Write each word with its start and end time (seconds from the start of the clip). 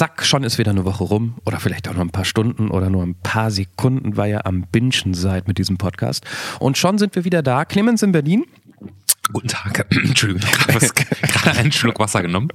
zack, 0.00 0.24
schon 0.24 0.44
ist 0.44 0.56
wieder 0.56 0.70
eine 0.70 0.86
Woche 0.86 1.04
rum 1.04 1.34
oder 1.44 1.60
vielleicht 1.60 1.86
auch 1.86 1.92
noch 1.92 2.00
ein 2.00 2.08
paar 2.08 2.24
Stunden 2.24 2.70
oder 2.70 2.88
nur 2.88 3.02
ein 3.02 3.16
paar 3.16 3.50
Sekunden, 3.50 4.16
weil 4.16 4.30
ihr 4.30 4.46
am 4.46 4.62
Binschen 4.62 5.12
seid 5.12 5.46
mit 5.46 5.58
diesem 5.58 5.76
Podcast. 5.76 6.24
Und 6.58 6.78
schon 6.78 6.96
sind 6.96 7.14
wir 7.16 7.26
wieder 7.26 7.42
da. 7.42 7.66
Clemens 7.66 8.02
in 8.02 8.10
Berlin. 8.10 8.46
Guten 9.32 9.48
Tag. 9.48 9.86
Entschuldigung, 9.90 10.42
ich 10.42 10.74
habe 10.74 10.86
gerade 11.22 11.50
einen 11.58 11.72
Schluck 11.72 11.98
Wasser 12.00 12.22
genommen. 12.22 12.48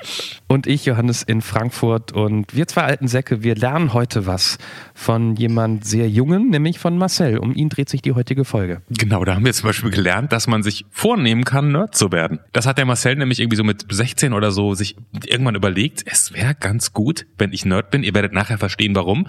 Und 0.47 0.67
ich, 0.67 0.86
Johannes, 0.86 1.23
in 1.23 1.41
Frankfurt. 1.41 2.11
Und 2.11 2.55
wir 2.55 2.67
zwei 2.67 2.81
alten 2.81 3.07
Säcke, 3.07 3.43
wir 3.43 3.55
lernen 3.55 3.93
heute 3.93 4.25
was 4.25 4.57
von 4.93 5.36
jemand 5.36 5.86
sehr 5.86 6.09
Jungen, 6.09 6.50
nämlich 6.50 6.79
von 6.79 6.97
Marcel. 6.97 7.38
Um 7.38 7.54
ihn 7.54 7.69
dreht 7.69 7.89
sich 7.89 8.01
die 8.01 8.14
heutige 8.14 8.46
Folge. 8.46 8.82
Genau, 8.89 9.23
da 9.23 9.36
haben 9.36 9.46
wir 9.46 9.54
zum 9.54 9.68
Beispiel 9.69 9.91
gelernt, 9.91 10.32
dass 10.32 10.47
man 10.47 10.64
sich 10.64 10.86
vornehmen 10.91 11.46
kann, 11.46 11.71
Nerd 11.71 11.96
zu 11.96 12.11
werden. 12.11 12.39
Das 12.51 12.65
hat 12.65 12.78
der 12.78 12.86
Marcel 12.86 13.15
nämlich 13.15 13.39
irgendwie 13.39 13.57
so 13.57 13.64
mit 13.64 13.86
16 13.89 14.33
oder 14.33 14.51
so 14.51 14.73
sich 14.73 14.96
irgendwann 15.25 15.55
überlegt, 15.55 16.04
es 16.05 16.33
wäre 16.33 16.55
ganz 16.55 16.93
gut, 16.93 17.25
wenn 17.37 17.54
ich 17.54 17.65
Nerd 17.65 17.92
bin. 17.92 18.04
Ihr 18.04 18.14
werdet 18.14 18.33
nachher 18.33 18.57
verstehen, 18.57 18.96
warum. 18.96 19.28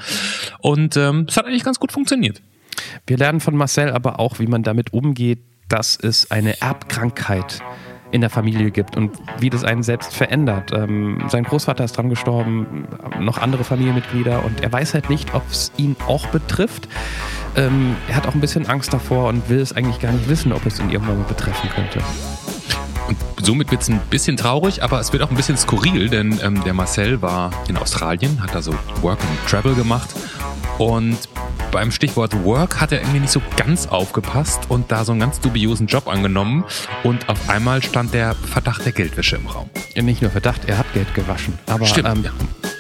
Und 0.61 0.97
ähm, 0.97 1.27
es 1.29 1.37
hat 1.37 1.47
eigentlich 1.47 1.65
ganz 1.65 1.79
gut 1.79 1.93
funktioniert. 1.93 2.43
Wir 3.07 3.17
lernen 3.17 3.41
von 3.41 3.57
Marcel 3.57 3.91
aber 3.91 4.21
auch, 4.21 4.39
wie 4.39 4.47
man 4.47 4.63
damit 4.63 4.93
umgeht, 4.93 5.41
dass 5.69 5.97
es 5.97 6.31
eine 6.31 6.61
Erbkrankheit 6.61 7.63
in 8.13 8.21
der 8.21 8.31
Familie 8.31 8.71
gibt 8.71 8.97
und 8.97 9.11
wie 9.41 9.51
das 9.51 9.65
einen 9.65 9.83
selbst 9.83 10.15
verändert. 10.15 10.73
Ähm, 10.73 11.25
sein 11.29 11.45
Großvater 11.45 11.85
ist 11.85 11.97
dran 11.97 12.09
gestorben, 12.09 12.87
noch 13.21 13.39
andere 13.39 13.65
Familienmitglieder 13.65 14.45
und 14.45 14.63
er 14.63 14.73
weiß 14.73 14.95
halt 14.95 15.11
nicht, 15.11 15.35
ob 15.35 15.43
es 15.51 15.73
ihn 15.77 15.97
auch 16.07 16.27
betrifft. 16.29 16.89
Ähm, 17.57 17.97
er 18.09 18.17
hat 18.17 18.27
auch 18.27 18.35
ein 18.35 18.41
bisschen 18.41 18.67
Angst 18.67 18.93
davor 18.93 19.29
und 19.29 19.49
will 19.49 19.61
es 19.61 19.75
eigentlich 19.75 20.01
gar 20.01 20.13
nicht 20.13 20.29
wissen, 20.29 20.53
ob 20.53 20.65
es 20.67 20.79
ihn 20.79 20.91
irgendwann 20.91 21.19
mal 21.19 21.25
betreffen 21.25 21.69
könnte. 21.71 22.01
Und 23.09 23.17
somit 23.43 23.71
wird 23.71 23.83
es 23.83 23.89
ein 23.89 24.01
bisschen 24.11 24.37
traurig, 24.37 24.83
aber 24.83 24.99
es 25.01 25.13
wird 25.13 25.23
auch 25.23 25.31
ein 25.31 25.37
bisschen 25.37 25.57
skurril, 25.57 26.09
denn 26.09 26.41
ähm, 26.43 26.63
der 26.65 26.75
Marcel 26.75 27.23
war 27.23 27.51
in 27.69 27.77
Australien, 27.77 28.43
hat 28.43 28.55
da 28.55 28.63
so 28.63 28.73
Work 29.03 29.21
and 29.21 29.49
Travel 29.49 29.75
gemacht 29.75 30.11
und 30.79 31.17
beim 31.73 31.91
Stichwort 31.91 32.45
Work 32.45 32.81
hat 32.81 32.93
er 32.93 33.01
irgendwie 33.01 33.21
nicht 33.21 33.33
so 33.33 33.41
ganz 33.57 33.87
aufgepasst 33.87 34.63
und 34.69 34.93
da 34.93 35.05
so 35.05 35.13
einen 35.13 35.21
ganz 35.21 35.41
dubiosen 35.41 35.87
Job 35.87 36.07
angenommen 36.07 36.65
und 37.03 37.29
auf 37.29 37.49
einmal 37.49 37.83
stand 37.83 38.13
der 38.15 38.35
Verdacht 38.35 38.85
der 38.85 38.93
Geldwäsche 38.93 39.37
im 39.37 39.47
Raum. 39.47 39.71
Ja, 39.95 40.03
nicht 40.03 40.23
nur 40.23 40.31
Verdacht, 40.31 40.63
er 40.67 40.79
hat 40.79 40.93
Geld 40.93 41.15
gewaschen. 41.15 41.59
Aber 41.67 41.87
Stimmt, 41.87 42.09
ähm, 42.09 42.25
ja. 42.25 42.31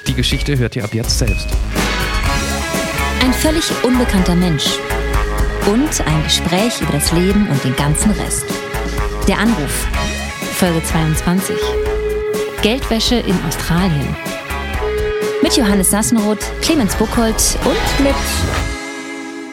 die 0.06 0.14
Geschichte 0.14 0.58
hört 0.58 0.76
ihr 0.76 0.84
ab 0.84 0.94
jetzt 0.94 1.18
selbst. 1.18 1.48
Ein 3.22 3.32
völlig 3.32 3.64
unbekannter 3.82 4.34
Mensch. 4.34 4.78
Und 5.66 6.00
ein 6.06 6.22
Gespräch 6.22 6.80
über 6.80 6.92
das 6.92 7.10
Leben 7.12 7.48
und 7.48 7.64
den 7.64 7.74
ganzen 7.74 8.12
Rest. 8.12 8.44
Der 9.26 9.38
Anruf. 9.38 9.88
Folge 10.56 10.82
22. 10.82 11.54
Geldwäsche 12.62 13.16
in 13.16 13.38
Australien. 13.46 14.16
Mit 15.42 15.54
Johannes 15.54 15.90
Sassenroth, 15.90 16.50
Clemens 16.62 16.96
Buchholz 16.96 17.58
und 17.66 18.02
mit 18.02 18.14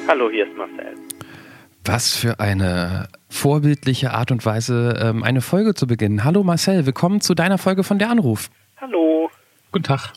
Hallo, 0.07 0.29
hier 0.31 0.47
ist 0.47 0.55
Marcel. 0.55 0.95
Was 1.83 2.15
für 2.15 2.39
eine 2.39 3.09
vorbildliche 3.27 4.13
Art 4.13 4.31
und 4.31 4.45
Weise, 4.45 4.97
ähm, 4.97 5.23
eine 5.23 5.41
Folge 5.41 5.73
zu 5.73 5.87
beginnen. 5.87 6.23
Hallo 6.23 6.41
Marcel, 6.41 6.85
willkommen 6.85 7.19
zu 7.19 7.33
deiner 7.33 7.57
Folge 7.57 7.83
von 7.83 7.99
Der 7.99 8.09
Anruf. 8.09 8.49
Hallo. 8.77 9.29
Guten 9.73 9.83
Tag. 9.83 10.13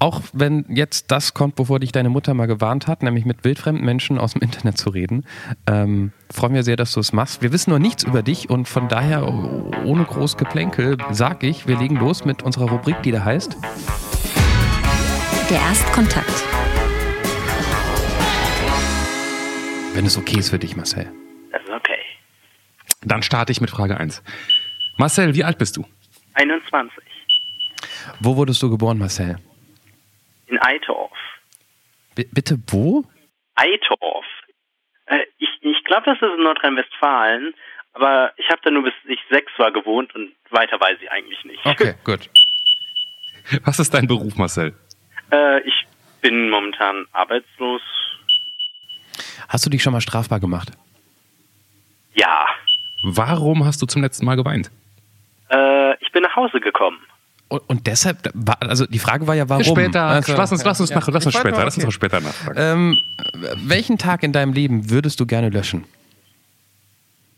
Auch 0.00 0.22
wenn 0.32 0.64
jetzt 0.68 1.10
das 1.10 1.34
kommt, 1.34 1.56
bevor 1.56 1.80
dich 1.80 1.90
deine 1.90 2.08
Mutter 2.08 2.32
mal 2.34 2.46
gewarnt 2.46 2.86
hat, 2.86 3.02
nämlich 3.02 3.24
mit 3.24 3.42
wildfremden 3.42 3.84
Menschen 3.84 4.18
aus 4.18 4.34
dem 4.34 4.42
Internet 4.42 4.78
zu 4.78 4.90
reden, 4.90 5.24
ähm, 5.66 6.12
freuen 6.30 6.54
wir 6.54 6.62
sehr, 6.62 6.76
dass 6.76 6.92
du 6.92 7.00
es 7.00 7.12
machst. 7.12 7.42
Wir 7.42 7.52
wissen 7.52 7.70
noch 7.70 7.80
nichts 7.80 8.04
über 8.04 8.22
dich 8.22 8.48
und 8.48 8.68
von 8.68 8.88
daher, 8.88 9.26
oh, 9.26 9.72
ohne 9.84 10.04
groß 10.04 10.36
Geplänkel, 10.36 10.98
sag 11.10 11.42
ich, 11.42 11.66
wir 11.66 11.76
legen 11.76 11.96
los 11.96 12.24
mit 12.24 12.42
unserer 12.42 12.70
Rubrik, 12.70 13.02
die 13.02 13.10
da 13.10 13.24
heißt 13.24 13.56
der 15.50 15.60
Erstkontakt. 15.60 16.44
Wenn 19.94 20.04
es 20.04 20.18
okay 20.18 20.38
ist 20.38 20.50
für 20.50 20.58
dich, 20.58 20.76
Marcel. 20.76 21.10
Das 21.50 21.62
ist 21.62 21.70
okay. 21.70 21.98
Dann 23.00 23.22
starte 23.22 23.52
ich 23.52 23.60
mit 23.60 23.70
Frage 23.70 23.96
1. 23.96 24.22
Marcel, 24.98 25.34
wie 25.34 25.44
alt 25.44 25.56
bist 25.58 25.76
du? 25.76 25.86
21. 26.34 27.02
Wo 28.20 28.36
wurdest 28.36 28.62
du 28.62 28.68
geboren, 28.68 28.98
Marcel? 28.98 29.38
In 30.48 30.58
Eitorf. 30.60 31.12
B 32.14 32.24
bitte 32.32 32.58
wo? 32.68 33.04
Eitorf. 33.54 34.24
Äh, 35.06 35.20
ich 35.38 35.48
ich 35.60 35.84
glaube, 35.84 36.04
das 36.06 36.16
ist 36.16 36.36
in 36.36 36.42
Nordrhein-Westfalen, 36.42 37.54
aber 37.92 38.32
ich 38.36 38.48
habe 38.50 38.60
da 38.62 38.70
nur 38.70 38.84
bis 38.84 38.94
ich 39.06 39.20
sechs 39.30 39.52
war 39.58 39.72
gewohnt 39.72 40.14
und 40.14 40.32
weiter 40.50 40.80
weiß 40.80 40.98
ich 41.02 41.10
eigentlich 41.10 41.44
nicht. 41.44 41.64
Okay, 41.64 41.94
gut. 42.04 42.28
Was 43.64 43.78
ist 43.78 43.94
dein 43.94 44.06
Beruf, 44.06 44.36
Marcel? 44.36 44.74
Äh, 45.30 45.60
ich 45.60 45.86
bin 46.20 46.50
momentan 46.50 47.06
arbeitslos. 47.12 47.82
Hast 49.48 49.64
du 49.64 49.70
dich 49.70 49.82
schon 49.82 49.92
mal 49.92 50.00
strafbar 50.00 50.40
gemacht? 50.40 50.70
Ja. 52.14 52.46
Warum 53.02 53.64
hast 53.64 53.80
du 53.80 53.86
zum 53.86 54.02
letzten 54.02 54.26
Mal 54.26 54.36
geweint? 54.36 54.70
Äh, 55.50 55.94
ich 56.02 56.12
bin 56.12 56.22
nach 56.22 56.36
Hause 56.36 56.60
gekommen. 56.60 56.98
Und, 57.48 57.62
und 57.68 57.86
deshalb, 57.86 58.18
war- 58.34 58.60
also 58.60 58.86
die 58.86 58.98
Frage 58.98 59.26
war 59.26 59.34
ja, 59.34 59.48
warum? 59.48 59.64
Später. 59.64 60.02
Also, 60.02 60.36
lass 60.36 60.52
uns, 60.52 60.64
lass 60.64 60.80
uns, 60.80 60.90
nach, 60.90 61.08
lass 61.08 61.24
uns 61.24 61.34
später, 61.34 61.56
mal, 61.56 61.64
lass 61.64 61.76
uns 61.76 61.84
okay. 61.84 61.88
auch 61.88 61.94
später 61.94 62.20
nachfragen. 62.20 62.58
Ähm, 62.58 62.98
welchen 63.66 63.96
Tag 63.98 64.22
in 64.22 64.32
deinem 64.32 64.52
Leben 64.52 64.90
würdest 64.90 65.18
du 65.20 65.26
gerne 65.26 65.48
löschen? 65.48 65.84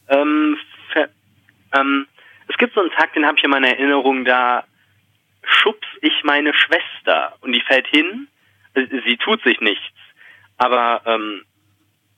Ähm, 0.08 0.56
ver 0.92 1.08
ähm, 1.72 2.06
es 2.48 2.56
gibt 2.58 2.74
so 2.74 2.80
einen 2.80 2.90
Tag, 2.90 3.12
den 3.14 3.24
habe 3.24 3.38
ich 3.38 3.44
in 3.44 3.50
meiner 3.50 3.68
Erinnerung, 3.68 4.24
da 4.24 4.64
schubs 5.44 5.86
ich 6.02 6.12
meine 6.24 6.52
Schwester 6.54 7.36
und 7.40 7.52
die 7.52 7.60
fällt 7.60 7.86
hin. 7.86 8.26
Äh, 8.74 8.86
Sie 9.06 9.16
tut 9.16 9.42
sich 9.44 9.60
nichts, 9.60 9.84
aber 10.58 11.02
ähm, 11.06 11.42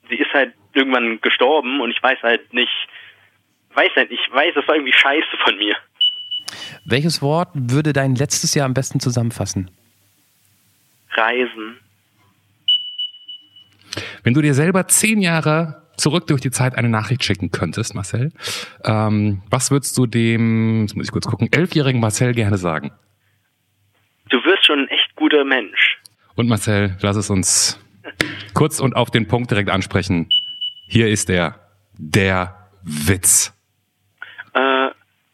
sie 0.09 0.17
ist 0.17 0.33
halt 0.33 0.55
irgendwann 0.73 1.21
gestorben 1.21 1.81
und 1.83 1.91
ich 1.91 2.03
weiß 2.03 2.23
halt 2.23 2.53
nicht, 2.55 2.73
weiß 3.75 3.91
halt, 3.97 4.11
ich 4.11 4.21
weiß, 4.31 4.55
das 4.55 4.67
war 4.67 4.75
irgendwie 4.77 4.93
scheiße 4.95 5.37
von 5.45 5.57
mir. 5.57 5.77
Welches 6.84 7.23
Wort 7.23 7.50
würde 7.55 7.93
dein 7.93 8.15
letztes 8.15 8.55
Jahr 8.55 8.67
am 8.67 8.75
besten 8.75 9.00
zusammenfassen? 9.00 9.71
Reisen. 11.11 11.78
Wenn 14.23 14.34
du 14.34 14.43
dir 14.43 14.55
selber 14.55 14.89
zehn 14.89 15.21
Jahre 15.21 15.83
zurück 15.97 16.27
durch 16.27 16.41
die 16.41 16.50
Zeit 16.50 16.75
eine 16.75 16.89
Nachricht 16.89 17.25
schicken 17.25 17.50
könntest, 17.50 17.95
Marcel, 17.95 18.33
ähm, 18.84 19.43
was 19.50 19.71
würdest 19.71 19.97
du 19.99 20.06
dem, 20.06 20.83
jetzt 20.83 20.97
muss 20.97 21.06
ich 21.06 21.12
kurz 21.12 21.27
gucken, 21.27 21.53
elfjährigen 21.53 22.00
Marcel 22.00 22.33
gerne 22.33 22.56
sagen? 22.56 22.93
Du 24.31 24.39
wirst 24.44 24.67
schon 24.67 24.81
ein 24.81 24.89
echt 24.89 25.15
guter 25.17 25.44
Mensch. 25.44 25.99
Und 26.34 26.49
Marcel, 26.49 26.97
lass 27.00 27.17
es 27.17 27.29
uns 27.29 27.79
kurz 28.55 28.81
und 28.81 28.97
auf 28.97 29.11
den 29.11 29.29
Punkt 29.29 29.50
direkt 29.50 29.71
ansprechen. 29.71 30.29
Hier 30.87 31.09
ist 31.09 31.29
er, 31.29 31.61
der 31.99 32.71
Witz. 32.83 33.53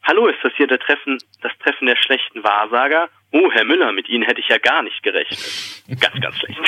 Hallo, 0.08 0.26
ist 0.26 0.38
das 0.42 0.52
hier 0.56 0.66
der 0.66 0.78
Treffen, 0.78 1.18
das 1.42 1.52
Treffen 1.62 1.86
der 1.86 1.96
schlechten 1.96 2.42
Wahrsager? 2.42 3.08
Oh, 3.30 3.50
Herr 3.52 3.64
Müller, 3.66 3.92
mit 3.92 4.08
Ihnen 4.08 4.22
hätte 4.24 4.40
ich 4.40 4.48
ja 4.48 4.56
gar 4.56 4.82
nicht 4.82 5.02
gerechnet. 5.02 5.38
Ganz, 6.00 6.18
ganz 6.22 6.34
schlecht. 6.36 6.58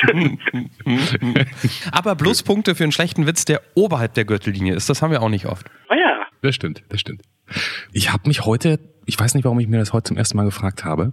Aber 1.91 2.15
Pluspunkte 2.15 2.75
für 2.75 2.83
einen 2.83 2.91
schlechten 2.91 3.25
Witz, 3.25 3.45
der 3.45 3.61
oberhalb 3.73 4.13
der 4.13 4.25
Gürtellinie 4.25 4.75
ist, 4.75 4.89
das 4.91 5.01
haben 5.01 5.09
wir 5.09 5.23
auch 5.23 5.29
nicht 5.29 5.47
oft. 5.47 5.65
oh 5.89 5.95
ja. 5.95 6.27
Das 6.43 6.53
stimmt, 6.53 6.83
das 6.89 6.99
stimmt. 6.99 7.23
Ich 7.91 8.13
habe 8.13 8.27
mich 8.27 8.45
heute, 8.45 8.79
ich 9.07 9.19
weiß 9.19 9.33
nicht, 9.33 9.43
warum 9.43 9.59
ich 9.59 9.67
mir 9.67 9.79
das 9.79 9.91
heute 9.91 10.03
zum 10.09 10.17
ersten 10.17 10.37
Mal 10.37 10.43
gefragt 10.45 10.85
habe, 10.85 11.11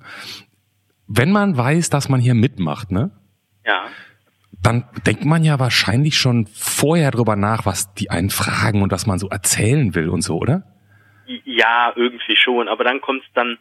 wenn 1.07 1.33
man 1.33 1.57
weiß, 1.57 1.89
dass 1.89 2.11
man 2.11 2.21
hier 2.21 2.35
mitmacht, 2.35 2.91
ne, 2.91 3.11
Ja. 3.65 3.87
dann 4.63 4.85
denkt 5.07 5.25
man 5.25 5.45
ja 5.45 5.59
wahrscheinlich 5.59 6.19
schon 6.19 6.47
vorher 6.47 7.11
drüber 7.11 7.37
nach, 7.37 7.65
was 7.65 7.95
die 7.95 8.11
einen 8.11 8.29
fragen 8.29 8.83
und 8.83 8.93
was 8.93 9.07
man 9.07 9.19
so 9.19 9.31
erzählen 9.31 9.95
will 9.95 10.11
und 10.11 10.21
so, 10.21 10.37
oder? 10.37 10.65
Ja, 11.45 11.93
irgendwie 11.95 12.37
schon, 12.37 12.69
aber 12.69 12.85
dann 12.85 13.01
kommt 13.01 13.23
es 13.23 13.29
dann, 13.35 13.59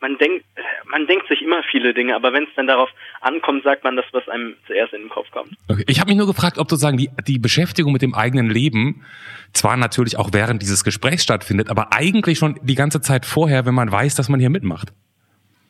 man 0.00 0.16
denkt, 0.18 0.44
man 0.88 1.06
denkt 1.08 1.26
sich 1.28 1.42
immer 1.42 1.62
viele 1.64 1.92
Dinge, 1.92 2.14
aber 2.14 2.32
wenn 2.32 2.44
es 2.44 2.50
dann 2.54 2.68
darauf 2.68 2.88
ankommt, 3.20 3.64
sagt 3.64 3.82
man 3.82 3.96
das, 3.96 4.04
was 4.12 4.28
einem 4.28 4.54
zuerst 4.66 4.92
in 4.92 5.02
den 5.02 5.08
Kopf 5.08 5.28
kommt. 5.32 5.50
Okay. 5.68 5.82
Ich 5.88 5.98
habe 5.98 6.08
mich 6.10 6.16
nur 6.16 6.28
gefragt, 6.28 6.58
ob 6.58 6.70
sozusagen 6.70 6.96
die, 6.96 7.10
die 7.26 7.40
Beschäftigung 7.40 7.92
mit 7.92 8.02
dem 8.02 8.14
eigenen 8.14 8.48
Leben 8.48 9.04
zwar 9.52 9.76
natürlich 9.76 10.16
auch 10.16 10.30
während 10.32 10.62
dieses 10.62 10.84
Gesprächs 10.84 11.24
stattfindet, 11.24 11.70
aber 11.70 11.92
eigentlich 11.92 12.38
schon 12.38 12.60
die 12.62 12.76
ganze 12.76 13.00
Zeit 13.00 13.26
vorher, 13.26 13.66
wenn 13.66 13.74
man 13.74 13.90
weiß, 13.90 14.14
dass 14.14 14.28
man 14.28 14.38
hier 14.38 14.50
mitmacht. 14.50 14.90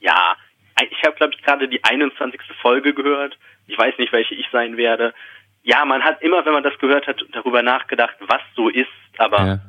Ja, 0.00 0.36
ich 0.90 1.02
habe, 1.04 1.16
glaube 1.16 1.32
ich, 1.34 1.42
gerade 1.42 1.66
die 1.68 1.82
21. 1.82 2.40
Folge 2.60 2.92
gehört. 2.92 3.38
Ich 3.66 3.78
weiß 3.78 3.94
nicht, 3.98 4.12
welche 4.12 4.34
ich 4.34 4.46
sein 4.52 4.76
werde. 4.76 5.14
Ja, 5.62 5.84
man 5.84 6.02
hat 6.02 6.20
immer, 6.22 6.44
wenn 6.44 6.52
man 6.52 6.62
das 6.62 6.78
gehört 6.78 7.06
hat, 7.06 7.24
darüber 7.32 7.62
nachgedacht, 7.62 8.16
was 8.20 8.42
so 8.54 8.68
ist, 8.68 8.86
aber 9.16 9.46
Ja. 9.46 9.60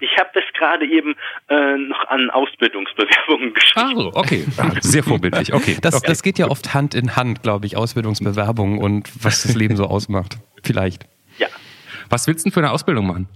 Ich 0.00 0.16
habe 0.18 0.30
das 0.34 0.44
gerade 0.56 0.86
eben 0.86 1.14
äh, 1.48 1.76
noch 1.76 2.06
an 2.08 2.30
Ausbildungsbewerbungen 2.30 3.54
geschrieben. 3.54 3.98
Ah, 3.98 4.02
so, 4.02 4.12
okay. 4.14 4.44
Ah, 4.58 4.72
Sehr 4.80 5.04
vorbildlich, 5.04 5.52
okay. 5.52 5.76
Das, 5.80 5.94
okay. 5.94 6.06
das 6.08 6.22
geht 6.22 6.38
ja 6.38 6.48
oft 6.48 6.74
Hand 6.74 6.94
in 6.94 7.16
Hand, 7.16 7.42
glaube 7.42 7.66
ich, 7.66 7.76
Ausbildungsbewerbung 7.76 8.78
und 8.78 9.08
was 9.24 9.42
das 9.42 9.54
Leben 9.54 9.76
so 9.76 9.84
ausmacht. 9.84 10.38
Vielleicht. 10.62 11.04
Ja. 11.38 11.48
Was 12.10 12.26
willst 12.26 12.44
du 12.44 12.48
denn 12.48 12.54
für 12.54 12.60
eine 12.60 12.72
Ausbildung 12.72 13.06
machen? 13.06 13.28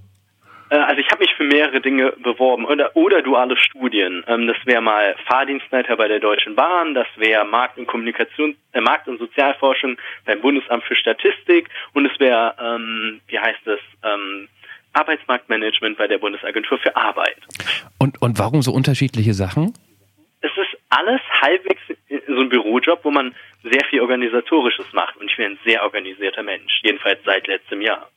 Äh, 0.73 0.76
also 0.76 1.00
ich 1.00 1.09
habe 1.11 1.20
mich 1.20 1.35
für 1.35 1.44
mehrere 1.44 1.81
Dinge 1.81 2.12
beworben 2.23 2.64
oder, 2.64 2.97
oder 2.97 3.23
duale 3.23 3.56
Studien. 3.56 4.25
Ähm, 4.26 4.47
das 4.47 4.56
wäre 4.64 4.81
mal 4.81 5.14
Fahrdienstleiter 5.26 5.97
bei 5.97 6.09
der 6.09 6.19
Deutschen 6.19 6.56
Bahn, 6.56 6.94
das 6.94 7.06
wäre 7.17 7.44
Markt- 7.44 7.79
und 7.79 7.87
Kommunikation, 7.87 8.56
äh, 8.73 8.81
Markt- 8.81 9.06
und 9.06 9.19
Sozialforschung 9.19 9.99
beim 10.25 10.41
Bundesamt 10.41 10.85
für 10.85 10.97
Statistik 10.97 11.69
und 11.93 12.06
es 12.06 12.19
wäre, 12.19 12.55
ähm, 12.59 13.20
wie 13.29 13.38
heißt 13.38 13.67
es, 13.67 13.81
ähm, 14.03 14.49
Arbeitsmarktmanagement 14.93 15.99
bei 15.99 16.06
der 16.06 16.19
Bundesagentur 16.19 16.79
für 16.79 16.94
Arbeit. 16.97 17.39
Und, 17.99 18.21
und 18.21 18.39
warum 18.39 18.62
so 18.62 18.73
unterschiedliche 18.73 19.35
Sachen? 19.35 19.73
Es 20.41 20.50
ist 20.56 20.81
alles 20.91 21.21
halbwegs 21.41 21.81
so 22.27 22.41
ein 22.41 22.49
Bürojob, 22.49 23.05
wo 23.05 23.11
man 23.11 23.35
sehr 23.62 23.85
viel 23.89 24.00
Organisatorisches 24.00 24.87
macht. 24.93 25.17
Und 25.17 25.31
ich 25.31 25.37
bin 25.37 25.53
ein 25.53 25.59
sehr 25.65 25.83
organisierter 25.83 26.43
Mensch, 26.43 26.81
jedenfalls 26.83 27.21
seit 27.25 27.47
letztem 27.47 27.81
Jahr. 27.81 28.09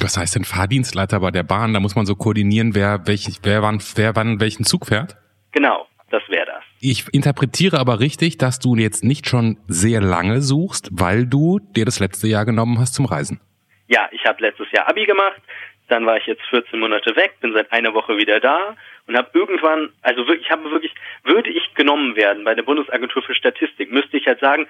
Was 0.00 0.18
heißt 0.18 0.34
denn 0.34 0.44
Fahrdienstleiter 0.44 1.20
bei 1.20 1.30
der 1.30 1.42
Bahn? 1.42 1.72
Da 1.72 1.80
muss 1.80 1.96
man 1.96 2.04
so 2.04 2.14
koordinieren, 2.14 2.74
wer, 2.74 3.06
welch, 3.06 3.26
wer, 3.42 3.62
wann, 3.62 3.82
wer 3.94 4.14
wann 4.14 4.40
welchen 4.40 4.64
Zug 4.64 4.86
fährt? 4.86 5.16
Genau, 5.52 5.86
das 6.10 6.22
wäre 6.28 6.44
das. 6.46 6.62
Ich 6.80 7.06
interpretiere 7.14 7.78
aber 7.78 7.98
richtig, 8.00 8.36
dass 8.36 8.58
du 8.58 8.76
jetzt 8.76 9.04
nicht 9.04 9.26
schon 9.26 9.58
sehr 9.68 10.02
lange 10.02 10.42
suchst, 10.42 10.90
weil 10.92 11.26
du 11.26 11.60
dir 11.74 11.86
das 11.86 11.98
letzte 11.98 12.28
Jahr 12.28 12.44
genommen 12.44 12.78
hast 12.78 12.94
zum 12.94 13.06
Reisen. 13.06 13.40
Ja, 13.88 14.08
ich 14.10 14.24
habe 14.26 14.42
letztes 14.42 14.70
Jahr 14.72 14.88
Abi 14.88 15.06
gemacht, 15.06 15.40
dann 15.88 16.06
war 16.06 16.16
ich 16.16 16.26
jetzt 16.26 16.42
14 16.50 16.78
Monate 16.78 17.14
weg, 17.16 17.34
bin 17.40 17.52
seit 17.52 17.72
einer 17.72 17.94
Woche 17.94 18.16
wieder 18.16 18.40
da 18.40 18.76
und 19.06 19.16
habe 19.16 19.30
irgendwann, 19.32 19.90
also 20.02 20.26
wirklich, 20.26 20.46
ich 20.46 20.50
habe 20.50 20.70
wirklich, 20.70 20.92
würde 21.24 21.50
ich 21.50 21.74
genommen 21.74 22.16
werden 22.16 22.44
bei 22.44 22.54
der 22.54 22.62
Bundesagentur 22.62 23.22
für 23.22 23.34
Statistik, 23.34 23.92
müsste 23.92 24.16
ich 24.16 24.26
halt 24.26 24.40
sagen, 24.40 24.66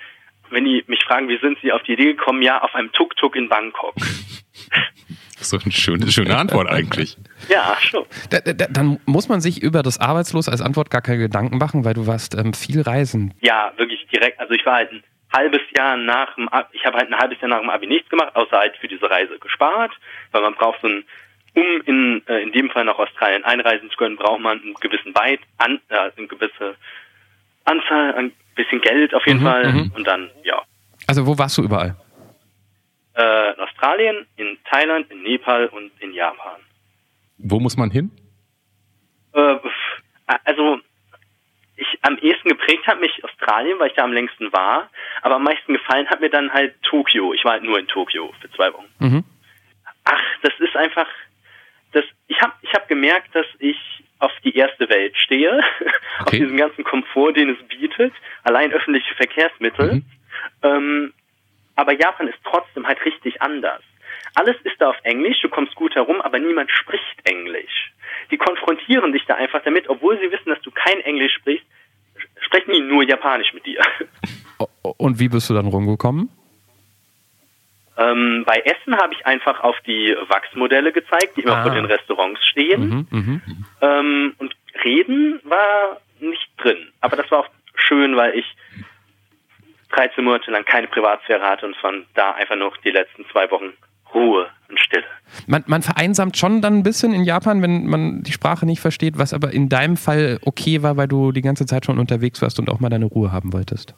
wenn 0.50 0.64
die 0.64 0.84
mich 0.86 1.02
fragen, 1.04 1.28
wie 1.28 1.38
sind 1.38 1.58
Sie 1.60 1.72
auf 1.72 1.82
die 1.82 1.94
Idee 1.94 2.14
gekommen, 2.14 2.42
ja, 2.42 2.62
auf 2.62 2.74
einem 2.74 2.92
Tuk-Tuk 2.92 3.34
in 3.36 3.48
Bangkok. 3.48 3.94
Das 5.38 5.42
ist 5.42 5.52
doch 5.52 5.62
eine 5.62 5.72
schöne, 5.72 6.10
schöne 6.10 6.36
Antwort 6.36 6.68
eigentlich. 6.68 7.16
Ja, 7.48 7.76
schon. 7.80 8.06
Da, 8.30 8.40
da, 8.40 8.66
dann 8.66 8.98
muss 9.04 9.28
man 9.28 9.40
sich 9.40 9.62
über 9.62 9.82
das 9.82 10.00
Arbeitslos 10.00 10.48
als 10.48 10.60
Antwort 10.60 10.90
gar 10.90 11.02
keine 11.02 11.18
Gedanken 11.18 11.58
machen, 11.58 11.84
weil 11.84 11.94
du 11.94 12.06
warst 12.06 12.34
ähm, 12.34 12.54
viel 12.54 12.80
reisen. 12.80 13.34
Ja, 13.40 13.72
wirklich 13.76 14.04
direkt. 14.12 14.40
Also 14.40 14.54
ich 14.54 14.64
war 14.66 14.76
halt 14.76 14.90
ein 14.90 15.04
halbes 15.36 15.60
Jahr 15.76 15.96
nach 15.96 16.34
dem 16.36 16.48
Abi, 16.48 16.68
ich 16.72 16.84
habe 16.86 16.98
halt 16.98 17.12
ein 17.12 17.18
halbes 17.18 17.40
Jahr 17.40 17.48
nach 17.50 17.60
dem 17.60 17.70
Abi 17.70 17.86
nichts 17.86 18.08
gemacht, 18.08 18.34
außer 18.34 18.56
halt 18.58 18.76
für 18.78 18.88
diese 18.88 19.08
Reise 19.10 19.38
gespart, 19.38 19.92
weil 20.32 20.42
man 20.42 20.54
braucht 20.54 20.80
so 20.80 20.88
ein, 20.88 21.04
um 21.54 21.64
in, 21.86 22.22
äh, 22.26 22.42
in 22.42 22.52
dem 22.52 22.70
Fall 22.70 22.84
nach 22.84 22.98
Australien 22.98 23.44
einreisen 23.44 23.90
zu 23.90 23.96
können, 23.96 24.16
braucht 24.16 24.40
man 24.40 24.60
einen 24.60 24.74
gewissen 24.74 25.14
Weit, 25.14 25.40
an, 25.58 25.80
äh, 25.88 26.10
eine 26.16 26.26
gewisse 26.26 26.76
Anzahl, 27.64 28.14
ein 28.14 28.32
bisschen 28.54 28.80
Geld 28.80 29.14
auf 29.14 29.26
jeden 29.26 29.40
Mhm, 29.40 29.44
Fall 29.44 29.72
mhm. 29.72 29.92
und 29.94 30.06
dann, 30.06 30.30
ja. 30.44 30.62
Also 31.06 31.26
wo 31.26 31.36
warst 31.38 31.58
du 31.58 31.62
überall? 31.62 31.94
Äh, 33.14 33.52
in 33.54 33.60
Australien, 33.60 34.26
in 34.36 34.58
Thailand, 34.70 35.10
in 35.10 35.22
Nepal 35.22 35.66
und 35.68 35.90
in 36.00 36.12
Japan. 36.12 36.60
Wo 37.38 37.58
muss 37.60 37.76
man 37.76 37.90
hin? 37.90 38.10
Äh, 39.34 39.56
also 40.44 40.80
ich 41.76 41.98
am 42.02 42.16
ehesten 42.18 42.48
geprägt 42.48 42.86
hat 42.86 43.00
mich 43.00 43.22
Australien, 43.24 43.78
weil 43.78 43.88
ich 43.88 43.94
da 43.96 44.04
am 44.04 44.12
längsten 44.12 44.52
war, 44.52 44.90
aber 45.22 45.36
am 45.36 45.44
meisten 45.44 45.72
gefallen 45.72 46.08
hat 46.08 46.20
mir 46.20 46.30
dann 46.30 46.52
halt 46.52 46.74
Tokio. 46.82 47.34
Ich 47.34 47.44
war 47.44 47.52
halt 47.52 47.62
nur 47.62 47.78
in 47.78 47.86
Tokio 47.86 48.32
für 48.40 48.50
zwei 48.52 48.72
Wochen. 48.72 48.88
Mhm. 48.98 49.24
Ach, 50.04 50.22
das 50.42 50.52
ist 50.58 50.76
einfach, 50.76 51.08
das. 51.92 52.04
Ich 52.28 52.40
habe, 52.40 52.52
ich 52.62 52.72
habe 52.72 52.86
gemerkt, 52.88 53.34
dass 53.34 53.46
ich 53.58 53.76
auf 54.18 54.32
die 54.44 54.56
erste 54.56 54.88
Welt 54.88 55.16
stehe, 55.16 55.58
auf 56.20 56.28
Okay. 56.28 56.38
diesen 56.40 56.56
ganzen 56.56 56.84
Komfort, 56.84 57.32
den 57.34 57.50
es 57.50 57.68
bietet, 57.68 58.12
allein 58.44 58.72
öffentliche 58.72 59.14
Verkehrsmittel. 59.14 59.94
Mhm. 59.94 60.04
Ähm, 60.62 61.12
aber 61.74 61.92
Japan 61.92 62.28
ist 62.28 62.38
trotzdem 62.44 62.86
halt 62.86 63.04
richtig 63.04 63.42
anders. 63.42 63.82
Alles 64.34 64.56
ist 64.64 64.80
da 64.80 64.90
auf 64.90 64.96
Englisch, 65.02 65.40
du 65.42 65.48
kommst 65.48 65.74
gut 65.74 65.94
herum, 65.94 66.20
aber 66.22 66.38
niemand 66.38 66.70
spricht 66.70 67.16
Englisch. 67.24 67.92
Die 68.30 68.36
konfrontieren 68.38 69.12
dich 69.12 69.24
da 69.26 69.34
einfach 69.34 69.62
damit, 69.62 69.88
obwohl 69.88 70.18
sie 70.18 70.30
wissen, 70.30 70.48
dass 70.50 70.60
du 70.62 70.70
kein 70.70 71.00
Englisch 71.00 71.34
sprichst, 71.34 71.66
sprechen 72.40 72.72
die 72.72 72.80
nur 72.80 73.02
Japanisch 73.04 73.52
mit 73.52 73.66
dir. 73.66 73.80
Und 74.98 75.18
wie 75.18 75.28
bist 75.28 75.50
du 75.50 75.54
dann 75.54 75.66
rumgekommen? 75.66 76.30
Ähm, 77.98 78.44
bei 78.46 78.58
Essen 78.60 78.96
habe 78.96 79.14
ich 79.14 79.24
einfach 79.26 79.60
auf 79.60 79.76
die 79.86 80.14
Wachsmodelle 80.28 80.92
gezeigt, 80.92 81.36
die 81.36 81.42
immer 81.42 81.56
Ah. 81.58 81.62
vor 81.62 81.72
den 81.74 81.86
Restaurants 81.86 82.44
stehen. 82.46 83.06
Mhm, 83.10 83.18
mhm. 83.18 83.64
Ähm, 83.80 84.34
und 84.38 84.54
Reden 84.84 85.40
war 85.44 86.00
nicht 86.20 86.48
drin. 86.58 86.92
Aber 87.00 87.16
das 87.16 87.30
war 87.30 87.40
auch 87.40 87.48
schön, 87.74 88.16
weil 88.16 88.38
ich 88.38 88.44
13 89.94 90.24
Monate 90.24 90.50
lang 90.50 90.64
keine 90.64 90.88
Privatsphäre 90.88 91.42
hatte 91.48 91.66
und 91.66 91.76
von 91.76 92.04
da 92.14 92.32
einfach 92.32 92.56
noch 92.56 92.76
die 92.78 92.90
letzten 92.90 93.24
zwei 93.30 93.50
Wochen 93.50 93.72
Ruhe 94.14 94.46
und 94.68 94.80
Stille. 94.80 95.04
Man, 95.46 95.64
man 95.66 95.82
vereinsamt 95.82 96.36
schon 96.36 96.60
dann 96.60 96.78
ein 96.78 96.82
bisschen 96.82 97.12
in 97.12 97.24
Japan, 97.24 97.62
wenn 97.62 97.86
man 97.86 98.22
die 98.22 98.32
Sprache 98.32 98.66
nicht 98.66 98.80
versteht, 98.80 99.18
was 99.18 99.34
aber 99.34 99.52
in 99.52 99.68
deinem 99.68 99.96
Fall 99.96 100.38
okay 100.42 100.82
war, 100.82 100.96
weil 100.96 101.08
du 101.08 101.32
die 101.32 101.42
ganze 101.42 101.66
Zeit 101.66 101.84
schon 101.84 101.98
unterwegs 101.98 102.42
warst 102.42 102.58
und 102.58 102.70
auch 102.70 102.80
mal 102.80 102.88
deine 102.88 103.06
Ruhe 103.06 103.32
haben 103.32 103.52
wolltest. 103.52 103.94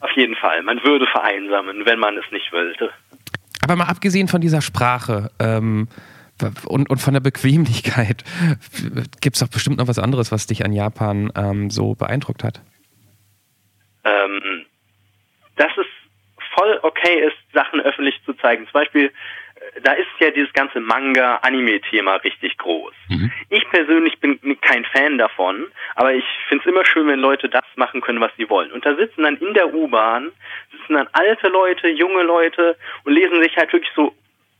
Auf 0.00 0.10
jeden 0.16 0.34
Fall. 0.34 0.62
Man 0.62 0.82
würde 0.82 1.06
vereinsamen, 1.06 1.84
wenn 1.86 1.98
man 1.98 2.16
es 2.16 2.24
nicht 2.32 2.52
wollte. 2.52 2.90
Aber 3.62 3.76
mal 3.76 3.84
abgesehen 3.84 4.26
von 4.26 4.40
dieser 4.40 4.60
Sprache 4.60 5.30
ähm, 5.38 5.88
und, 6.66 6.90
und 6.90 6.98
von 6.98 7.14
der 7.14 7.20
Bequemlichkeit, 7.20 8.24
gibt 9.20 9.36
es 9.36 9.40
doch 9.40 9.48
bestimmt 9.48 9.78
noch 9.78 9.86
was 9.86 10.00
anderes, 10.00 10.32
was 10.32 10.48
dich 10.48 10.64
an 10.64 10.72
Japan 10.72 11.30
ähm, 11.36 11.70
so 11.70 11.94
beeindruckt 11.94 12.42
hat. 12.42 12.60
ähm, 14.04 14.51
voll 16.56 16.78
okay 16.82 17.26
ist, 17.26 17.36
Sachen 17.52 17.80
öffentlich 17.80 18.20
zu 18.24 18.34
zeigen. 18.34 18.64
Zum 18.64 18.72
Beispiel, 18.72 19.06
äh, 19.06 19.80
da 19.82 19.92
ist 19.92 20.08
ja 20.20 20.30
dieses 20.30 20.52
ganze 20.52 20.80
Manga-Anime-Thema 20.80 22.16
richtig 22.16 22.56
groß. 22.58 22.94
Ich 23.50 23.68
persönlich 23.70 24.18
bin 24.20 24.38
kein 24.60 24.84
Fan 24.86 25.18
davon, 25.18 25.66
aber 25.94 26.14
ich 26.14 26.24
finde 26.48 26.64
es 26.64 26.70
immer 26.70 26.84
schön, 26.84 27.06
wenn 27.08 27.20
Leute 27.20 27.48
das 27.48 27.64
machen 27.76 28.00
können, 28.00 28.20
was 28.20 28.32
sie 28.36 28.48
wollen. 28.48 28.72
Und 28.72 28.86
da 28.86 28.94
sitzen 28.94 29.22
dann 29.22 29.36
in 29.36 29.54
der 29.54 29.74
U-Bahn, 29.74 30.32
sitzen 30.70 30.94
dann 30.94 31.08
alte 31.12 31.48
Leute, 31.48 31.88
junge 31.88 32.22
Leute 32.22 32.76
und 33.04 33.12
lesen 33.12 33.42
sich 33.42 33.56
halt 33.56 33.72
wirklich 33.72 33.92
so, 33.94 34.14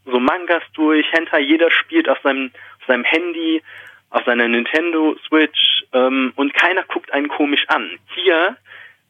so 0.04 0.18
Mangas 0.18 0.62
durch. 0.74 1.10
Hentai, 1.12 1.40
jeder 1.40 1.70
spielt 1.70 2.08
auf 2.08 2.18
seinem, 2.22 2.50
auf 2.80 2.86
seinem 2.86 3.04
Handy, 3.04 3.62
auf 4.10 4.24
seiner 4.24 4.46
Nintendo 4.46 5.16
Switch 5.26 5.84
ähm, 5.94 6.32
und 6.36 6.52
keiner 6.54 6.82
guckt 6.84 7.12
einen 7.12 7.28
komisch 7.28 7.64
an. 7.68 7.90
Hier 8.14 8.56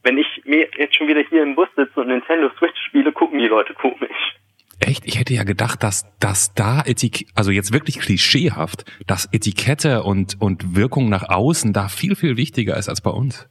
wenn 0.02 0.18
ich 0.18 0.26
mir 0.44 0.68
jetzt 0.76 0.96
schon 0.96 1.08
wieder 1.08 1.22
hier 1.28 1.42
im 1.42 1.54
Bus 1.54 1.68
sitze 1.76 2.00
und 2.00 2.08
Nintendo 2.08 2.50
Switch 2.58 2.78
spiele, 2.86 3.12
gucken 3.12 3.38
die 3.38 3.46
Leute 3.46 3.74
komisch. 3.74 4.36
Echt? 4.80 5.06
Ich 5.06 5.18
hätte 5.18 5.32
ja 5.32 5.44
gedacht, 5.44 5.82
dass, 5.82 6.04
dass 6.18 6.54
da 6.54 6.82
Etik 6.84 7.26
also 7.36 7.52
jetzt 7.52 7.72
wirklich 7.72 8.00
klischeehaft, 8.00 8.84
dass 9.06 9.28
Etikette 9.32 10.02
und, 10.02 10.36
und 10.40 10.74
Wirkung 10.76 11.08
nach 11.08 11.28
außen 11.28 11.72
da 11.72 11.88
viel, 11.88 12.16
viel 12.16 12.36
wichtiger 12.36 12.76
ist 12.76 12.88
als 12.88 13.00
bei 13.00 13.10
uns. 13.10 13.48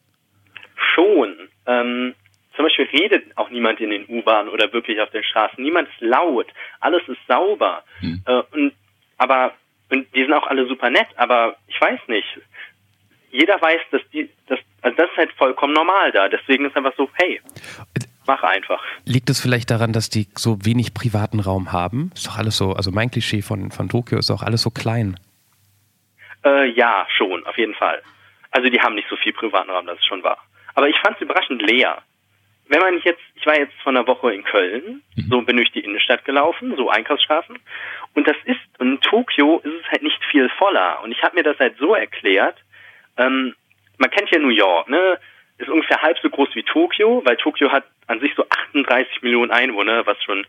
Schon. 0.94 1.36
Ähm, 1.68 2.14
zum 2.56 2.66
Beispiel 2.66 2.88
redet 2.92 3.38
auch 3.38 3.50
niemand 3.50 3.80
in 3.80 3.92
den 3.92 4.06
U-Bahnen 4.10 4.50
oder 4.50 4.72
wirklich 4.74 5.00
auf 5.00 5.10
den 5.12 5.24
Straßen. 5.24 5.64
Niemand 5.64 5.88
ist 5.88 6.02
laut. 6.02 6.48
Alles 6.82 7.02
ist 7.08 7.20
sauber. 7.28 7.84
Hm. 8.00 8.22
Äh, 8.26 8.42
und, 8.52 8.74
aber, 9.18 9.54
und 9.90 10.14
die 10.14 10.24
sind 10.24 10.34
auch 10.34 10.48
alle 10.48 10.68
super 10.68 10.90
nett, 10.90 11.08
aber 11.16 11.56
ich 11.68 11.80
weiß 11.80 12.00
nicht. 12.08 12.28
Jeder 13.32 13.62
weiß, 13.62 13.82
dass 13.92 14.02
die, 14.14 14.30
dass, 14.48 14.60
also 14.82 14.98
das 14.98 15.10
ist 15.10 15.18
halt 15.18 15.32
vollkommen 15.34 15.74
normal 15.74 16.12
da. 16.12 16.28
Deswegen 16.28 16.66
ist 16.66 16.76
einfach 16.76 16.94
so, 16.98 17.10
hey, 17.14 17.42
mach 18.28 18.44
einfach. 18.44 18.84
Liegt 19.06 19.30
es 19.30 19.42
vielleicht 19.42 19.72
daran, 19.72 19.94
dass 19.94 20.10
die 20.10 20.28
so 20.36 20.66
wenig 20.66 20.94
privaten 20.94 21.40
Raum 21.40 21.72
haben? 21.72 22.12
Ist 22.14 22.28
doch 22.28 22.38
alles 22.38 22.58
so, 22.58 22.74
also 22.74 22.92
mein 22.92 23.10
Klischee 23.10 23.42
von, 23.42 23.72
von 23.72 23.90
Tokio 23.90 24.20
ist 24.20 24.32
auch 24.32 24.44
alles 24.44 24.62
so 24.62 24.70
klein. 24.70 25.18
Äh, 26.44 26.72
ja, 26.72 27.08
schon, 27.18 27.46
auf 27.46 27.58
jeden 27.58 27.76
Fall. 27.76 28.02
Also 28.52 28.70
die 28.70 28.82
haben 28.82 28.96
nicht 28.96 29.08
so 29.10 29.16
viel 29.16 29.34
privaten 29.34 29.70
Raum, 29.70 29.86
das 29.86 29.98
ist 29.98 30.08
schon 30.08 30.24
wahr. 30.24 30.38
Aber 30.76 30.90
ich 30.90 30.98
fand 31.00 31.16
es 31.16 31.22
überraschend 31.22 31.62
leer. 31.62 32.02
Wenn 32.68 32.80
man 32.80 33.02
jetzt, 33.04 33.22
ich 33.36 33.46
war 33.46 33.58
jetzt 33.58 33.74
vor 33.84 33.92
einer 33.92 34.08
Woche 34.08 34.34
in 34.34 34.44
Köln, 34.44 35.02
so 35.30 35.42
bin 35.42 35.58
durch 35.58 35.72
die 35.72 35.82
Innenstadt 35.82 36.24
gelaufen, 36.24 36.74
so 36.78 36.90
Einkaufsstraßen, 36.90 37.60
und 38.14 38.28
das 38.28 38.38
ist, 38.46 38.60
und 38.80 38.94
in 38.94 39.02
Tokio 39.02 39.60
ist 39.60 39.74
es 39.84 39.92
halt 39.92 40.04
nicht 40.04 40.24
viel 40.32 40.50
voller. 40.58 41.02
Und 41.04 41.12
ich 41.12 41.22
habe 41.22 41.36
mir 41.36 41.44
das 41.44 41.60
halt 41.60 41.78
so 41.78 41.94
erklärt, 41.94 42.56
ähm, 43.18 43.56
man 43.98 44.10
kennt 44.10 44.32
ja 44.32 44.40
New 44.40 44.50
York, 44.50 44.90
ne? 44.90 45.20
Ist 45.58 45.70
ungefähr 45.70 46.02
halb 46.02 46.18
so 46.20 46.30
groß 46.30 46.50
wie 46.56 46.64
Tokio, 46.64 47.22
weil 47.24 47.38
Tokio 47.38 47.72
hat 47.72 47.86
an 48.08 48.20
sich 48.20 48.34
so 48.36 48.44
38 48.50 49.22
Millionen 49.22 49.52
Einwohner, 49.52 50.06
was 50.06 50.22
schon 50.24 50.46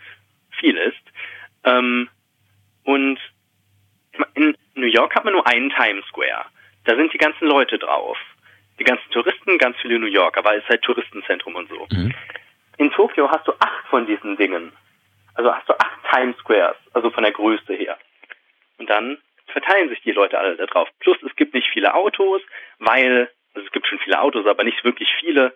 viel 0.58 0.76
ist. 0.76 1.02
Ähm, 1.64 2.08
und 2.84 3.18
in 4.34 4.56
New 4.74 4.86
York 4.86 5.14
hat 5.14 5.24
man 5.24 5.34
nur 5.34 5.46
einen 5.46 5.70
Times 5.70 6.04
Square. 6.06 6.46
Da 6.84 6.96
sind 6.96 7.12
die 7.12 7.18
ganzen 7.18 7.46
Leute 7.46 7.78
drauf. 7.78 8.18
Die 8.78 8.84
ganzen 8.84 9.10
Touristen, 9.10 9.58
ganz 9.58 9.76
viele 9.80 9.98
New 9.98 10.06
Yorker, 10.06 10.44
weil 10.44 10.58
es 10.58 10.68
halt 10.68 10.82
Touristenzentrum 10.82 11.54
und 11.54 11.68
so. 11.68 11.86
Mhm. 11.90 12.14
In 12.78 12.90
Tokio 12.90 13.30
hast 13.30 13.46
du 13.46 13.52
acht 13.58 13.86
von 13.88 14.06
diesen 14.06 14.36
Dingen. 14.36 14.72
Also 15.34 15.54
hast 15.54 15.68
du 15.68 15.74
acht 15.78 16.00
Times 16.12 16.36
Squares, 16.38 16.76
also 16.94 17.10
von 17.10 17.22
der 17.22 17.32
Größe 17.32 17.74
her. 17.74 17.98
Und 18.78 18.88
dann 18.88 19.18
verteilen 19.52 19.88
sich 19.88 20.00
die 20.02 20.12
Leute 20.12 20.38
alle 20.38 20.56
da 20.56 20.66
drauf. 20.66 20.88
Plus 21.00 21.16
es 21.22 21.34
gibt 21.36 21.54
nicht 21.54 21.68
viele 21.72 21.94
Autos, 21.94 22.40
weil, 22.78 23.30
also 23.54 23.66
es 23.66 23.72
gibt 23.72 23.86
schon 23.86 23.98
viele 24.00 24.20
Autos, 24.20 24.46
aber 24.46 24.64
nicht 24.64 24.82
wirklich 24.84 25.08
viele 25.20 25.54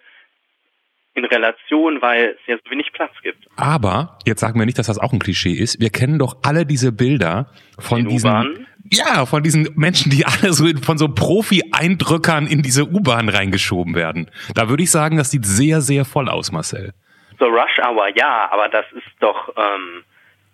in 1.16 1.24
Relation, 1.24 2.02
weil 2.02 2.36
es 2.38 2.46
ja 2.46 2.56
so 2.62 2.70
wenig 2.70 2.92
Platz 2.92 3.12
gibt. 3.22 3.46
Aber, 3.56 4.18
jetzt 4.26 4.40
sagen 4.40 4.58
wir 4.58 4.66
nicht, 4.66 4.78
dass 4.78 4.86
das 4.86 4.98
auch 4.98 5.12
ein 5.12 5.18
Klischee 5.18 5.54
ist, 5.54 5.80
wir 5.80 5.90
kennen 5.90 6.18
doch 6.18 6.36
alle 6.44 6.66
diese 6.66 6.92
Bilder 6.92 7.50
von 7.78 8.00
In 8.00 8.08
diesen? 8.08 8.66
Ja, 8.90 9.26
von 9.26 9.42
diesen 9.42 9.68
Menschen, 9.74 10.10
die 10.10 10.24
alle 10.24 10.52
so 10.52 10.64
von 10.80 10.96
so 10.96 11.08
Profi-Eindrückern 11.08 12.46
in 12.46 12.62
diese 12.62 12.84
U-Bahn 12.84 13.28
reingeschoben 13.28 13.96
werden. 13.96 14.30
Da 14.54 14.68
würde 14.68 14.84
ich 14.84 14.92
sagen, 14.92 15.16
das 15.16 15.30
sieht 15.32 15.44
sehr, 15.44 15.80
sehr 15.80 16.04
voll 16.04 16.28
aus, 16.28 16.52
Marcel. 16.52 16.92
So 17.38 17.46
Rush 17.46 17.78
Hour, 17.84 18.08
ja, 18.16 18.48
aber 18.52 18.68
das 18.68 18.86
ist 18.92 19.06
doch, 19.18 19.48
ähm, 19.56 20.04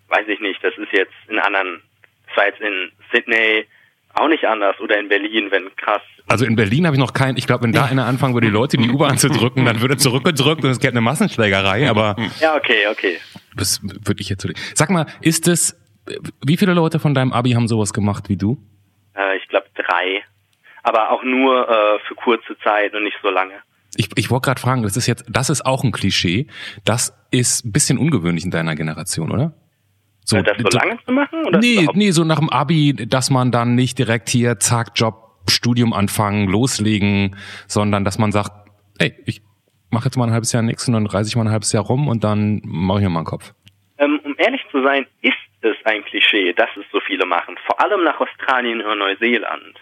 weiß 0.07 0.27
ich 0.27 0.39
nicht, 0.39 0.63
das 0.63 0.75
ist 0.77 0.91
jetzt 0.91 1.13
in 1.27 1.37
anderen, 1.37 1.83
das 2.33 2.37
war 2.37 2.47
jetzt 2.47 2.61
in 2.61 2.91
Sydney 3.11 3.65
auch 4.15 4.27
nicht 4.27 4.45
anders 4.45 4.79
oder 4.79 4.99
in 4.99 5.09
Berlin, 5.09 5.49
wenn 5.49 5.75
krass. 5.75 6.01
Also 6.27 6.45
in 6.45 6.55
Berlin 6.55 6.85
habe 6.85 6.95
ich 6.95 6.99
noch 6.99 7.13
keinen, 7.13 7.37
ich 7.37 7.47
glaube, 7.47 7.63
wenn 7.63 7.73
da 7.73 7.85
einer 7.85 8.05
anfangen 8.05 8.33
würde, 8.33 8.47
die 8.47 8.53
Leute 8.53 8.77
in 8.77 8.83
die 8.83 8.89
U-Bahn 8.89 9.17
zu 9.17 9.29
drücken, 9.29 9.65
dann 9.65 9.81
würde 9.81 9.97
zurückgedrückt 9.97 10.63
und 10.63 10.69
es 10.69 10.79
gäbe 10.79 10.91
eine 10.91 11.01
Massenschlägerei, 11.01 11.89
aber. 11.89 12.15
Ja, 12.39 12.55
okay, 12.55 12.87
okay. 12.91 13.17
Das 13.55 13.81
würde 13.83 14.21
ich 14.21 14.29
jetzt. 14.29 14.47
Sag 14.75 14.89
mal, 14.89 15.05
ist 15.21 15.47
es, 15.47 15.79
wie 16.45 16.57
viele 16.57 16.73
Leute 16.73 16.99
von 16.99 17.13
deinem 17.13 17.33
Abi 17.33 17.51
haben 17.51 17.67
sowas 17.67 17.93
gemacht 17.93 18.29
wie 18.29 18.37
du? 18.37 18.57
Äh, 19.15 19.37
ich 19.37 19.47
glaube 19.47 19.67
drei. 19.75 20.23
Aber 20.83 21.11
auch 21.11 21.23
nur 21.23 21.67
äh, 21.69 21.99
für 22.07 22.15
kurze 22.15 22.57
Zeit 22.63 22.93
und 22.93 23.03
nicht 23.03 23.17
so 23.21 23.29
lange. 23.29 23.53
Ich, 23.95 24.09
ich 24.15 24.29
wollte 24.29 24.47
gerade 24.47 24.61
fragen, 24.61 24.83
das 24.83 24.97
ist 24.97 25.07
jetzt, 25.07 25.25
das 25.29 25.49
ist 25.49 25.65
auch 25.65 25.83
ein 25.83 25.91
Klischee. 25.91 26.47
Das 26.83 27.15
ist 27.31 27.65
ein 27.65 27.71
bisschen 27.71 27.97
ungewöhnlich 27.97 28.43
in 28.43 28.51
deiner 28.51 28.75
Generation, 28.75 29.31
oder? 29.31 29.53
So, 30.25 30.41
das 30.41 30.57
so 30.57 30.77
lange 30.77 30.97
zu 31.05 31.11
machen? 31.11 31.45
Oder 31.45 31.59
nee, 31.59 31.87
nee, 31.93 32.11
so 32.11 32.23
nach 32.23 32.39
dem 32.39 32.49
Abi, 32.49 32.93
dass 32.93 33.29
man 33.29 33.51
dann 33.51 33.75
nicht 33.75 33.99
direkt 33.99 34.29
hier, 34.29 34.59
zack, 34.59 34.91
Job, 34.95 35.15
Studium 35.49 35.93
anfangen, 35.93 36.47
loslegen, 36.47 37.35
sondern 37.67 38.05
dass 38.05 38.17
man 38.17 38.31
sagt, 38.31 38.51
ey, 38.99 39.13
ich 39.25 39.41
mache 39.91 40.05
jetzt 40.05 40.17
mal 40.17 40.25
ein 40.25 40.31
halbes 40.31 40.53
Jahr 40.53 40.63
nichts 40.63 40.87
und 40.87 40.93
dann 40.93 41.07
reise 41.07 41.29
ich 41.29 41.35
mal 41.35 41.43
ein 41.43 41.51
halbes 41.51 41.73
Jahr 41.73 41.83
rum 41.83 42.07
und 42.07 42.23
dann 42.23 42.61
mache 42.63 42.99
ich 42.99 43.03
mir 43.03 43.09
mal 43.09 43.19
einen 43.19 43.25
Kopf. 43.25 43.53
Ähm, 43.97 44.19
um 44.23 44.35
ehrlich 44.37 44.61
zu 44.71 44.81
sein, 44.83 45.05
ist 45.21 45.33
es 45.61 45.75
ein 45.85 46.03
Klischee, 46.05 46.53
dass 46.53 46.69
es 46.77 46.85
so 46.91 46.99
viele 47.01 47.25
machen. 47.25 47.55
Vor 47.65 47.79
allem 47.81 48.03
nach 48.03 48.19
Australien 48.19 48.81
oder 48.81 48.95
Neuseeland. 48.95 49.77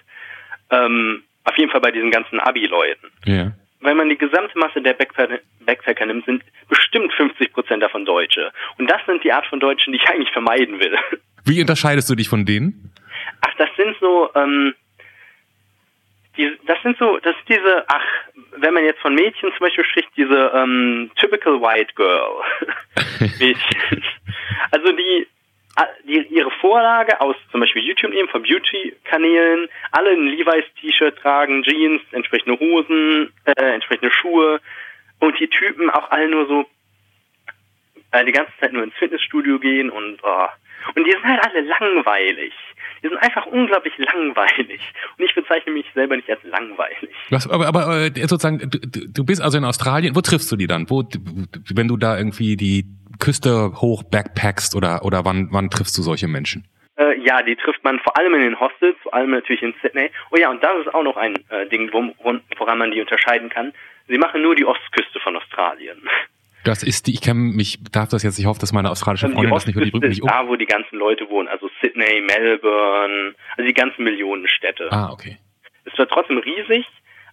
Ähm, 0.70 1.24
auf 1.44 1.58
jeden 1.58 1.72
Fall 1.72 1.82
bei 1.82 1.92
diesen 1.92 2.12
ganzen 2.12 2.40
Abi-Leuten. 2.40 3.12
Ja 3.26 3.52
wenn 3.82 3.98
man 3.98 4.10
die 4.10 4.18
gesamte 4.18 4.58
Masse 4.58 4.82
der 4.82 4.94
Backpacker 4.94 6.06
nimmt, 6.06 6.26
sind 6.26 6.44
bestimmt 6.70 7.12
50 7.14 7.52
Prozent 7.54 7.84
davon 7.84 8.06
Deutsche. 8.06 8.52
Und 8.78 8.90
das 8.90 9.02
sind 9.06 9.24
die 9.24 9.34
Art 9.34 9.46
von 9.48 9.60
Deutschen, 9.60 9.92
die 9.92 10.00
ich 10.02 10.10
eigentlich 10.10 10.32
vermeiden 10.32 10.80
will. 10.80 10.98
Wie 11.46 11.60
unterscheidest 11.60 12.10
du 12.10 12.16
dich 12.16 12.30
von 12.30 12.46
denen? 12.46 12.94
Ach, 13.42 13.54
das 13.58 13.70
sind 13.76 13.96
so, 14.00 14.30
ähm, 14.36 14.76
die, 16.38 16.52
das 16.66 16.82
sind 16.84 16.98
so, 16.98 17.18
das 17.18 17.36
ist 17.36 17.50
diese, 17.50 17.84
ach, 17.88 18.06
wenn 18.58 18.74
man 18.74 18.86
jetzt 18.86 19.02
von 19.02 19.16
Mädchen 19.16 19.50
zum 19.58 19.60
Beispiel 19.60 19.86
spricht, 19.86 20.10
diese 20.16 20.52
ähm, 20.54 21.12
typical 21.16 21.60
white 21.60 21.94
girl 21.96 22.44
Mädchen. 23.40 24.04
Also 24.72 24.92
die, 24.92 25.28
die, 26.08 26.28
ihre 26.30 26.52
Vorlage 26.72 27.20
aus 27.20 27.36
zum 27.52 27.60
Beispiel 27.60 27.84
YouTube 27.84 28.14
nehmen, 28.14 28.30
von 28.30 28.44
Beauty-Kanälen, 28.44 29.68
alle 29.92 30.12
ein 30.12 30.28
Levi's-T-Shirt 30.28 31.18
tragen, 31.18 31.64
Jeans, 31.64 32.02
entsprechende 32.14 32.58
Hosen, 32.58 33.34
äh, 33.44 33.74
entsprechende 33.74 34.10
Schuhe 34.10 34.62
und 35.20 35.38
die 35.38 35.50
Typen 35.50 35.90
auch 35.90 36.10
alle 36.12 36.30
nur 36.30 36.48
so 36.48 36.66
äh, 38.14 38.24
die 38.24 38.32
ganze 38.32 38.54
Zeit 38.62 38.72
nur 38.72 38.84
ins 38.84 38.94
Fitnessstudio 38.94 39.60
gehen 39.60 39.90
und 39.90 40.20
oh. 40.24 40.48
und 40.96 41.06
die 41.06 41.12
sind 41.12 41.26
halt 41.26 41.44
alle 41.44 41.60
langweilig. 41.60 42.54
Die 43.04 43.08
sind 43.08 43.18
einfach 43.18 43.46
unglaublich 43.48 43.98
langweilig. 43.98 44.82
Und 45.18 45.26
ich 45.26 45.34
bezeichne 45.34 45.74
mich 45.74 45.86
selber 45.94 46.16
nicht 46.16 46.30
als 46.30 46.44
langweilig. 46.44 47.10
Was, 47.30 47.50
aber, 47.50 47.68
aber 47.68 48.06
äh, 48.06 48.12
sozusagen, 48.28 48.60
du, 48.70 48.80
du 48.80 49.26
bist 49.26 49.42
also 49.42 49.58
in 49.58 49.66
Australien. 49.66 50.16
Wo 50.16 50.22
triffst 50.22 50.52
du 50.52 50.56
die 50.56 50.68
dann? 50.68 50.90
Wo, 50.90 51.04
wenn 51.74 51.88
du 51.88 51.98
da 51.98 52.18
irgendwie 52.18 52.56
die 52.56 52.86
Küste 53.20 53.74
hoch 53.82 54.04
backpackst 54.04 54.76
oder, 54.76 55.04
oder 55.04 55.26
wann, 55.26 55.50
wann 55.52 55.70
triffst 55.70 55.98
du 55.98 56.02
solche 56.02 56.28
Menschen? 56.28 56.68
Äh, 56.98 57.20
ja, 57.20 57.42
die 57.42 57.56
trifft 57.56 57.84
man 57.84 58.00
vor 58.00 58.18
allem 58.18 58.34
in 58.36 58.42
den 58.42 58.60
Hostels, 58.60 58.98
vor 59.02 59.14
allem 59.14 59.32
natürlich 59.32 59.64
in 59.64 59.74
Sydney. 59.82 60.12
Oh 60.32 60.38
ja, 60.38 60.50
und 60.50 60.64
das 60.64 60.86
ist 60.86 60.94
auch 60.94 61.04
noch 61.04 61.18
ein 61.18 61.36
äh, 61.50 61.68
Ding, 61.70 61.92
woran 61.94 62.78
man 62.78 62.92
die 62.92 63.02
unterscheiden 63.02 63.50
kann. 63.50 63.74
Sie 64.08 64.18
machen 64.18 64.42
nur 64.42 64.56
die 64.56 64.66
Ostküste 64.66 65.20
von 65.20 65.36
Australien. 65.38 66.02
Das 66.64 66.84
ist 66.84 67.08
die, 67.08 67.14
ich 67.14 67.22
kenne 67.22 67.40
mich, 67.40 67.80
darf 67.92 68.10
das 68.10 68.24
jetzt, 68.24 68.38
ich 68.38 68.46
hoffe, 68.46 68.60
dass 68.60 68.72
meine 68.72 68.92
australische 68.92 69.30
Freundin 69.30 69.54
das 69.54 69.66
nicht 69.66 69.76
über 69.76 69.86
die 69.86 70.08
nicht 70.08 70.22
um. 70.22 70.28
Da, 70.28 70.48
wo 70.48 70.56
die 70.56 70.66
ganzen 70.66 70.98
Leute 70.98 71.28
wohnen, 71.30 71.48
also 71.48 71.70
Sydney, 71.82 72.22
Melbourne, 72.22 73.34
also 73.58 73.68
die 73.68 73.74
ganzen 73.74 74.04
Millionenstädte. 74.04 74.92
Ah, 74.92 75.12
okay. 75.12 75.38
Es 75.86 75.98
wird 75.98 76.12
trotzdem 76.12 76.38
riesig, 76.38 76.86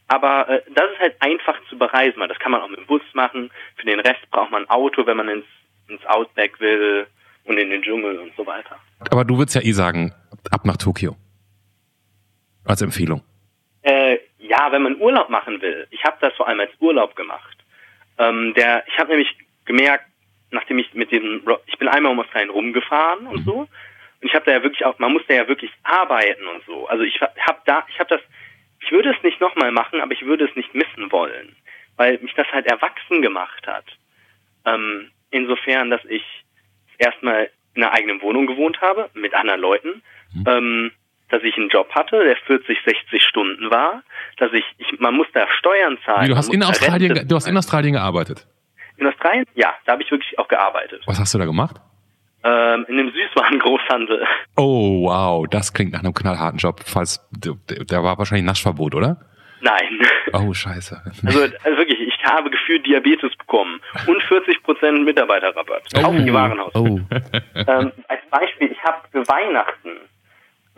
aber 0.07 0.49
äh, 0.49 0.63
das 0.75 0.91
ist 0.93 1.01
halt 1.01 1.17
einfach 1.21 1.57
zu 1.69 1.77
bereisen. 1.77 2.23
Das 2.27 2.39
kann 2.39 2.53
man 2.53 2.63
auch 2.63 2.69
mit 2.69 2.79
dem 2.79 2.87
Bus 2.87 3.03
machen. 3.13 3.51
Für 3.77 3.85
den 3.85 4.01
Rest 4.01 4.31
braucht 4.31 4.51
man 4.51 4.63
ein 4.63 4.71
Auto, 4.71 5.07
wenn 5.07 5.19
man 5.19 5.29
ins 5.29 5.45
ins 5.89 6.05
Outback 6.07 6.61
will 6.61 7.07
und 7.45 7.59
in 7.59 7.71
den 7.71 7.83
Dschungel 7.83 8.19
und 8.19 8.33
so 8.37 8.47
weiter. 8.47 8.77
Aber 9.11 9.25
du 9.25 9.39
würdest 9.39 9.57
ja 9.57 9.63
eh 9.63 9.73
sagen, 9.73 10.13
ab 10.51 10.65
nach 10.65 10.77
Tokio. 10.77 11.17
Als 12.65 12.83
Empfehlung. 12.83 13.23
Äh, 13.83 14.19
ja, 14.39 14.71
wenn 14.71 14.83
man 14.83 15.01
Urlaub 15.01 15.31
machen 15.31 15.61
will. 15.63 15.87
Ich 15.91 16.05
habe 16.05 16.19
das 16.21 16.35
vor 16.35 16.49
allem 16.49 16.61
als 16.61 16.73
Urlaub 16.81 17.17
gemacht. 17.17 17.57
Ähm, 18.19 18.55
der, 18.55 18.85
ich 18.87 18.99
habe 18.99 19.11
nämlich 19.11 19.37
gemerkt, 19.65 20.05
nachdem 20.51 20.79
ich 20.79 20.93
mit 20.95 21.11
diesem, 21.11 21.43
ich 21.67 21.79
bin 21.79 21.89
einmal 21.89 22.13
um 22.13 22.21
Australien 22.21 22.51
rumgefahren 22.51 23.27
und 23.27 23.41
mhm. 23.41 23.45
so. 23.45 23.59
Und 23.61 23.69
ich 24.27 24.35
habe 24.35 24.45
da 24.47 24.53
ja 24.53 24.63
wirklich 24.63 24.85
auch, 24.85 24.99
man 24.99 25.13
muss 25.13 25.23
da 25.29 25.35
ja 25.35 25.49
wirklich 25.49 25.71
arbeiten 25.83 26.47
und 26.47 26.65
so. 26.65 26.89
Also 26.89 27.05
ich 27.05 27.21
habe 27.21 27.61
da, 27.67 27.85
ich 27.89 27.99
habe 27.99 28.09
das, 28.09 28.21
ich 28.81 28.91
würde 28.91 29.11
es 29.11 29.23
nicht 29.23 29.41
nochmal 29.41 29.71
machen, 29.71 30.01
aber 30.01 30.13
ich 30.13 30.25
würde 30.25 30.47
es 30.47 30.57
nicht 30.57 30.75
missen 30.75 31.13
wollen, 31.13 31.55
weil 31.97 32.19
mich 32.19 32.35
das 32.35 32.47
halt 32.53 32.67
erwachsen 32.67 33.23
gemacht 33.23 33.67
hat. 33.67 33.85
Ähm, 34.65 35.11
insofern, 35.31 35.91
dass 35.91 36.05
ich 36.07 36.25
erstmal 36.99 37.51
in 37.75 37.85
einer 37.85 37.93
eigenen 37.93 38.21
Wohnung 38.23 38.47
gewohnt 38.47 38.81
habe, 38.81 39.11
mit 39.15 39.35
anderen 39.35 39.61
Leuten, 39.61 40.03
mhm. 40.35 40.45
ähm, 40.47 40.93
dass 41.29 41.43
ich 41.43 41.57
einen 41.57 41.69
Job 41.69 41.89
hatte, 41.95 42.25
der 42.25 42.37
40, 42.37 42.79
60 42.85 43.23
Stunden 43.23 43.71
war, 43.71 44.03
dass 44.39 44.53
ich, 44.53 44.65
ich 44.79 44.99
man 44.99 45.15
muss 45.15 45.27
da 45.33 45.47
Steuern 45.59 45.99
zahlen. 46.05 46.27
Wie, 46.27 46.31
du 46.31 46.37
hast 46.37 46.53
in 46.53 46.63
Australien, 46.63 47.29
du 47.29 47.35
hast 47.37 47.47
in 47.47 47.57
Australien 47.57 47.95
gearbeitet? 47.95 48.47
In 48.97 49.07
Australien? 49.07 49.45
Ja, 49.55 49.75
da 49.85 49.93
habe 49.93 50.03
ich 50.03 50.11
wirklich 50.11 50.39
auch 50.39 50.49
gearbeitet. 50.49 51.03
Was 51.07 51.21
hast 51.21 51.35
du 51.35 51.39
da 51.39 51.45
gemacht? 51.45 51.77
Ähm, 52.45 52.87
in 52.89 52.99
einem 52.99 53.13
Süßwarengroßhandel. 53.13 54.27
Oh, 54.57 55.07
wow, 55.07 55.47
das 55.49 55.73
klingt 55.73 55.93
nach 55.93 56.01
einem 56.01 56.15
knallharten 56.15 56.59
Job. 56.59 56.81
Falls, 56.85 57.25
der 57.31 58.03
war 58.03 58.19
wahrscheinlich 58.19 58.45
Naschverbot, 58.45 58.95
oder? 58.95 59.19
Nein. 59.61 60.01
Oh, 60.35 60.53
scheiße. 60.53 61.01
Also, 61.25 61.41
also 61.41 61.79
wirklich, 61.79 62.01
ich 62.01 62.23
habe 62.23 62.51
gefühlt 62.51 62.85
Diabetes 62.85 63.35
bekommen 63.39 63.81
und 64.07 64.23
40% 64.25 65.03
Mitarbeiterrabatt 65.03 65.85
oh. 65.97 66.01
auf 66.01 66.17
die 66.17 66.33
Warenhaus. 66.35 66.75
Oh. 66.75 67.01
Ähm, 67.55 67.93
als 68.09 68.21
Beispiel, 68.31 68.71
ich 68.71 68.83
habe 68.85 68.99
für 69.11 69.27
Weihnachten 69.27 69.97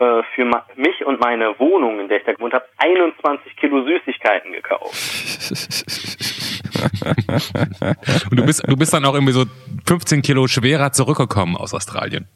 äh, 0.01 0.23
für 0.35 0.45
mich 0.75 1.05
und 1.05 1.19
meine 1.19 1.57
Wohnung, 1.59 1.99
in 1.99 2.07
der 2.07 2.17
ich 2.17 2.25
da 2.25 2.33
gewohnt 2.33 2.53
habe, 2.53 2.65
21 2.77 3.55
Kilo 3.55 3.85
Süßigkeiten 3.85 4.51
gekauft. 4.51 4.91
und 8.31 8.39
du 8.39 8.45
bist, 8.45 8.67
du 8.67 8.75
bist 8.75 8.93
dann 8.93 9.05
auch 9.05 9.13
irgendwie 9.13 9.33
so 9.33 9.45
15 9.85 10.23
Kilo 10.23 10.47
schwerer 10.47 10.91
zurückgekommen 10.91 11.55
aus 11.55 11.73
Australien. 11.73 12.27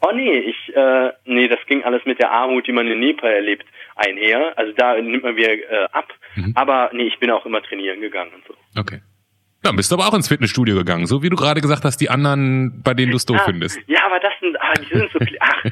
Oh 0.00 0.10
nee, 0.12 0.36
ich, 0.36 0.74
äh, 0.74 1.12
nee, 1.26 1.46
das 1.46 1.60
ging 1.66 1.84
alles 1.84 2.04
mit 2.04 2.18
der 2.18 2.32
Armut, 2.32 2.66
die 2.66 2.72
man 2.72 2.88
in 2.88 2.98
Nepal 2.98 3.30
erlebt, 3.30 3.66
einher. 3.94 4.52
Also 4.56 4.72
da 4.72 5.00
nimmt 5.00 5.22
man 5.22 5.36
wieder 5.36 5.52
äh, 5.52 5.86
ab. 5.92 6.12
Mhm. 6.34 6.52
Aber 6.56 6.90
nee, 6.92 7.04
ich 7.04 7.20
bin 7.20 7.30
auch 7.30 7.46
immer 7.46 7.62
trainieren 7.62 8.00
gegangen 8.00 8.32
und 8.34 8.44
so. 8.46 8.54
Okay. 8.80 9.00
Dann 9.62 9.76
bist 9.76 9.92
du 9.92 9.94
aber 9.94 10.08
auch 10.08 10.14
ins 10.14 10.26
Fitnessstudio 10.26 10.74
gegangen, 10.76 11.06
so 11.06 11.22
wie 11.22 11.30
du 11.30 11.36
gerade 11.36 11.60
gesagt 11.60 11.84
hast, 11.84 11.98
die 11.98 12.10
anderen, 12.10 12.82
bei 12.82 12.94
denen 12.94 13.12
du 13.12 13.16
es 13.16 13.26
doof 13.26 13.38
ah, 13.40 13.44
findest. 13.44 13.78
Ja, 13.86 14.04
aber 14.06 14.18
das 14.18 14.32
sind, 14.40 14.60
ah, 14.60 14.72
die 14.74 14.98
sind 14.98 15.10
so, 15.12 15.20
ach, 15.38 15.64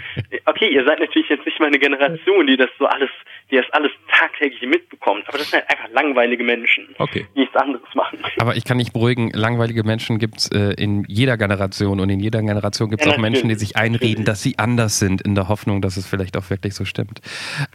okay, 0.47 0.69
ihr 0.69 0.85
seid 0.85 1.01
natürlich 1.01 1.29
jetzt 1.29 1.45
nicht 1.45 1.59
meine 1.59 1.79
Generation, 1.79 2.47
die 2.47 2.57
das 2.57 2.71
so 2.79 2.87
alles, 2.87 3.11
die 3.51 3.57
das 3.57 3.67
alles 3.73 3.91
tagtäglich 4.09 4.63
mitbekommt, 4.63 5.25
aber 5.27 5.39
das 5.39 5.51
sind 5.51 5.61
halt 5.61 5.71
einfach 5.71 5.89
langweilige 5.93 6.45
Menschen, 6.45 6.95
okay. 6.99 7.27
die 7.35 7.41
nichts 7.41 7.57
anderes 7.57 7.95
machen. 7.95 8.21
Aber 8.39 8.55
ich 8.55 8.65
kann 8.65 8.77
nicht 8.77 8.93
beruhigen, 8.93 9.31
langweilige 9.33 9.83
Menschen 9.83 10.19
gibt's 10.19 10.49
äh, 10.53 10.75
in 10.75 11.05
jeder 11.09 11.37
Generation 11.37 11.99
und 11.99 12.11
in 12.11 12.21
jeder 12.21 12.41
Generation 12.41 12.91
gibt 12.91 13.03
es 13.03 13.09
ja, 13.09 13.15
auch 13.15 13.19
Menschen, 13.19 13.49
die 13.49 13.57
sich 13.57 13.77
einreden, 13.77 14.25
dass 14.25 14.41
sie 14.41 14.57
anders 14.57 15.01
sind, 15.01 15.21
in 15.21 15.35
der 15.35 15.49
Hoffnung, 15.49 15.83
dass 15.83 15.97
es 15.97 16.07
vielleicht 16.07 16.37
auch 16.37 16.49
wirklich 16.49 16.75
so 16.75 16.85
stimmt. 16.85 17.21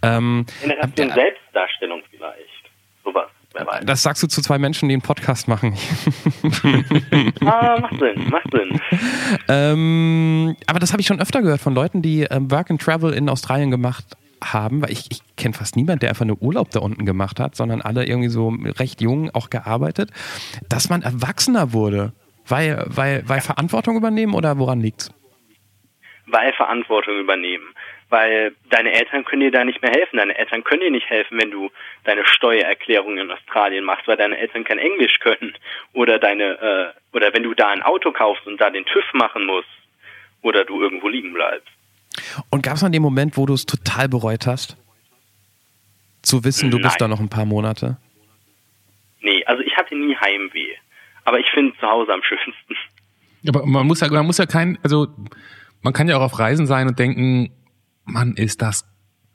Ähm, 0.01 0.45
Generation 0.61 1.11
Selbstdarstellung 1.11 2.03
vielleicht, 2.09 2.71
sowas. 3.03 3.29
Das 3.85 4.03
sagst 4.03 4.21
du 4.23 4.27
zu 4.27 4.41
zwei 4.41 4.57
Menschen, 4.57 4.89
die 4.89 4.95
einen 4.95 5.01
Podcast 5.01 5.47
machen. 5.47 5.73
ah, 7.45 7.79
macht 7.79 7.99
Sinn, 7.99 8.29
macht 8.29 8.51
Sinn. 8.51 8.81
Ähm, 9.47 10.55
aber 10.67 10.79
das 10.79 10.91
habe 10.91 11.01
ich 11.01 11.07
schon 11.07 11.21
öfter 11.21 11.41
gehört 11.41 11.61
von 11.61 11.73
Leuten, 11.73 12.01
die 12.01 12.23
ähm, 12.23 12.51
Work 12.51 12.71
and 12.71 12.81
Travel 12.81 13.13
in 13.13 13.29
Australien 13.29 13.71
gemacht 13.71 14.05
haben, 14.43 14.81
weil 14.81 14.91
ich, 14.91 15.05
ich 15.09 15.21
kenne 15.37 15.53
fast 15.53 15.75
niemanden, 15.75 16.01
der 16.01 16.09
einfach 16.09 16.25
nur 16.25 16.41
Urlaub 16.41 16.69
da 16.71 16.79
unten 16.79 17.05
gemacht 17.05 17.39
hat, 17.39 17.55
sondern 17.55 17.81
alle 17.81 18.05
irgendwie 18.05 18.29
so 18.29 18.49
recht 18.79 19.01
jung 19.01 19.29
auch 19.33 19.49
gearbeitet, 19.49 20.11
dass 20.69 20.89
man 20.89 21.01
erwachsener 21.01 21.73
wurde. 21.73 22.13
Weil, 22.47 22.83
weil, 22.87 23.23
weil 23.27 23.41
Verantwortung 23.41 23.95
übernehmen 23.95 24.33
oder 24.33 24.57
woran 24.59 24.79
liegt's? 24.79 25.11
Weil 26.27 26.53
Verantwortung 26.53 27.19
übernehmen 27.19 27.65
weil 28.09 28.55
deine 28.69 28.93
Eltern 28.93 29.25
können 29.25 29.41
dir 29.41 29.51
da 29.51 29.63
nicht 29.63 29.81
mehr 29.81 29.91
helfen. 29.91 30.17
Deine 30.17 30.37
Eltern 30.37 30.63
können 30.63 30.81
dir 30.81 30.91
nicht 30.91 31.09
helfen, 31.09 31.39
wenn 31.39 31.51
du 31.51 31.71
deine 32.03 32.25
Steuererklärung 32.25 33.17
in 33.17 33.31
Australien 33.31 33.83
machst, 33.83 34.07
weil 34.07 34.17
deine 34.17 34.37
Eltern 34.37 34.63
kein 34.63 34.77
Englisch 34.77 35.19
können. 35.19 35.53
Oder 35.93 36.19
deine, 36.19 36.93
äh, 36.93 37.15
oder 37.15 37.33
wenn 37.33 37.43
du 37.43 37.53
da 37.53 37.69
ein 37.69 37.81
Auto 37.81 38.11
kaufst 38.11 38.45
und 38.45 38.61
da 38.61 38.69
den 38.69 38.85
TÜV 38.85 39.13
machen 39.13 39.45
musst, 39.45 39.67
oder 40.45 40.63
du 40.63 40.79
irgendwo 40.79 41.09
liegen 41.09 41.33
bleibst. 41.33 41.67
Und 42.51 42.61
gab 42.61 42.75
es 42.75 42.83
mal 42.83 42.89
den 42.89 43.01
Moment, 43.01 43.35
wo 43.35 43.45
du 43.45 43.53
es 43.53 43.65
total 43.65 44.07
bereut 44.07 44.45
hast? 44.45 44.77
Zu 46.21 46.43
wissen, 46.43 46.69
du 46.69 46.77
Nein. 46.77 46.83
bist 46.83 47.01
da 47.01 47.07
noch 47.07 47.19
ein 47.19 47.29
paar 47.29 47.45
Monate? 47.45 47.97
Nee, 49.21 49.43
also 49.45 49.63
ich 49.63 49.75
hatte 49.75 49.95
nie 49.95 50.15
Heimweh. 50.15 50.75
Aber 51.23 51.39
ich 51.39 51.47
finde 51.49 51.75
zu 51.79 51.87
Hause 51.87 52.13
am 52.13 52.21
schönsten. 52.21 52.75
Aber 53.47 53.65
man 53.65 53.87
muss 53.87 54.01
ja, 54.01 54.07
man 54.09 54.25
muss 54.25 54.37
ja 54.37 54.45
kein, 54.45 54.77
also 54.83 55.07
man 55.81 55.93
kann 55.93 56.07
ja 56.07 56.17
auch 56.17 56.21
auf 56.21 56.39
Reisen 56.39 56.67
sein 56.67 56.87
und 56.87 56.99
denken, 56.99 57.51
Mann, 58.05 58.33
ist 58.37 58.61
das 58.61 58.85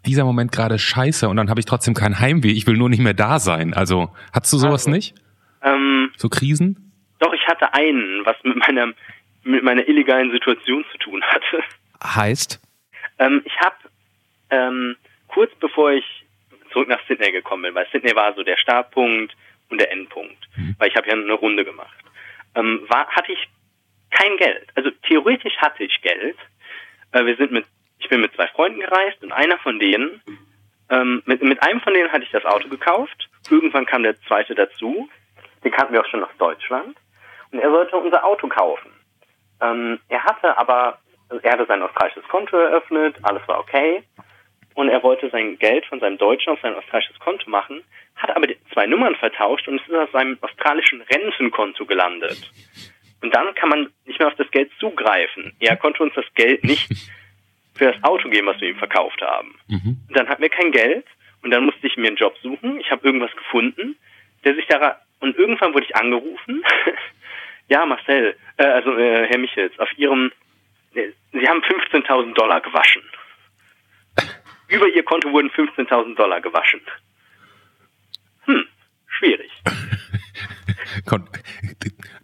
dieser 0.07 0.25
Moment 0.25 0.51
gerade 0.53 0.79
scheiße 0.79 1.29
und 1.29 1.37
dann 1.37 1.51
habe 1.51 1.61
ich 1.61 1.67
trotzdem 1.67 1.93
kein 1.95 2.19
Heimweh. 2.19 2.53
Ich 2.53 2.67
will 2.67 2.77
nur 2.77 2.89
nicht 2.89 3.01
mehr 3.03 3.15
da 3.15 3.39
sein. 3.39 3.75
Also 3.75 4.11
hattest 4.33 4.53
du 4.55 4.59
sowas 4.59 4.87
Also. 4.87 4.91
nicht? 4.91 5.15
Ähm, 5.63 6.11
So 6.17 6.29
Krisen? 6.29 6.87
doch, 7.19 7.35
ich 7.35 7.47
hatte 7.47 7.75
einen, 7.75 8.25
was 8.25 8.37
mit 8.45 8.57
meiner, 8.57 8.93
mit 9.43 9.63
meiner 9.63 9.87
illegalen 9.87 10.31
Situation 10.31 10.85
zu 10.93 10.99
tun 10.99 11.23
hatte. 11.23 11.63
Heißt, 12.03 12.61
Ähm, 13.19 13.43
ich 13.45 13.53
habe 13.61 13.77
ähm, 14.49 14.97
kurz 15.29 15.51
bevor 15.61 15.93
ich 15.93 16.05
zurück 16.73 16.89
nach 16.89 17.01
Sydney 17.07 17.31
gekommen 17.33 17.65
bin, 17.65 17.75
weil 17.75 17.87
Sydney 17.93 18.15
war 18.17 18.33
so 18.35 18.43
der 18.43 18.57
Startpunkt 18.57 19.37
und 19.69 19.79
der 19.81 19.93
Endpunkt, 19.93 20.49
weil 20.79 20.89
ich 20.89 20.97
habe 20.97 21.09
ja 21.09 21.13
eine 21.15 21.33
Runde 21.35 21.65
gemacht, 21.65 21.93
ähm, 22.55 22.81
war, 22.89 23.07
hatte 23.09 23.33
ich 23.33 23.49
kein 24.11 24.37
Geld. 24.39 24.67
Also 24.75 24.91
theoretisch 25.07 25.57
hatte 25.59 25.85
ich 25.85 26.01
Geld. 26.01 26.37
Äh, 27.13 27.27
wir 27.27 27.37
sind 27.37 27.53
mit, 27.53 27.67
ich 28.01 28.09
bin 28.09 28.21
mit 28.21 28.35
zwei 28.35 28.49
Freunden 28.49 28.81
gereist 28.81 29.23
und 29.23 29.33
einer 29.33 29.59
von 29.59 29.79
denen, 29.79 30.23
ähm, 30.91 31.23
mit, 31.27 31.43
mit 31.43 31.63
einem 31.63 31.81
von 31.81 31.95
denen 31.95 32.11
hatte 32.11 32.25
ich 32.25 32.31
das 32.31 32.45
Auto 32.45 32.69
gekauft. 32.69 33.29
Irgendwann 33.49 33.87
kam 33.87 34.03
der 34.03 34.21
zweite 34.23 34.55
dazu. 34.55 35.09
Den 35.63 35.71
kannten 35.71 35.93
wir 35.93 36.01
auch 36.01 36.09
schon 36.09 36.25
aus 36.25 36.37
Deutschland. 36.39 36.97
Und 37.53 37.59
er 37.61 37.71
sollte 37.71 37.97
unser 37.97 38.25
Auto 38.25 38.49
kaufen. 38.49 38.91
Ähm, 39.61 40.01
er 40.09 40.25
hatte 40.25 40.57
aber, 40.57 40.99
er 41.43 41.53
hatte 41.53 41.67
sein 41.67 41.83
australisches 41.83 42.27
Konto 42.29 42.57
eröffnet, 42.57 43.17
alles 43.23 43.47
war 43.47 43.61
okay. 43.61 44.03
Und 44.75 44.89
er 44.89 45.03
wollte 45.03 45.29
sein 45.31 45.59
Geld 45.59 45.85
von 45.87 46.01
seinem 46.01 46.17
deutschen 46.17 46.53
auf 46.53 46.61
sein 46.61 46.75
australisches 46.75 47.19
Konto 47.19 47.51
machen, 47.51 47.83
hat 48.17 48.35
aber 48.35 48.49
zwei 48.73 48.87
Nummern 48.87 49.15
vertauscht 49.17 49.69
und 49.69 49.81
es 49.81 49.89
ist 49.89 49.95
auf 49.95 50.11
seinem 50.13 50.39
australischen 50.41 51.03
Rentenkonto 51.03 51.85
gelandet. 51.87 52.51
Und 53.23 53.35
dann 53.35 53.55
kann 53.55 53.69
man 53.69 53.93
nicht 54.07 54.19
mehr 54.19 54.29
auf 54.29 54.37
das 54.37 54.51
Geld 54.51 54.71
zugreifen. 54.79 55.55
Er 55.61 55.77
konnte 55.77 56.03
uns 56.03 56.15
das 56.15 56.25
Geld 56.35 56.65
nicht 56.65 56.89
für 57.81 57.91
das 57.91 58.05
Auto 58.05 58.29
geben, 58.29 58.47
was 58.47 58.61
wir 58.61 58.69
ihm 58.69 58.77
verkauft 58.77 59.23
haben. 59.23 59.55
Mhm. 59.69 59.97
Dann 60.11 60.29
hatten 60.29 60.43
wir 60.43 60.51
kein 60.51 60.71
Geld 60.71 61.07
und 61.43 61.51
dann 61.51 61.65
musste 61.65 61.87
ich 61.87 61.97
mir 61.97 62.09
einen 62.09 62.17
Job 62.17 62.37
suchen. 62.43 62.79
Ich 62.79 62.91
habe 62.91 63.07
irgendwas 63.07 63.35
gefunden, 63.35 63.97
der 64.45 64.55
sich 64.55 64.67
daran 64.67 64.97
und 65.21 65.35
irgendwann 65.39 65.73
wurde 65.73 65.87
ich 65.87 65.97
angerufen. 65.97 66.63
ja, 67.69 67.87
Marcel, 67.87 68.37
äh, 68.59 68.65
also 68.65 68.95
äh, 68.99 69.27
Herr 69.29 69.39
Michels, 69.39 69.79
auf 69.79 69.89
Ihrem, 69.97 70.31
äh, 70.93 71.09
Sie 71.33 71.49
haben 71.49 71.63
15.000 71.63 72.35
Dollar 72.35 72.61
gewaschen. 72.61 73.03
Über 74.69 74.87
Ihr 74.87 75.03
Konto 75.03 75.33
wurden 75.33 75.51
15.000 75.51 76.17
Dollar 76.17 76.43
gewaschen. 76.43 76.83
Hm, 78.45 78.67
schwierig. 79.07 79.51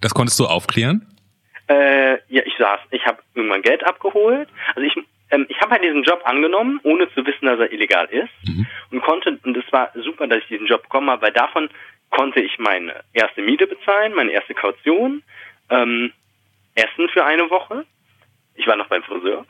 Das 0.01 0.13
konntest 0.13 0.39
du 0.39 0.47
aufklären? 0.47 1.07
Äh, 1.69 2.19
ja, 2.29 2.43
ich 2.45 2.55
saß, 2.59 2.81
ich 2.91 3.05
habe 3.07 3.19
irgendwann 3.35 3.63
Geld 3.63 3.85
abgeholt. 3.85 4.49
Also 4.75 4.83
ich, 4.83 4.95
ähm, 5.37 5.47
ich 5.49 5.61
habe 5.61 5.73
halt 5.73 5.85
diesen 5.85 6.03
Job 6.03 6.23
angenommen, 6.25 6.81
ohne 6.83 7.13
zu 7.13 7.25
wissen, 7.27 7.47
dass 7.47 7.61
er 7.61 7.73
illegal 7.73 8.07
ist. 8.07 8.49
Mhm. 8.49 8.67
Und 8.91 9.03
konnte, 9.03 9.39
und 9.43 9.57
es 9.57 9.71
war 9.73 9.91
super, 9.95 10.27
dass 10.27 10.39
ich 10.39 10.49
diesen 10.49 10.67
Job 10.67 10.83
bekommen 10.83 11.11
habe, 11.11 11.23
weil 11.23 11.33
davon 11.33 11.69
konnte 12.11 12.41
ich 12.41 12.59
meine 12.59 13.05
erste 13.13 13.43
Miete 13.43 13.67
bezahlen, 13.67 14.15
meine 14.15 14.33
erste 14.33 14.55
Kaution, 14.55 15.23
ähm, 15.71 16.13
Essen 16.75 17.09
für 17.11 17.25
eine 17.25 17.51
Woche. 17.51 17.85
Ich 18.55 18.67
war 18.67 18.77
noch 18.77 18.89
beim 18.89 19.03
Friseur. 19.03 19.45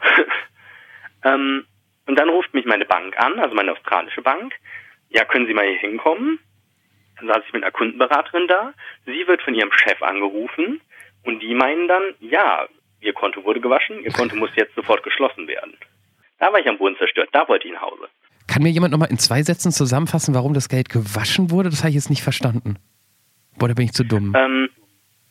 ähm, 1.25 1.65
und 2.07 2.19
dann 2.19 2.29
ruft 2.29 2.55
mich 2.55 2.65
meine 2.67 2.85
Bank 2.85 3.19
an, 3.19 3.39
also 3.39 3.55
meine 3.55 3.73
australische 3.73 4.23
Bank. 4.23 4.55
Ja, 5.11 5.25
können 5.25 5.47
Sie 5.47 5.55
mal 5.55 5.67
hier 5.67 5.79
hinkommen? 5.79 6.39
Dann 7.19 7.29
saß 7.29 7.43
ich 7.47 7.53
mit 7.53 7.63
einer 7.63 7.73
Kundenberaterin 7.73 8.49
da. 8.49 8.75
Sie 9.07 9.27
wird 9.27 9.43
von 9.43 9.55
ihrem 9.55 9.73
Chef 9.73 10.03
angerufen 10.03 10.81
und 11.25 11.41
die 11.41 11.55
meinen 11.55 11.89
dann, 11.89 12.03
ja, 12.21 12.69
Ihr 13.07 13.13
Konto 13.13 13.45
wurde 13.45 13.61
gewaschen, 13.61 14.03
Ihr 14.03 14.13
Konto 14.13 14.37
muss 14.37 14.51
jetzt 14.57 14.75
sofort 14.75 15.03
geschlossen 15.03 15.47
werden. 15.47 15.75
Da 16.39 16.53
war 16.53 16.61
ich 16.61 16.69
am 16.69 16.77
Boden 16.77 16.97
zerstört, 16.99 17.29
da 17.33 17.49
wollte 17.49 17.67
ich 17.69 17.73
nach 17.73 17.83
Hause. 17.83 18.09
kann 18.47 18.63
mir 18.63 18.71
jemand 18.71 18.93
nochmal 18.93 19.11
in 19.11 19.19
zwei 19.19 19.43
Sätzen 19.43 19.73
zusammenfassen, 19.73 20.35
warum 20.35 20.53
das 20.55 20.69
Geld 20.69 20.89
gewaschen 20.89 21.51
wurde? 21.51 21.71
Das 21.71 21.81
habe 21.81 21.91
ich 21.91 21.95
jetzt 21.95 22.11
nicht 22.11 22.23
verstanden. 22.23 22.79
Boah, 23.59 23.69
da 23.69 23.75
bin 23.75 23.87
ich 23.87 23.93
zu 23.93 24.05
dumm. 24.05 24.35
Ähm, 24.37 24.69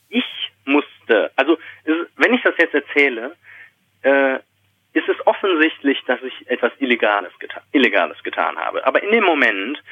ich 0.10 0.26
musste, 0.66 1.32
also 1.36 1.58
wenn 2.18 2.34
ich 2.34 2.42
das 2.42 2.56
jetzt 2.58 2.74
erzähle, 2.74 3.36
äh, 4.02 4.36
ist 4.94 5.10
es 5.10 5.28
offensichtlich, 5.28 6.00
dass 6.08 6.20
ich 6.24 6.50
etwas 6.50 6.72
Illegales, 6.80 7.32
geta 7.40 7.62
Illegales 7.74 8.22
getan 8.24 8.56
habe. 8.58 8.86
Aber 8.88 9.04
in 9.04 9.12
dem 9.12 9.26
Moment 9.26 9.84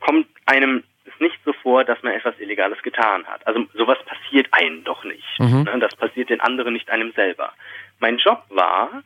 kommt 0.00 0.26
einem 0.46 0.82
es 1.08 1.20
nicht 1.20 1.38
so 1.44 1.52
vor, 1.52 1.84
dass 1.84 2.02
man 2.02 2.12
etwas 2.12 2.38
Illegales 2.38 2.80
getan 2.82 3.26
hat. 3.26 3.46
Also 3.46 3.66
sowas 3.74 3.98
passiert 4.04 4.48
einem 4.52 4.84
doch 4.84 5.04
nicht. 5.04 5.38
Mhm. 5.38 5.62
Ne? 5.62 5.78
Das 5.80 5.94
passiert 5.96 6.30
den 6.30 6.40
anderen, 6.40 6.72
nicht 6.72 6.90
einem 6.90 7.12
selber. 7.12 7.52
Mein 8.00 8.18
Job 8.18 8.42
war, 8.50 9.02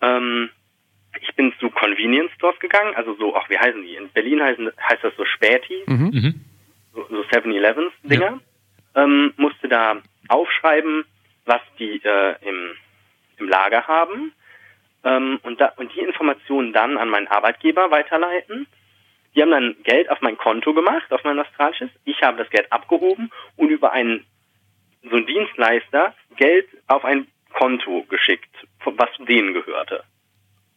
ähm, 0.00 0.50
ich 1.20 1.34
bin 1.34 1.52
zu 1.58 1.70
Convenience 1.70 2.32
Stores 2.34 2.58
gegangen, 2.60 2.94
also 2.94 3.14
so, 3.16 3.34
ach, 3.36 3.48
wie 3.50 3.58
heißen 3.58 3.82
die? 3.82 3.96
In 3.96 4.08
Berlin 4.10 4.42
heißen, 4.42 4.70
heißt 4.88 5.02
das 5.04 5.14
so 5.16 5.24
Späti 5.24 5.82
Mhm. 5.86 6.10
Mhm. 6.12 6.44
so, 6.94 7.06
so 7.08 7.22
7-Elevens 7.22 7.92
Dinger, 8.02 8.40
ähm, 8.94 9.32
musste 9.36 9.68
da 9.68 9.96
aufschreiben, 10.28 11.04
was 11.46 11.60
die 11.78 12.00
äh, 12.04 12.34
im, 12.48 12.70
im 13.38 13.48
Lager 13.48 13.86
haben 13.86 14.32
ähm, 15.04 15.40
und, 15.42 15.60
da, 15.60 15.72
und 15.76 15.92
die 15.94 16.00
Informationen 16.00 16.72
dann 16.72 16.98
an 16.98 17.08
meinen 17.08 17.28
Arbeitgeber 17.28 17.90
weiterleiten. 17.90 18.66
Die 19.34 19.42
haben 19.42 19.50
dann 19.50 19.76
Geld 19.84 20.10
auf 20.10 20.20
mein 20.20 20.36
Konto 20.36 20.74
gemacht, 20.74 21.12
auf 21.12 21.22
mein 21.24 21.38
australisches. 21.38 21.90
Ich 22.04 22.20
habe 22.22 22.38
das 22.38 22.50
Geld 22.50 22.70
abgehoben 22.72 23.30
und 23.56 23.68
über 23.68 23.92
einen 23.92 24.26
so 25.02 25.16
einen 25.16 25.26
Dienstleister 25.26 26.14
Geld 26.36 26.66
auf 26.88 27.04
ein 27.04 27.26
Konto 27.52 28.04
geschickt, 28.08 28.54
was 28.84 29.08
denen 29.26 29.54
gehörte. 29.54 30.02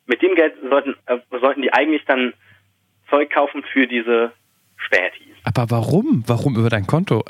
Mit 0.06 0.22
dem 0.22 0.36
Geld 0.36 0.56
sollten, 0.70 0.96
äh, 1.06 1.18
sollten 1.32 1.62
die 1.62 1.74
eigentlich 1.74 2.04
dann 2.06 2.34
Zeug 3.10 3.30
kaufen 3.30 3.64
für 3.72 3.88
diese 3.88 4.34
Spätis. 4.78 5.36
Aber 5.44 5.70
warum? 5.70 6.24
Warum 6.28 6.56
über 6.56 6.70
dein 6.70 6.88
Konto? 6.88 7.24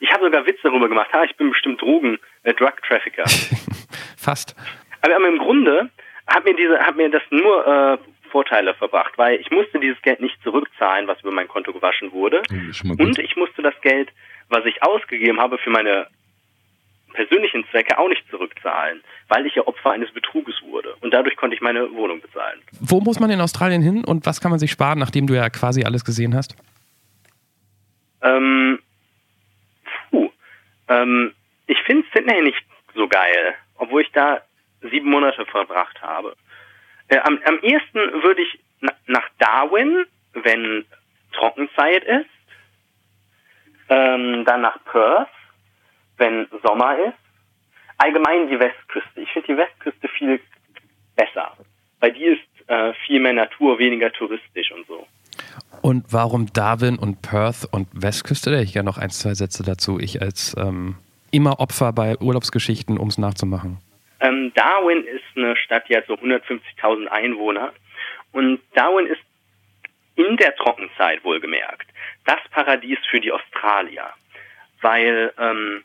Ich 0.00 0.10
habe 0.12 0.24
sogar 0.24 0.46
Witze 0.46 0.60
darüber 0.64 0.88
gemacht. 0.88 1.12
Ha, 1.12 1.24
ich 1.24 1.36
bin 1.36 1.50
bestimmt 1.50 1.80
Drogen, 1.80 2.18
äh, 2.42 2.54
Drug 2.54 2.74
Trafficker. 2.86 3.24
Fast. 4.16 4.54
Aber, 5.02 5.16
aber 5.16 5.28
im 5.28 5.38
Grunde 5.38 5.90
hat 6.26 6.44
mir 6.44 6.54
diese, 6.54 6.78
hat 6.78 6.96
mir 6.96 7.10
das 7.10 7.22
nur 7.30 7.66
äh, 7.66 7.98
Vorteile 8.28 8.74
verbracht, 8.74 9.16
weil 9.16 9.40
ich 9.40 9.50
musste 9.50 9.80
dieses 9.80 10.00
Geld 10.02 10.20
nicht 10.20 10.40
zurückzahlen, 10.42 11.06
was 11.06 11.20
über 11.20 11.32
mein 11.32 11.48
Konto 11.48 11.72
gewaschen 11.72 12.12
wurde. 12.12 12.42
Und 12.98 13.18
ich 13.18 13.36
musste 13.36 13.62
das 13.62 13.74
Geld, 13.82 14.10
was 14.48 14.64
ich 14.64 14.82
ausgegeben 14.82 15.40
habe 15.40 15.58
für 15.58 15.70
meine 15.70 16.06
persönlichen 17.12 17.64
Zwecke 17.70 17.98
auch 17.98 18.08
nicht 18.08 18.28
zurückzahlen, 18.30 19.02
weil 19.28 19.46
ich 19.46 19.54
ja 19.54 19.66
Opfer 19.66 19.90
eines 19.90 20.12
Betruges 20.12 20.54
wurde. 20.62 20.94
Und 21.00 21.12
dadurch 21.12 21.36
konnte 21.36 21.56
ich 21.56 21.62
meine 21.62 21.90
Wohnung 21.92 22.20
bezahlen. 22.20 22.60
Wo 22.80 23.00
muss 23.00 23.18
man 23.18 23.30
in 23.30 23.40
Australien 23.40 23.82
hin 23.82 24.04
und 24.04 24.26
was 24.26 24.40
kann 24.40 24.50
man 24.50 24.60
sich 24.60 24.70
sparen, 24.70 24.98
nachdem 24.98 25.26
du 25.26 25.34
ja 25.34 25.48
quasi 25.50 25.84
alles 25.84 26.04
gesehen 26.04 26.34
hast? 26.34 26.54
Ähm, 28.22 28.78
puh, 30.10 30.30
ähm, 30.88 31.32
ich 31.66 31.78
finde 31.86 32.06
Sydney 32.14 32.42
nicht 32.42 32.62
so 32.94 33.08
geil, 33.08 33.54
obwohl 33.76 34.02
ich 34.02 34.12
da 34.12 34.42
sieben 34.82 35.10
Monate 35.10 35.44
verbracht 35.46 36.00
habe. 36.02 36.36
Äh, 37.08 37.18
am, 37.18 37.38
am 37.44 37.58
ehesten 37.60 37.98
würde 38.22 38.42
ich 38.42 38.58
na, 38.80 38.92
nach 39.06 39.28
Darwin, 39.38 40.06
wenn 40.34 40.84
Trockenzeit 41.32 42.04
ist, 42.04 42.26
ähm, 43.88 44.44
dann 44.44 44.60
nach 44.62 44.78
Perth, 44.84 45.28
wenn 46.16 46.46
Sommer 46.62 46.98
ist. 46.98 47.18
Allgemein 47.98 48.48
die 48.48 48.60
Westküste. 48.60 49.20
Ich 49.20 49.30
finde 49.30 49.48
die 49.48 49.56
Westküste 49.56 50.08
viel 50.08 50.40
besser, 51.16 51.52
weil 52.00 52.12
die 52.12 52.24
ist 52.24 52.68
äh, 52.68 52.92
viel 53.06 53.20
mehr 53.20 53.32
Natur, 53.32 53.78
weniger 53.78 54.12
touristisch 54.12 54.70
und 54.72 54.86
so. 54.86 55.06
Und 55.80 56.12
warum 56.12 56.52
Darwin 56.52 56.98
und 56.98 57.22
Perth 57.22 57.66
und 57.70 57.88
Westküste? 57.92 58.50
Da 58.50 58.56
hätte 58.56 58.64
ich 58.64 58.74
ja 58.74 58.82
noch 58.82 58.98
ein, 58.98 59.10
zwei 59.10 59.34
Sätze 59.34 59.62
dazu. 59.62 59.98
Ich 59.98 60.20
als 60.20 60.54
ähm, 60.58 60.96
immer 61.30 61.60
Opfer 61.60 61.92
bei 61.92 62.18
Urlaubsgeschichten, 62.18 62.98
um 62.98 63.08
es 63.08 63.18
nachzumachen. 63.18 63.78
Ähm, 64.20 64.52
Darwin 64.54 65.04
ist 65.04 65.24
eine 65.36 65.56
Stadt, 65.56 65.88
die 65.88 65.96
hat 65.96 66.06
so 66.06 66.14
150.000 66.14 67.06
Einwohner. 67.06 67.72
Und 68.32 68.60
Darwin 68.74 69.06
ist 69.06 69.20
in 70.16 70.36
der 70.36 70.54
Trockenzeit 70.56 71.22
wohlgemerkt 71.24 71.88
das 72.24 72.40
Paradies 72.50 72.98
für 73.10 73.20
die 73.20 73.32
Australier. 73.32 74.12
Weil 74.80 75.32
ähm, 75.38 75.82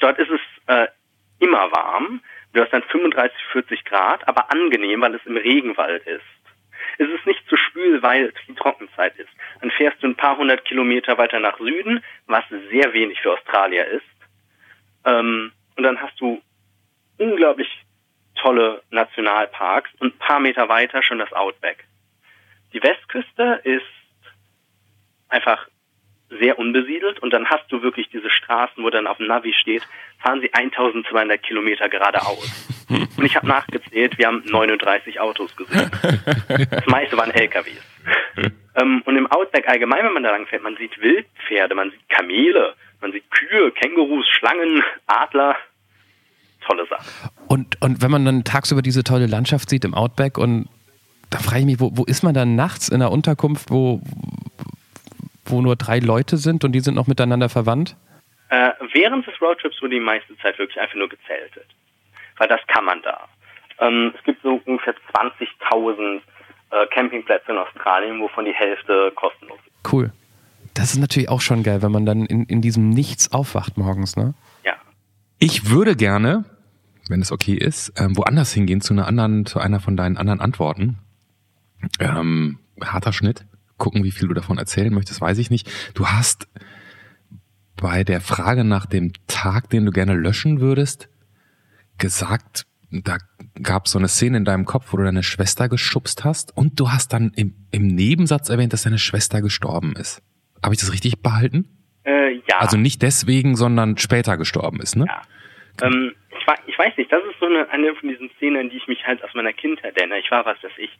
dort 0.00 0.18
ist 0.18 0.30
es 0.30 0.40
äh, 0.68 0.88
immer 1.40 1.70
warm. 1.72 2.20
Du 2.52 2.62
hast 2.62 2.72
dann 2.72 2.84
35, 2.84 3.36
40 3.52 3.84
Grad, 3.84 4.26
aber 4.28 4.50
angenehm, 4.50 5.00
weil 5.00 5.14
es 5.14 5.26
im 5.26 5.36
Regenwald 5.36 6.06
ist. 6.06 6.22
Es 6.98 7.08
ist 7.08 7.26
nicht 7.26 7.46
zu 7.48 7.56
schwül, 7.56 8.02
weil 8.02 8.26
es 8.26 8.34
die 8.46 8.54
Trockenzeit 8.54 9.16
ist. 9.16 9.28
Dann 9.60 9.70
fährst 9.70 10.02
du 10.02 10.06
ein 10.06 10.16
paar 10.16 10.38
hundert 10.38 10.64
Kilometer 10.64 11.18
weiter 11.18 11.40
nach 11.40 11.58
Süden, 11.58 12.02
was 12.26 12.44
sehr 12.70 12.92
wenig 12.92 13.20
für 13.20 13.32
Australier 13.32 13.86
ist. 13.86 14.04
Ähm, 15.04 15.52
und 15.76 15.82
dann 15.82 16.00
hast 16.00 16.18
du 16.20 16.40
unglaublich 17.18 17.68
tolle 18.36 18.82
Nationalparks 18.90 19.90
und 19.98 20.14
ein 20.14 20.18
paar 20.18 20.40
Meter 20.40 20.68
weiter 20.68 21.02
schon 21.02 21.18
das 21.18 21.32
Outback. 21.32 21.84
Die 22.72 22.82
Westküste 22.82 23.60
ist 23.64 23.84
einfach 25.28 25.66
sehr 26.28 26.58
unbesiedelt 26.58 27.20
und 27.20 27.32
dann 27.32 27.48
hast 27.48 27.70
du 27.70 27.82
wirklich 27.82 28.08
diese 28.10 28.30
Straßen, 28.30 28.82
wo 28.82 28.90
dann 28.90 29.06
auf 29.06 29.18
dem 29.18 29.26
Navi 29.26 29.52
steht, 29.52 29.86
fahren 30.18 30.40
sie 30.40 30.52
1200 30.52 31.42
Kilometer 31.42 31.88
geradeaus. 31.88 32.86
Und 32.88 33.24
ich 33.24 33.36
habe 33.36 33.46
nachgezählt, 33.46 34.18
wir 34.18 34.26
haben 34.26 34.42
39 34.44 35.20
Autos 35.20 35.54
gesehen. 35.56 35.90
Das 36.70 36.86
meiste 36.86 37.16
waren 37.16 37.30
LKWs. 37.30 37.82
ähm, 38.76 39.02
und 39.04 39.16
im 39.16 39.26
Outback 39.30 39.68
allgemein, 39.68 40.04
wenn 40.04 40.12
man 40.12 40.22
da 40.22 40.30
lang 40.30 40.46
fährt, 40.46 40.62
man 40.62 40.76
sieht 40.76 41.00
Wildpferde, 41.00 41.74
man 41.74 41.90
sieht 41.90 42.08
Kamele, 42.08 42.74
man 43.00 43.12
sieht 43.12 43.30
Kühe, 43.30 43.70
Kängurus, 43.72 44.26
Schlangen, 44.28 44.82
Adler. 45.06 45.56
Tolle 46.66 46.86
Sache. 46.88 47.04
Und, 47.48 47.80
und 47.80 48.02
wenn 48.02 48.10
man 48.10 48.24
dann 48.24 48.44
tagsüber 48.44 48.82
diese 48.82 49.04
tolle 49.04 49.26
Landschaft 49.26 49.70
sieht 49.70 49.84
im 49.84 49.94
Outback 49.94 50.38
und 50.38 50.68
da 51.30 51.38
frage 51.38 51.60
ich 51.60 51.66
mich, 51.66 51.80
wo, 51.80 51.90
wo 51.94 52.04
ist 52.04 52.22
man 52.22 52.34
dann 52.34 52.56
nachts 52.56 52.88
in 52.88 52.96
einer 52.96 53.10
Unterkunft, 53.10 53.70
wo, 53.70 54.00
wo 55.44 55.60
nur 55.60 55.76
drei 55.76 55.98
Leute 55.98 56.36
sind 56.36 56.64
und 56.64 56.72
die 56.72 56.80
sind 56.80 56.94
noch 56.94 57.06
miteinander 57.06 57.48
verwandt? 57.48 57.96
Äh, 58.48 58.70
während 58.92 59.26
des 59.26 59.40
Roadtrips 59.40 59.80
wurde 59.82 59.94
die 59.94 60.00
meiste 60.00 60.36
Zeit 60.38 60.58
wirklich 60.58 60.80
einfach 60.80 60.94
nur 60.94 61.08
gezeltet. 61.08 61.66
Weil 62.38 62.48
das 62.48 62.60
kann 62.68 62.84
man 62.84 63.02
da. 63.02 63.28
Ähm, 63.80 64.12
es 64.16 64.24
gibt 64.24 64.42
so 64.42 64.60
ungefähr 64.64 64.94
20.000 65.14 66.20
äh, 66.70 66.86
Campingplätze 66.88 67.52
in 67.52 67.58
Australien, 67.58 68.20
wovon 68.20 68.44
die 68.44 68.54
Hälfte 68.54 69.12
kostenlos 69.14 69.58
ist. 69.66 69.92
Cool. 69.92 70.12
Das 70.74 70.92
ist 70.92 70.98
natürlich 70.98 71.28
auch 71.28 71.40
schon 71.40 71.62
geil, 71.62 71.82
wenn 71.82 71.92
man 71.92 72.04
dann 72.04 72.26
in, 72.26 72.44
in 72.44 72.60
diesem 72.60 72.90
Nichts 72.90 73.32
aufwacht 73.32 73.78
morgens, 73.78 74.16
ne? 74.16 74.34
Ja. 74.64 74.74
Ich 75.38 75.70
würde 75.70 75.96
gerne, 75.96 76.44
wenn 77.08 77.20
es 77.20 77.32
okay 77.32 77.54
ist, 77.54 77.92
ähm, 77.96 78.16
woanders 78.16 78.52
hingehen 78.52 78.80
zu 78.80 78.92
einer 78.92 79.06
anderen, 79.06 79.46
zu 79.46 79.58
einer 79.58 79.80
von 79.80 79.96
deinen 79.96 80.16
anderen 80.16 80.40
Antworten. 80.40 80.98
Ähm, 82.00 82.58
harter 82.80 83.12
Schnitt. 83.12 83.46
Gucken, 83.76 84.04
wie 84.04 84.10
viel 84.10 84.28
du 84.28 84.34
davon 84.34 84.58
erzählen 84.58 84.92
möchtest, 84.92 85.20
weiß 85.20 85.38
ich 85.38 85.50
nicht. 85.50 85.70
Du 85.94 86.06
hast 86.06 86.48
bei 87.76 88.04
der 88.04 88.20
Frage 88.20 88.64
nach 88.64 88.86
dem 88.86 89.12
Tag, 89.26 89.68
den 89.68 89.84
du 89.84 89.92
gerne 89.92 90.14
löschen 90.14 90.60
würdest, 90.60 91.08
gesagt, 91.98 92.66
da 92.90 93.18
gab 93.62 93.86
es 93.86 93.92
so 93.92 93.98
eine 93.98 94.08
Szene 94.08 94.38
in 94.38 94.44
deinem 94.44 94.64
Kopf, 94.64 94.92
wo 94.92 94.96
du 94.96 95.04
deine 95.04 95.22
Schwester 95.22 95.68
geschubst 95.68 96.24
hast 96.24 96.56
und 96.56 96.80
du 96.80 96.90
hast 96.90 97.12
dann 97.12 97.32
im, 97.34 97.54
im 97.70 97.86
Nebensatz 97.86 98.48
erwähnt, 98.48 98.72
dass 98.72 98.82
deine 98.82 98.98
Schwester 98.98 99.42
gestorben 99.42 99.94
ist. 99.96 100.22
Habe 100.62 100.74
ich 100.74 100.80
das 100.80 100.92
richtig 100.92 101.20
behalten? 101.20 101.68
Äh, 102.04 102.36
ja. 102.48 102.58
Also 102.58 102.76
nicht 102.76 103.02
deswegen, 103.02 103.56
sondern 103.56 103.98
später 103.98 104.36
gestorben 104.36 104.80
ist, 104.80 104.96
ne? 104.96 105.06
Ja. 105.06 105.22
Ähm, 105.86 106.12
ich, 106.66 106.78
weiß 106.78 106.96
nicht, 106.96 107.10
das 107.12 107.22
ist 107.24 107.38
so 107.40 107.46
eine, 107.46 107.68
eine 107.70 107.94
von 107.94 108.08
diesen 108.08 108.30
Szenen, 108.36 108.56
an 108.60 108.70
die 108.70 108.76
ich 108.76 108.86
mich 108.88 109.06
halt 109.06 109.22
aus 109.24 109.34
meiner 109.34 109.52
Kindheit 109.52 109.96
erinnere. 109.96 110.18
Ich 110.20 110.30
war, 110.30 110.44
was 110.44 110.62
weiß 110.62 110.72
ich, 110.78 110.90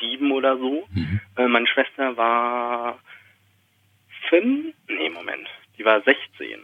sieben 0.00 0.32
oder 0.32 0.56
so. 0.56 0.86
Mhm. 0.92 1.20
Äh, 1.36 1.46
meine 1.48 1.66
Schwester 1.66 2.16
war 2.16 2.98
fünf, 4.28 4.74
nee, 4.88 5.08
Moment, 5.10 5.48
die 5.78 5.84
war 5.84 6.00
16. 6.02 6.60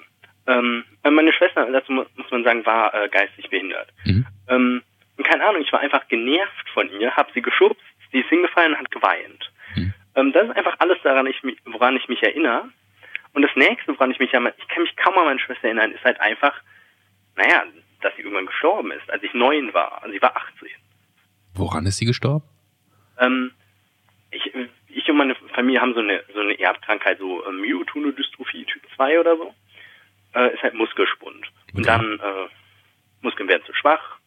Ähm, 0.47 0.85
äh, 1.05 1.11
meine 1.11 1.33
Schwester, 1.33 1.71
dazu 1.71 1.93
mu- 1.93 2.05
muss 2.17 2.31
man 2.31 2.43
sagen, 2.45 2.67
war 2.67 2.93
äh, 2.95 3.09
geistig 3.09 3.49
behindert. 3.51 3.89
Mhm. 4.05 4.27
Ähm, 4.49 4.83
und 5.17 5.27
keine 5.27 5.45
Ahnung, 5.47 5.63
ich 5.63 5.73
war 5.73 5.81
einfach 5.81 6.09
genervt 6.09 6.69
von 6.75 6.91
ihr, 6.99 7.15
habe 7.17 7.31
sie 7.33 7.43
geschubst, 7.43 7.83
sie 8.11 8.21
ist 8.21 8.29
hingefallen 8.29 8.73
und 8.73 8.79
hat 8.81 8.91
geweint. 8.91 9.53
Mhm. 9.77 9.95
Ähm, 10.17 10.33
das 10.33 10.49
ist 10.49 10.57
einfach 10.57 10.77
alles 10.81 10.99
daran, 11.03 11.27
ich, 11.27 11.41
woran 11.67 11.97
ich 11.97 12.09
mich 12.09 12.23
erinnere. 12.23 12.69
Und 13.35 13.43
das 13.43 13.55
nächste, 13.55 13.93
woran 13.95 14.11
ich 14.11 14.19
mich 14.19 14.33
erinnere, 14.33 14.55
ich 14.59 14.67
kann 14.69 14.83
mich 14.83 14.97
kaum 14.97 15.17
an 15.17 15.27
meine 15.27 15.39
Schwester 15.39 15.65
erinnern, 15.65 15.93
ist 15.93 16.05
halt 16.05 16.21
einfach, 16.21 16.55
naja, 17.37 17.63
dass 18.05 18.15
sie 18.17 18.23
irgendwann 18.23 18.47
gestorben 18.47 18.91
ist, 18.93 19.09
als 19.11 19.23
ich 19.23 19.33
neun 19.35 19.73
war. 19.75 20.03
Also 20.03 20.13
sie 20.13 20.23
war 20.23 20.37
18. 20.37 20.69
Woran 21.55 21.87
ist 21.87 21.99
sie 21.99 22.07
gestorben? 22.07 22.45
Ähm, 23.19 23.53
ich, 24.31 24.53
ich 24.89 25.09
und 25.09 25.17
meine 25.17 25.35
Familie 25.55 25.81
haben 25.81 25.95
so 25.95 26.01
eine, 26.01 26.23
so 26.33 26.41
eine 26.41 26.59
Erbkrankheit, 26.59 27.19
so 27.19 27.45
äh, 27.45 27.53
Myotonodystrophie 27.53 28.65
Typ 28.65 28.83
2 28.97 29.21
oder 29.21 29.37
so. 29.37 29.55
Äh, 30.35 30.55
ist 30.55 30.63
halt 30.63 30.75
Muskelspund. 30.75 31.47
Und 31.75 31.81
Okay. 31.81 31.85
dann, 31.85 32.21
äh, 32.21 32.49
Muskeln 33.21 33.49
werden 33.49 33.65
zu 33.67 33.75
schwach, 33.75 34.19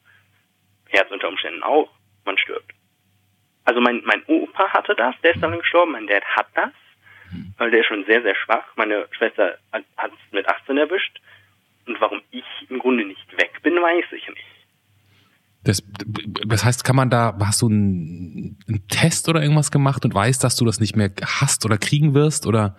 Herz 0.89 1.09
unter 1.11 1.27
Umständen 1.27 1.63
auch, 1.63 1.89
man 2.25 2.37
stirbt. 2.37 2.71
Also 3.65 3.81
mein, 3.81 4.03
mein 4.05 4.23
Opa 4.27 4.69
hatte 4.69 4.93
das, 4.95 5.15
der 5.23 5.33
ist 5.33 5.41
daran 5.41 5.59
gestorben, 5.59 5.93
mein 5.93 6.05
Dad 6.07 6.23
hat 6.23 6.47
das, 6.53 6.69
weil 7.57 7.71
der 7.71 7.79
ist 7.81 7.87
schon 7.87 8.05
sehr, 8.05 8.21
sehr 8.21 8.35
schwach. 8.35 8.63
Meine 8.75 9.07
Schwester 9.11 9.57
hat 9.73 10.11
es 10.11 10.31
mit 10.31 10.47
18 10.47 10.77
erwischt. 10.77 11.19
Und 11.87 11.99
warum 12.01 12.21
ich 12.31 12.43
im 12.69 12.79
Grunde 12.79 13.05
nicht 13.05 13.31
weg 13.37 13.61
bin, 13.63 13.75
weiß 13.75 14.05
ich 14.11 14.27
nicht. 14.27 14.45
Das, 15.63 15.83
das 16.47 16.63
heißt, 16.63 16.83
kann 16.83 16.95
man 16.95 17.09
da, 17.09 17.35
hast 17.39 17.61
du 17.63 17.67
einen, 17.67 18.57
einen 18.67 18.87
Test 18.87 19.27
oder 19.29 19.41
irgendwas 19.41 19.71
gemacht 19.71 20.05
und 20.05 20.13
weißt, 20.13 20.43
dass 20.43 20.55
du 20.55 20.65
das 20.65 20.79
nicht 20.79 20.95
mehr 20.95 21.11
hast 21.25 21.65
oder 21.65 21.77
kriegen 21.77 22.13
wirst 22.13 22.45
oder? 22.45 22.75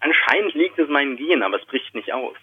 Anscheinend 0.00 0.54
liegt 0.54 0.78
es 0.78 0.88
meinen 0.88 1.16
Genen, 1.16 1.42
aber 1.42 1.60
es 1.60 1.66
bricht 1.66 1.94
nicht 1.94 2.12
aus. 2.12 2.36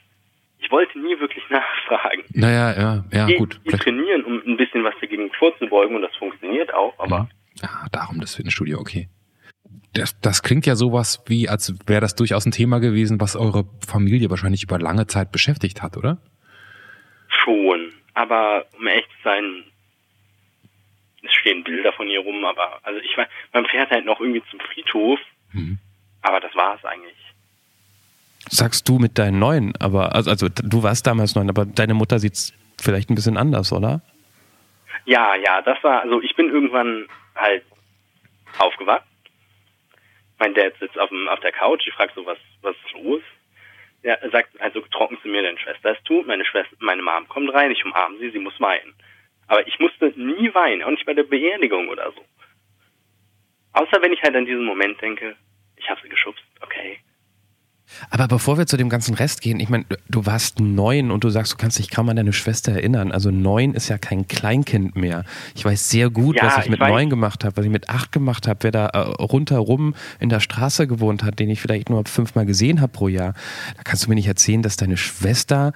Ich 0.60 0.70
wollte 0.72 1.00
nie 1.00 1.20
wirklich 1.20 1.44
nachfragen. 1.50 2.24
Naja, 2.34 2.80
ja, 2.80 3.06
ja, 3.12 3.28
Ich- 3.28 3.38
gut. 3.38 3.60
Vielleicht, 3.66 3.84
trainieren, 3.84 4.24
um 4.24 4.42
ein 4.46 4.58
bisschen 4.58 4.84
was 4.84 4.94
dagegen 5.02 5.32
vorzubeugen 5.34 5.96
und 5.96 6.04
das 6.04 6.16
funktioniert 6.18 6.72
auch, 6.74 6.94
aber 7.00 7.28
ah, 7.64 7.88
darum 7.92 8.20
das 8.20 8.36
Fitnessstudio, 8.36 8.80
okay. 8.80 9.10
Das, 9.98 10.20
das 10.22 10.44
klingt 10.44 10.66
ja 10.66 10.76
sowas 10.76 11.22
wie, 11.28 11.50
als 11.50 11.74
wäre 11.88 12.02
das 12.02 12.16
durchaus 12.16 12.46
ein 12.46 12.52
Thema 12.52 12.80
gewesen, 12.80 13.20
was 13.20 13.36
eure 13.36 13.66
Familie 13.86 14.30
wahrscheinlich 14.30 14.64
über 14.64 14.80
lange 14.80 15.08
Zeit 15.08 15.32
beschäftigt 15.32 15.82
hat, 15.82 15.98
oder? 15.98 16.18
schon. 17.44 17.94
Aber 18.14 18.66
um 18.78 18.88
ehrlich 18.88 19.06
zu 19.06 19.24
sein, 19.24 19.64
es 21.24 21.32
stehen 21.34 21.64
Bilder 21.64 21.94
von 21.94 22.08
ihr 22.08 22.20
rum, 22.20 22.44
aber 22.46 22.80
also 22.84 23.00
ich 23.00 23.16
weiß, 23.18 23.28
man 23.54 23.66
fährt 23.66 23.92
halt 23.92 24.06
noch 24.06 24.20
irgendwie 24.20 24.44
zum 24.50 24.60
Friedhof, 24.60 25.20
Mhm. 25.54 25.78
aber 26.22 26.40
das 26.40 26.54
war 26.56 26.76
es 26.76 26.84
eigentlich. 26.86 27.16
Sagst 28.50 28.88
du 28.90 28.98
mit 29.00 29.18
deinen 29.18 29.40
neuen, 29.40 29.74
aber 29.80 30.16
also, 30.16 30.30
also 30.32 30.48
du 30.50 30.84
warst 30.84 31.06
damals 31.06 31.36
neun, 31.36 31.50
aber 31.50 31.66
deine 31.66 31.94
Mutter 31.94 32.20
sieht's 32.20 32.54
vielleicht 32.82 33.10
ein 33.10 33.16
bisschen 33.16 33.38
anders, 33.38 33.72
oder? 33.74 34.02
Ja, 35.06 35.36
ja, 35.36 35.62
das 35.62 35.82
war, 35.84 36.02
also 36.02 36.22
ich 36.22 36.36
bin 36.36 36.50
irgendwann 36.50 37.06
halt 37.36 37.64
aufgewacht. 38.58 39.04
Mein 40.40 40.54
Dad 40.54 40.74
sitzt 40.80 40.98
auf, 41.00 41.10
dem, 41.10 41.28
auf 41.28 41.40
der 41.40 41.52
Couch, 41.52 41.86
ich 41.88 41.94
frage 41.94 42.12
so, 42.16 42.26
was, 42.26 42.38
was 42.62 42.76
ist 42.86 42.94
los? 42.94 43.22
Er 44.04 44.30
sagt 44.30 44.60
also, 44.62 44.82
trocken 44.82 45.18
zu 45.22 45.28
mir, 45.28 45.42
deine 45.42 45.58
Schwester 45.58 45.92
ist 45.92 46.06
tot, 46.06 46.28
meine 46.28 46.46
Schwester, 46.46 46.76
meine 46.80 47.02
Mom 47.02 47.28
kommt 47.28 47.54
rein, 47.54 47.72
ich 47.72 47.84
umarme 47.84 48.18
sie, 48.20 48.30
sie 48.30 48.40
muss 48.40 48.60
weinen. 48.60 48.94
Aber 49.48 49.66
ich 49.68 49.80
musste 49.80 50.14
nie 50.16 50.54
weinen, 50.54 50.84
auch 50.84 50.92
nicht 50.92 51.06
bei 51.06 51.14
der 51.14 51.24
Beerdigung 51.24 51.90
oder 51.90 52.12
so. 52.12 52.24
Außer 53.74 54.02
wenn 54.02 54.14
ich 54.14 54.22
halt 54.22 54.36
an 54.36 54.46
diesen 54.46 54.66
Moment 54.66 55.02
denke, 55.02 55.36
ich 55.76 55.90
habe 55.90 56.02
sie 56.02 56.10
geschubst, 56.10 56.44
okay. 56.62 57.00
Aber 58.10 58.28
bevor 58.28 58.58
wir 58.58 58.66
zu 58.68 58.76
dem 58.78 58.90
ganzen 58.90 59.14
Rest 59.16 59.42
gehen, 59.42 59.60
ich 59.60 59.70
meine, 59.70 59.86
du 60.10 60.26
warst 60.26 60.60
neun 60.60 61.10
und 61.10 61.24
du 61.24 61.30
sagst, 61.30 61.54
du 61.54 61.58
kannst 61.58 61.80
dich 61.80 61.90
kaum 61.90 62.10
an 62.10 62.18
deine 62.18 62.34
Schwester 62.34 62.74
erinnern. 62.74 63.12
Also 63.12 63.32
neun 63.32 63.74
ist 63.74 63.88
ja 63.88 63.98
kein 63.98 64.28
Kleinkind 64.28 64.96
mehr. 64.96 65.24
Ich 65.56 65.64
weiß 65.64 65.90
sehr 65.90 66.10
gut, 66.10 66.36
Ja, 66.36 66.46
was 66.48 66.58
ich 66.60 66.64
ich 66.66 66.70
mit 66.70 66.80
weiß. 66.82 66.90
neun 66.90 67.10
gemacht 67.10 67.44
habe, 67.46 67.56
was 67.58 67.66
ich 67.66 67.72
mit 67.72 67.90
acht 67.90 68.12
gemacht 68.12 68.46
habe, 68.48 68.60
wer 68.64 68.72
da 68.72 68.88
äh, 68.88 68.98
rundherum 69.00 69.96
in 70.20 70.30
der 70.30 70.42
Straße 70.42 70.86
gewohnt 70.86 71.24
hat, 71.24 71.40
den 71.40 71.50
ich 71.50 71.62
vielleicht 71.62 71.90
nur 71.90 72.04
fünfmal 72.06 72.46
gesehen 72.46 72.82
habe 72.82 72.92
pro 72.92 73.08
Jahr. 73.08 73.34
Da 73.78 73.84
kannst 73.84 74.06
du 74.06 74.10
mir 74.10 74.16
nicht 74.16 74.28
erzählen, 74.28 74.62
dass 74.62 74.76
deine 74.76 74.98
Schwester 74.98 75.72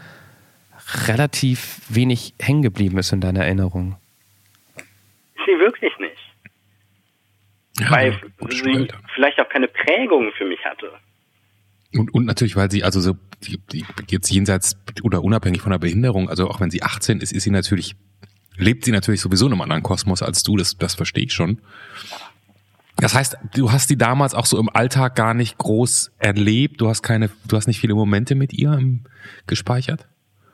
relativ 1.07 1.79
wenig 1.89 2.33
hängen 2.41 2.61
geblieben 2.61 2.97
ist 2.97 3.13
in 3.13 3.21
deiner 3.21 3.45
Erinnerung. 3.45 3.95
Sie 5.45 5.57
wirklich 5.59 5.93
nicht. 5.99 6.17
Ja, 7.79 7.89
Weil 7.89 8.19
sie 8.49 8.87
vielleicht 9.15 9.39
auch 9.39 9.49
keine 9.49 9.67
Prägung 9.69 10.31
für 10.37 10.45
mich 10.45 10.59
hatte. 10.65 10.91
Und, 11.97 12.13
und 12.13 12.25
natürlich, 12.25 12.55
weil 12.55 12.71
sie, 12.71 12.83
also 12.83 13.01
so, 13.01 13.15
die, 13.43 13.59
die, 13.71 13.85
jetzt 14.09 14.29
jenseits 14.29 14.77
oder 15.03 15.23
unabhängig 15.23 15.61
von 15.61 15.71
der 15.71 15.79
Behinderung, 15.79 16.29
also 16.29 16.47
auch 16.47 16.61
wenn 16.61 16.71
sie 16.71 16.83
18 16.83 17.19
ist, 17.19 17.33
ist 17.33 17.43
sie 17.43 17.51
natürlich, 17.51 17.95
lebt 18.57 18.85
sie 18.85 18.91
natürlich 18.91 19.21
sowieso 19.21 19.47
in 19.47 19.51
einem 19.51 19.61
anderen 19.61 19.83
Kosmos 19.83 20.21
als 20.21 20.43
du, 20.43 20.55
das, 20.55 20.77
das 20.77 20.95
verstehe 20.95 21.25
ich 21.25 21.33
schon. 21.33 21.59
Das 22.97 23.15
heißt, 23.15 23.37
du 23.55 23.71
hast 23.71 23.89
die 23.89 23.97
damals 23.97 24.35
auch 24.35 24.45
so 24.45 24.59
im 24.59 24.69
Alltag 24.69 25.15
gar 25.15 25.33
nicht 25.33 25.57
groß 25.57 26.15
erlebt, 26.19 26.79
du 26.79 26.87
hast 26.87 27.01
keine, 27.01 27.29
du 27.47 27.57
hast 27.57 27.67
nicht 27.67 27.79
viele 27.79 27.95
Momente 27.95 28.35
mit 28.35 28.53
ihr 28.53 28.73
ähm, 28.73 29.05
gespeichert? 29.47 30.07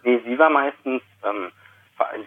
Nee, 0.04 0.19
sie 0.26 0.39
war 0.39 0.50
meistens, 0.50 1.02
ähm, 1.23 1.52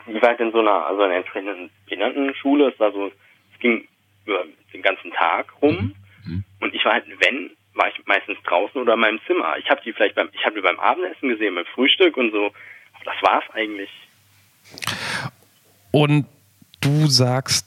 sie 0.06 0.20
war 0.20 0.28
halt 0.28 0.40
in 0.40 0.52
so 0.52 0.60
einer, 0.60 0.86
also 0.86 1.02
einer 1.02 1.14
entsprechenden 1.14 1.70
Behindertenschule. 1.86 2.70
Es 2.70 2.78
war 2.78 2.92
so, 2.92 3.06
es 3.06 3.60
ging 3.60 3.88
über 4.26 4.44
den 4.72 4.82
ganzen 4.82 5.10
Tag 5.12 5.46
rum. 5.62 5.94
Mhm. 6.24 6.44
Und 6.60 6.74
ich 6.74 6.84
war 6.84 6.92
halt, 6.92 7.06
wenn, 7.20 7.50
war 7.80 7.88
ich 7.88 8.06
meistens 8.06 8.36
draußen 8.44 8.80
oder 8.80 8.94
in 8.94 9.00
meinem 9.00 9.20
Zimmer. 9.26 9.56
Ich 9.58 9.70
habe 9.70 9.80
die 9.82 9.92
vielleicht 9.92 10.14
beim, 10.14 10.28
ich 10.32 10.44
habe 10.44 10.54
die 10.54 10.60
beim 10.60 10.78
Abendessen 10.78 11.30
gesehen, 11.30 11.54
beim 11.54 11.64
Frühstück 11.66 12.16
und 12.16 12.30
so. 12.30 12.52
Aber 12.94 13.04
das 13.04 13.22
war's 13.22 13.44
eigentlich. 13.54 13.90
Und 15.90 16.26
du 16.82 17.06
sagst, 17.06 17.66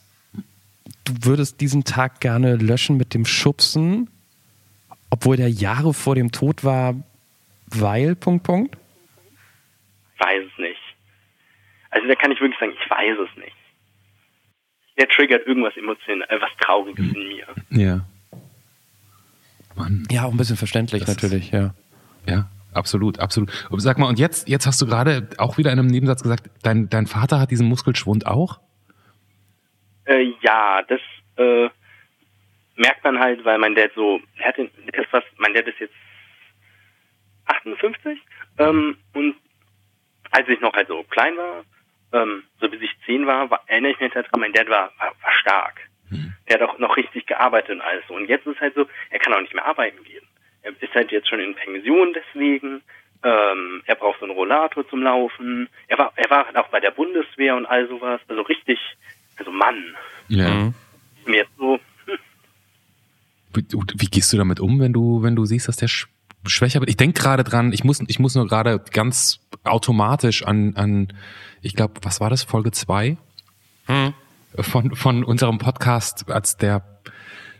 du 1.03 1.13
würdest 1.23 1.59
diesen 1.61 1.83
Tag 1.83 2.21
gerne 2.21 2.55
löschen 2.57 2.95
mit 2.95 3.15
dem 3.15 3.25
Schubsen, 3.25 4.09
obwohl 5.09 5.35
der 5.35 5.49
Jahre 5.49 5.93
vor 5.93 6.13
dem 6.13 6.31
Tod 6.31 6.63
war, 6.63 6.93
weil, 7.67 8.15
Punkt, 8.15 8.43
Punkt? 8.43 8.77
Weiß 10.19 10.43
es 10.45 10.57
nicht. 10.59 10.79
Also 11.89 12.07
da 12.07 12.15
kann 12.15 12.31
ich 12.31 12.39
wirklich 12.39 12.59
sagen, 12.59 12.73
ich 12.79 12.89
weiß 12.89 13.17
es 13.17 13.37
nicht. 13.37 13.55
Der 14.99 15.09
triggert 15.09 15.47
irgendwas 15.47 15.75
emotional, 15.75 16.27
äh, 16.29 16.39
was 16.39 16.51
Trauriges 16.59 17.05
in 17.15 17.27
mir. 17.27 17.47
Ja. 17.71 18.05
Mann. 19.75 20.07
Ja, 20.11 20.25
auch 20.25 20.31
ein 20.31 20.37
bisschen 20.37 20.57
verständlich 20.57 21.01
Das 21.03 21.09
ist- 21.09 21.23
natürlich, 21.23 21.51
ja. 21.51 21.73
Ja, 22.27 22.49
absolut, 22.73 23.19
absolut. 23.19 23.49
Und 23.69 23.79
Sag 23.81 23.97
mal, 23.97 24.07
und 24.07 24.19
jetzt, 24.19 24.47
jetzt 24.47 24.65
hast 24.65 24.81
du 24.81 24.85
gerade 24.85 25.27
auch 25.37 25.57
wieder 25.57 25.71
in 25.71 25.79
einem 25.79 25.87
Nebensatz 25.89 26.23
gesagt, 26.23 26.49
dein, 26.63 26.89
dein 26.89 27.07
Vater 27.07 27.39
hat 27.39 27.51
diesen 27.51 27.67
Muskelschwund 27.67 28.25
auch? 28.27 28.59
Äh, 30.05 30.33
ja, 30.41 30.81
das 30.87 30.99
äh, 31.37 31.69
merkt 32.75 33.03
man 33.03 33.19
halt, 33.19 33.43
weil 33.45 33.57
mein 33.57 33.75
Dad 33.75 33.91
so, 33.95 34.19
er 34.37 34.47
hat 34.49 34.57
den, 34.57 34.67
ist 34.93 35.09
fast, 35.09 35.27
mein 35.37 35.53
Dad 35.53 35.67
ist 35.67 35.79
jetzt 35.79 35.93
58 37.45 38.19
ähm, 38.59 38.97
und 39.13 39.35
als 40.31 40.47
ich 40.49 40.59
noch 40.61 40.73
halt 40.73 40.87
so 40.87 41.03
klein 41.03 41.33
war, 41.37 41.63
ähm, 42.13 42.43
so 42.59 42.69
bis 42.69 42.81
ich 42.81 42.91
10 43.05 43.25
war, 43.27 43.49
war 43.49 43.61
erinnere 43.67 43.91
ich 43.91 43.99
mich 43.99 44.13
daran, 44.13 44.39
mein 44.39 44.53
Dad 44.53 44.67
war, 44.69 44.91
war, 44.97 45.07
war 45.21 45.31
stark. 45.41 45.89
Der 46.47 46.59
hat 46.59 46.69
auch 46.69 46.77
noch 46.79 46.97
richtig 46.97 47.25
gearbeitet 47.25 47.71
und 47.71 47.81
alles 47.81 48.03
so. 48.07 48.15
Und 48.15 48.27
jetzt 48.27 48.45
ist 48.45 48.59
halt 48.59 48.75
so, 48.75 48.85
er 49.09 49.19
kann 49.19 49.33
auch 49.33 49.41
nicht 49.41 49.53
mehr 49.53 49.65
arbeiten 49.65 50.03
gehen. 50.03 50.23
Er 50.61 50.71
ist 50.79 50.93
halt 50.93 51.11
jetzt 51.11 51.29
schon 51.29 51.39
in 51.39 51.55
Pension 51.55 52.13
deswegen. 52.13 52.81
Ähm, 53.23 53.83
er 53.85 53.95
braucht 53.95 54.19
so 54.19 54.25
einen 54.25 54.33
Rollator 54.33 54.87
zum 54.89 55.03
Laufen. 55.03 55.69
Er 55.87 55.97
war, 55.97 56.11
er 56.15 56.29
war 56.29 56.45
auch 56.55 56.67
bei 56.69 56.79
der 56.79 56.91
Bundeswehr 56.91 57.55
und 57.55 57.65
all 57.65 57.87
sowas. 57.87 58.19
Also 58.27 58.41
richtig, 58.41 58.79
also 59.37 59.51
Mann. 59.51 59.95
Ja. 60.27 60.49
Mhm. 60.49 60.73
Und 61.25 61.33
jetzt 61.33 61.51
so, 61.57 61.79
Wie, 63.53 63.65
wie 63.95 64.07
gehst 64.07 64.33
du 64.33 64.37
damit 64.37 64.59
um, 64.59 64.79
wenn 64.79 64.93
du, 64.93 65.21
wenn 65.23 65.35
du 65.35 65.45
siehst, 65.45 65.67
dass 65.67 65.77
der 65.77 65.87
sch 65.87 66.07
schwächer 66.45 66.81
wird? 66.81 66.89
Ich 66.89 66.97
denk 66.97 67.15
gerade 67.15 67.43
dran, 67.43 67.71
ich 67.71 67.83
muss, 67.83 68.01
ich 68.07 68.19
muss 68.19 68.35
nur 68.35 68.47
gerade 68.47 68.83
ganz 68.91 69.39
automatisch 69.63 70.43
an, 70.43 70.73
an 70.75 71.13
ich 71.61 71.75
glaube, 71.75 71.93
was 72.01 72.19
war 72.19 72.29
das, 72.29 72.43
Folge 72.43 72.71
zwei 72.71 73.17
Mhm. 73.87 74.13
Von, 74.59 74.95
von 74.95 75.23
unserem 75.23 75.57
Podcast, 75.57 76.29
als 76.29 76.57
der 76.57 76.83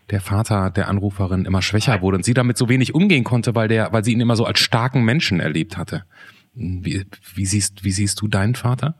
der 0.09 0.19
Vater 0.19 0.69
der 0.69 0.89
Anruferin 0.89 1.45
immer 1.45 1.61
schwächer 1.61 2.01
wurde 2.01 2.17
und 2.17 2.25
sie 2.25 2.33
damit 2.33 2.57
so 2.57 2.67
wenig 2.67 2.93
umgehen 2.93 3.23
konnte, 3.23 3.55
weil 3.55 3.69
der, 3.69 3.93
weil 3.93 4.03
sie 4.03 4.11
ihn 4.11 4.19
immer 4.19 4.35
so 4.35 4.43
als 4.43 4.59
starken 4.59 5.05
Menschen 5.05 5.39
erlebt 5.39 5.77
hatte. 5.77 6.03
Wie, 6.53 7.05
wie 7.35 7.45
siehst, 7.45 7.85
wie 7.85 7.91
siehst 7.91 8.19
du 8.21 8.27
deinen 8.27 8.55
Vater? 8.55 8.95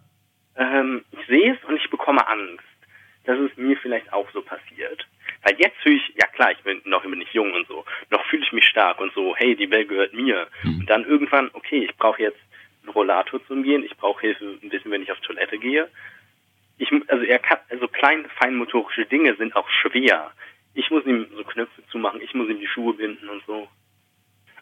ähm, 0.55 1.03
ich 1.11 1.25
sehe 1.27 1.53
es 1.53 1.63
und 1.67 1.75
ich 1.75 1.89
bekomme 1.89 2.25
Angst, 2.27 2.63
dass 3.25 3.39
es 3.39 3.55
mir 3.57 3.77
vielleicht 3.77 4.11
auch 4.13 4.29
so 4.31 4.41
passiert. 4.41 5.07
Weil 5.43 5.55
jetzt 5.57 5.77
fühle 5.81 5.95
ich, 5.95 6.13
ja 6.15 6.27
klar, 6.27 6.51
ich 6.51 6.63
bin 6.63 6.81
noch 6.85 7.03
bin 7.03 7.21
ich 7.21 7.33
jung 7.33 7.53
und 7.53 7.67
so, 7.67 7.83
noch 8.09 8.23
fühle 8.25 8.43
ich 8.43 8.51
mich 8.53 8.65
stark 8.65 8.99
und 9.01 9.13
so, 9.13 9.35
hey, 9.35 9.55
die 9.55 9.69
Welt 9.71 9.89
gehört 9.89 10.13
mir. 10.13 10.47
Und 10.63 10.89
dann 10.89 11.05
irgendwann, 11.05 11.49
okay, 11.53 11.85
ich 11.89 11.95
brauche 11.97 12.21
jetzt 12.21 12.39
einen 12.83 12.93
Rollator 12.93 13.45
zum 13.47 13.63
Gehen, 13.63 13.83
ich 13.83 13.95
brauche 13.97 14.21
Hilfe 14.21 14.57
ein 14.61 14.69
bisschen, 14.69 14.91
wenn 14.91 15.03
ich 15.03 15.11
auf 15.11 15.19
Toilette 15.19 15.57
gehe. 15.57 15.89
Ich, 16.77 16.89
also 17.07 17.23
er 17.23 17.39
kann, 17.39 17.59
also 17.69 17.87
kleine 17.87 18.27
feinmotorische 18.39 19.05
Dinge 19.05 19.35
sind 19.35 19.55
auch 19.55 19.69
schwer. 19.69 20.31
Ich 20.73 20.89
muss 20.89 21.05
ihm 21.05 21.27
so 21.35 21.43
Knöpfe 21.43 21.83
zumachen, 21.91 22.21
ich 22.21 22.33
muss 22.33 22.49
ihm 22.49 22.59
die 22.59 22.67
Schuhe 22.67 22.93
binden 22.93 23.29
und 23.29 23.43
so. 23.45 23.67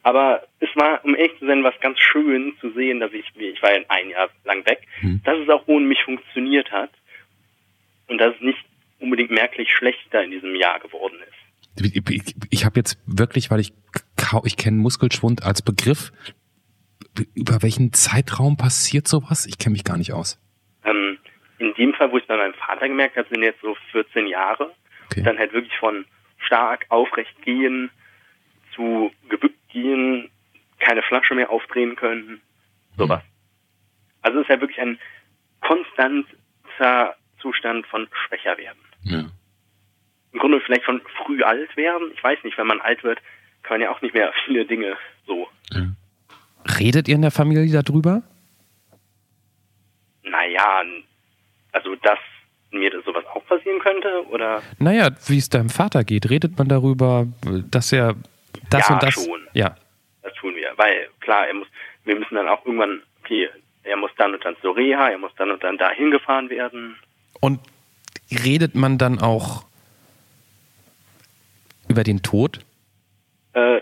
Aber 0.03 0.43
es 0.59 0.69
war, 0.75 1.03
um 1.05 1.15
ehrlich 1.15 1.37
zu 1.39 1.45
sein, 1.45 1.63
was 1.63 1.79
ganz 1.79 1.99
schön 1.99 2.53
zu 2.59 2.71
sehen, 2.71 2.99
dass 2.99 3.13
ich, 3.13 3.25
ich 3.35 3.61
war 3.61 3.71
ja 3.71 3.83
ein 3.87 4.09
Jahr 4.09 4.29
lang 4.43 4.65
weg, 4.65 4.87
Hm. 5.01 5.21
dass 5.23 5.37
es 5.37 5.49
auch 5.49 5.63
ohne 5.67 5.85
mich 5.85 6.03
funktioniert 6.03 6.71
hat 6.71 6.91
und 8.07 8.17
dass 8.17 8.35
es 8.35 8.41
nicht 8.41 8.65
unbedingt 8.99 9.31
merklich 9.31 9.71
schlechter 9.71 10.23
in 10.23 10.31
diesem 10.31 10.55
Jahr 10.55 10.79
geworden 10.79 11.17
ist. 11.21 11.85
Ich, 11.85 11.95
ich, 11.95 12.35
ich 12.49 12.65
habe 12.65 12.79
jetzt 12.79 12.97
wirklich, 13.05 13.49
weil 13.51 13.59
ich 13.59 13.73
ich 14.45 14.57
kenne 14.57 14.77
Muskelschwund 14.77 15.43
als 15.43 15.61
Begriff. 15.61 16.11
Über 17.33 17.61
welchen 17.61 17.91
Zeitraum 17.91 18.55
passiert 18.55 19.07
sowas? 19.07 19.45
Ich 19.45 19.57
kenne 19.57 19.73
mich 19.73 19.83
gar 19.83 19.97
nicht 19.97 20.13
aus. 20.13 20.39
In 21.61 21.73
dem 21.75 21.93
Fall, 21.93 22.11
wo 22.11 22.17
ich 22.17 22.25
bei 22.25 22.35
meinem 22.35 22.55
Vater 22.55 22.87
gemerkt 22.87 23.17
habe, 23.17 23.29
sind 23.29 23.43
jetzt 23.43 23.61
so 23.61 23.75
14 23.91 24.27
Jahre. 24.27 24.73
Okay. 25.11 25.21
Dann 25.21 25.37
halt 25.37 25.53
wirklich 25.53 25.77
von 25.77 26.05
stark 26.37 26.85
aufrecht 26.89 27.41
gehen 27.43 27.91
zu 28.75 29.11
gebückt 29.29 29.69
gehen, 29.69 30.29
keine 30.79 31.03
Flasche 31.03 31.35
mehr 31.35 31.49
aufdrehen 31.49 31.95
können, 31.95 32.41
sowas. 32.97 33.21
Also 34.21 34.39
es 34.39 34.45
ist 34.45 34.49
ja 34.49 34.61
wirklich 34.61 34.79
ein 34.79 34.99
konstanter 35.61 37.15
Zustand 37.39 37.85
von 37.87 38.07
schwächer 38.25 38.57
werden. 38.57 38.79
Ja. 39.03 39.25
Im 40.31 40.39
Grunde 40.39 40.61
vielleicht 40.61 40.85
von 40.85 41.01
früh 41.17 41.43
alt 41.43 41.75
werden. 41.75 42.11
Ich 42.13 42.23
weiß 42.23 42.39
nicht, 42.43 42.57
wenn 42.57 42.67
man 42.67 42.81
alt 42.81 43.03
wird, 43.03 43.19
kann 43.63 43.75
man 43.75 43.81
ja 43.81 43.91
auch 43.91 44.01
nicht 44.01 44.13
mehr 44.13 44.31
viele 44.45 44.65
Dinge 44.65 44.95
so. 45.25 45.47
Redet 46.79 47.07
ihr 47.07 47.15
in 47.15 47.21
der 47.21 47.31
Familie 47.31 47.81
darüber? 47.81 48.23
Naja, 50.23 50.83
also 51.71 51.95
dass 51.95 52.19
mir 52.71 52.89
das 52.89 53.03
sowas 53.03 53.25
auch 53.33 53.45
passieren 53.45 53.79
könnte 53.79 54.25
oder 54.29 54.61
Naja, 54.79 55.09
wie 55.27 55.37
es 55.37 55.49
deinem 55.49 55.69
Vater 55.69 56.03
geht, 56.03 56.29
redet 56.29 56.57
man 56.57 56.67
darüber, 56.69 57.27
dass 57.69 57.91
er 57.91 58.15
das 58.69 58.87
Ja, 58.87 58.93
und 58.95 59.03
das. 59.03 59.13
schon. 59.13 59.47
Ja. 59.53 59.75
Das 60.21 60.33
tun 60.35 60.55
wir. 60.55 60.71
Weil, 60.77 61.09
klar, 61.19 61.47
er 61.47 61.53
muss, 61.53 61.67
wir 62.05 62.15
müssen 62.15 62.35
dann 62.35 62.47
auch 62.47 62.65
irgendwann, 62.65 63.01
okay, 63.23 63.49
er 63.83 63.97
muss 63.97 64.11
dann 64.17 64.33
und 64.33 64.45
dann 64.45 64.55
zur 64.61 64.75
Reha, 64.75 65.09
er 65.09 65.17
muss 65.17 65.31
dann 65.37 65.51
und 65.51 65.63
dann 65.63 65.77
dahin 65.77 66.11
gefahren 66.11 66.49
werden. 66.49 66.95
Und 67.41 67.59
redet 68.45 68.75
man 68.75 68.97
dann 68.97 69.19
auch 69.19 69.65
über 71.89 72.03
den 72.03 72.21
Tod? 72.21 72.59
Äh, 73.53 73.81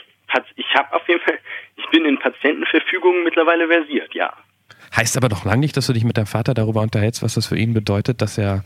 ich 0.55 0.75
habe 0.75 0.93
auf 0.95 1.07
jeden 1.07 1.21
Fall, 1.21 1.39
ich 1.75 1.85
bin 1.89 2.05
in 2.05 2.17
Patientenverfügungen 2.17 3.23
mittlerweile 3.23 3.67
versiert, 3.67 4.13
ja. 4.13 4.33
Heißt 4.99 5.15
aber 5.15 5.29
doch 5.29 5.45
lang 5.45 5.61
nicht, 5.61 5.77
dass 5.77 5.87
du 5.87 5.93
dich 5.93 6.03
mit 6.03 6.17
deinem 6.17 6.25
Vater 6.25 6.53
darüber 6.53 6.81
unterhältst, 6.81 7.23
was 7.23 7.35
das 7.35 7.47
für 7.47 7.57
ihn 7.57 7.73
bedeutet, 7.73 8.21
dass 8.21 8.37
er, 8.37 8.65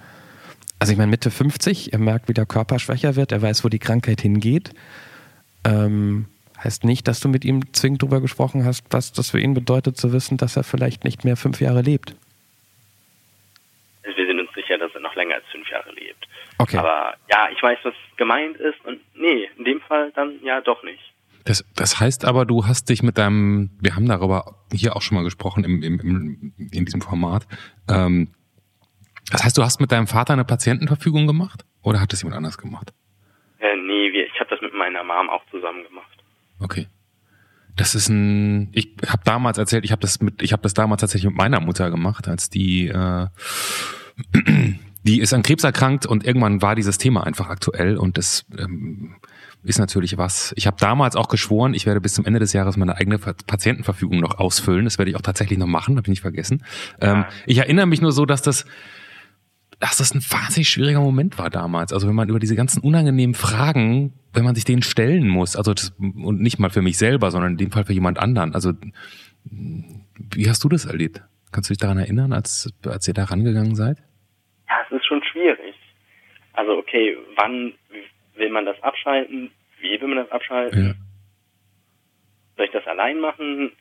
also 0.80 0.92
ich 0.92 0.98
meine 0.98 1.12
Mitte 1.12 1.30
50, 1.30 1.94
er 1.94 2.00
merkt, 2.00 2.28
wie 2.28 2.34
der 2.34 2.48
Körper 2.48 2.80
schwächer 2.80 3.16
wird, 3.16 3.32
er 3.32 3.44
weiß, 3.44 3.64
wo 3.64 3.70
die 3.70 3.78
Krankheit 3.78 4.20
hingeht. 4.20 4.72
Ähm, 5.64 6.26
heißt 6.58 6.86
nicht, 6.86 7.08
dass 7.08 7.20
du 7.20 7.30
mit 7.30 7.46
ihm 7.46 7.72
zwingend 7.76 8.02
darüber 8.02 8.20
gesprochen 8.20 8.66
hast, 8.66 8.84
was 8.90 9.14
das 9.14 9.30
für 9.30 9.40
ihn 9.40 9.54
bedeutet, 9.54 9.96
zu 9.96 10.12
wissen, 10.12 10.38
dass 10.38 10.58
er 10.58 10.64
vielleicht 10.64 11.04
nicht 11.04 11.24
mehr 11.24 11.38
fünf 11.38 11.62
Jahre 11.62 11.84
lebt. 11.84 12.16
Also 14.04 14.18
wir 14.18 14.26
sind 14.26 14.40
uns 14.40 14.52
sicher, 14.56 14.80
dass 14.80 14.92
er 14.96 15.02
noch 15.02 15.14
länger 15.14 15.36
als 15.36 15.46
fünf 15.52 15.70
Jahre 15.70 15.92
lebt. 15.92 16.28
Okay. 16.58 16.78
Aber 16.78 17.14
ja, 17.30 17.50
ich 17.52 17.62
weiß, 17.62 17.78
was 17.84 17.94
gemeint 18.18 18.58
ist 18.58 18.84
und 18.86 19.00
nee, 19.14 19.52
in 19.56 19.66
dem 19.66 19.82
Fall 19.82 20.12
dann 20.16 20.44
ja 20.44 20.62
doch 20.62 20.82
nicht. 20.82 21.13
Das, 21.46 21.66
das 21.76 22.00
heißt 22.00 22.26
aber, 22.26 22.46
du 22.46 22.68
hast 22.68 22.90
dich 22.90 23.04
mit 23.04 23.18
deinem, 23.18 23.72
wir 23.82 23.96
haben 23.96 24.08
darüber 24.08 24.66
hier 24.72 24.96
auch 24.96 25.02
schon 25.02 25.16
mal 25.16 25.24
gesprochen 25.24 25.64
im, 25.64 25.84
im, 25.84 26.00
im, 26.00 26.54
in 26.72 26.86
diesem 26.86 27.02
Format. 27.02 27.48
Ähm, 27.90 28.34
das 29.32 29.44
heißt, 29.44 29.58
du 29.58 29.64
hast 29.64 29.82
mit 29.82 29.92
deinem 29.92 30.08
Vater 30.08 30.34
eine 30.34 30.46
Patientenverfügung 30.46 31.28
gemacht 31.28 31.66
oder 31.82 32.00
hat 32.00 32.14
das 32.14 32.22
jemand 32.22 32.38
anders 32.38 32.58
gemacht? 32.58 32.94
Äh, 33.60 33.76
nee, 33.76 34.08
ich 34.10 34.40
habe 34.40 34.50
das 34.50 34.62
mit 34.62 34.74
meiner 34.74 35.04
Mom 35.04 35.30
auch 35.30 35.44
zusammen 35.52 35.84
gemacht. 35.84 36.24
Okay. 36.60 36.88
Das 37.76 37.96
ist 37.96 38.08
ein. 38.08 38.70
Ich 38.74 38.96
habe 39.08 39.24
damals 39.26 39.58
erzählt, 39.58 39.84
ich 39.84 39.92
habe 39.92 40.02
das 40.02 40.22
mit, 40.22 40.42
ich 40.44 40.54
habe 40.54 40.62
das 40.62 40.76
damals 40.76 41.02
tatsächlich 41.02 41.30
mit 41.30 41.38
meiner 41.38 41.60
Mutter 41.60 41.90
gemacht, 41.90 42.28
als 42.28 42.50
die, 42.50 42.88
äh, 42.88 43.28
die 45.04 45.20
ist 45.20 45.34
an 45.34 45.42
Krebs 45.42 45.64
erkrankt 45.64 46.06
und 46.06 46.24
irgendwann 46.24 46.62
war 46.62 46.76
dieses 46.76 47.00
Thema 47.00 47.26
einfach 47.26 47.50
aktuell 47.50 47.98
und 47.98 48.18
das 48.20 48.46
ähm, 48.60 49.16
ist 49.64 49.80
natürlich 49.80 50.18
was. 50.18 50.54
Ich 50.58 50.68
habe 50.68 50.78
damals 50.80 51.16
auch 51.16 51.28
geschworen, 51.30 51.74
ich 51.74 51.86
werde 51.86 52.02
bis 52.02 52.14
zum 52.14 52.26
Ende 52.26 52.40
des 52.40 52.54
Jahres 52.54 52.78
meine 52.78 52.96
eigene 52.98 53.18
Pa- 53.18 53.34
Patientenverfügung 53.48 54.20
noch 54.20 54.38
ausfüllen. 54.40 54.84
Das 54.86 54.98
werde 54.98 55.12
ich 55.12 55.18
auch 55.18 55.22
tatsächlich 55.22 55.58
noch 55.58 55.68
machen, 55.68 55.96
habe 55.96 56.06
ich 56.06 56.10
nicht 56.10 56.22
vergessen. 56.22 56.64
Ähm, 57.00 57.26
ich 57.46 57.58
erinnere 57.60 57.86
mich 57.86 58.02
nur 58.02 58.12
so, 58.12 58.26
dass 58.26 58.42
das 58.42 58.66
dass 59.80 59.98
das 59.98 60.14
ein 60.14 60.22
wahnsinnig 60.22 60.70
schwieriger 60.70 61.02
Moment 61.02 61.38
war 61.38 61.50
damals. 61.50 61.92
Also 61.92 62.08
wenn 62.08 62.16
man 62.16 62.30
über 62.30 62.40
diese 62.40 62.56
ganzen 62.56 62.82
unangenehmen 62.82 63.34
Fragen, 63.36 64.14
wenn 64.32 64.46
man 64.46 64.56
sich 64.56 64.64
denen 64.64 64.82
stellen 64.82 65.28
muss, 65.28 65.58
also 65.58 65.74
das, 65.74 65.90
und 66.00 66.40
nicht 66.40 66.58
mal 66.58 66.70
für 66.70 66.82
mich 66.82 66.98
selber, 66.98 67.32
sondern 67.32 67.54
in 67.54 67.58
dem 67.58 67.72
Fall 67.72 67.84
für 67.84 67.92
jemand 67.92 68.18
anderen. 68.18 68.54
Also 68.54 68.72
wie 69.44 70.50
hast 70.50 70.64
du 70.64 70.70
das 70.70 70.86
erlebt? 70.86 71.22
Kannst 71.52 71.70
du 71.70 71.74
dich 71.74 71.80
daran 71.80 71.98
erinnern, 71.98 72.32
als, 72.32 72.72
als 72.86 73.08
ihr 73.10 73.14
da 73.14 73.26
rangegangen 73.26 73.76
seid? 73.76 73.98
Ja, 74.70 74.76
es 74.90 74.96
ist 74.96 75.06
schon 75.06 75.22
schwierig. 75.30 75.76
Also 76.54 76.74
okay, 76.78 77.18
wann 77.36 77.74
will 78.36 78.50
man 78.50 78.66
das 78.66 78.82
abschalten? 78.82 79.52
Wie 79.80 80.00
will 80.00 80.08
man 80.08 80.18
das 80.18 80.32
abschalten? 80.32 80.86
Ja. 80.88 80.94
Soll 82.56 82.66
ich 82.66 82.72
das 82.72 82.86
allein 82.88 83.20
machen? 83.20 83.72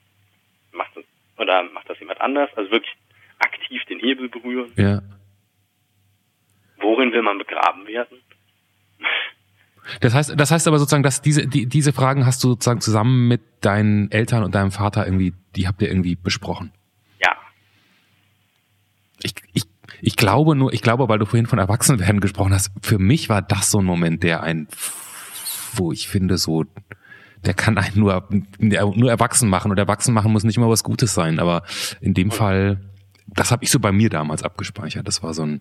Macht 0.73 0.97
das, 0.97 1.05
oder 1.39 1.63
macht 1.65 1.89
das 1.89 1.99
jemand 2.01 2.21
anders? 2.21 2.51
Also 2.57 2.71
wirklich 2.71 2.95
aktiv 3.39 3.83
den 3.89 3.99
Hebel 3.99 4.29
berühren. 4.29 4.73
Ja. 4.77 5.03
Worin 6.79 7.13
will 7.13 7.23
man 7.23 7.39
begraben 7.39 7.87
werden? 7.87 8.19
Das 10.01 10.15
heißt, 10.15 10.39
das 10.39 10.51
heißt 10.51 10.69
aber 10.69 10.79
sozusagen, 10.79 11.03
dass 11.03 11.23
diese, 11.23 11.47
die, 11.47 11.67
diese 11.67 11.93
Fragen 11.93 12.25
hast 12.25 12.43
du 12.45 12.49
sozusagen 12.49 12.81
zusammen 12.81 13.29
mit 13.29 13.41
deinen 13.61 14.11
Eltern 14.11 14.45
und 14.45 14.55
deinem 14.55 14.71
Vater 14.71 15.05
irgendwie, 15.05 15.35
die 15.57 15.67
habt 15.67 15.83
ihr 15.83 15.89
irgendwie 15.89 16.17
besprochen. 16.17 16.73
Ja. 17.23 17.37
ich, 19.23 19.35
ich, 19.53 19.65
ich 20.03 20.17
glaube 20.17 20.55
nur, 20.55 20.73
ich 20.73 20.83
glaube, 20.83 21.09
weil 21.09 21.19
du 21.19 21.25
vorhin 21.25 21.47
von 21.47 21.59
Erwachsenwerden 21.59 22.21
gesprochen 22.21 22.53
hast, 22.53 22.71
für 22.83 22.99
mich 22.99 23.29
war 23.31 23.41
das 23.41 23.71
so 23.71 23.79
ein 23.79 23.85
Moment, 23.85 24.23
der 24.23 24.43
ein, 24.43 24.69
wo 25.75 25.93
ich 25.93 26.09
finde, 26.09 26.37
so, 26.37 26.65
der 27.47 27.55
kann 27.55 27.79
einen 27.79 27.99
nur, 27.99 28.29
nur 28.59 29.11
erwachsen 29.11 29.49
machen 29.49 29.71
und 29.71 29.79
erwachsen 29.79 30.13
machen 30.13 30.33
muss 30.33 30.45
nicht 30.45 30.59
immer 30.59 30.69
was 30.69 30.85
Gutes 30.85 31.15
sein, 31.15 31.39
aber 31.39 31.63
in 32.01 32.13
dem 32.13 32.31
Fall 32.31 32.81
das 33.35 33.51
habe 33.51 33.65
ich 33.65 33.71
so 33.71 33.81
bei 33.81 33.93
mir 33.93 34.11
damals 34.11 34.43
abgespeichert. 34.43 35.07
Das 35.07 35.23
war 35.23 35.35
so 35.35 35.45
ein, 35.45 35.61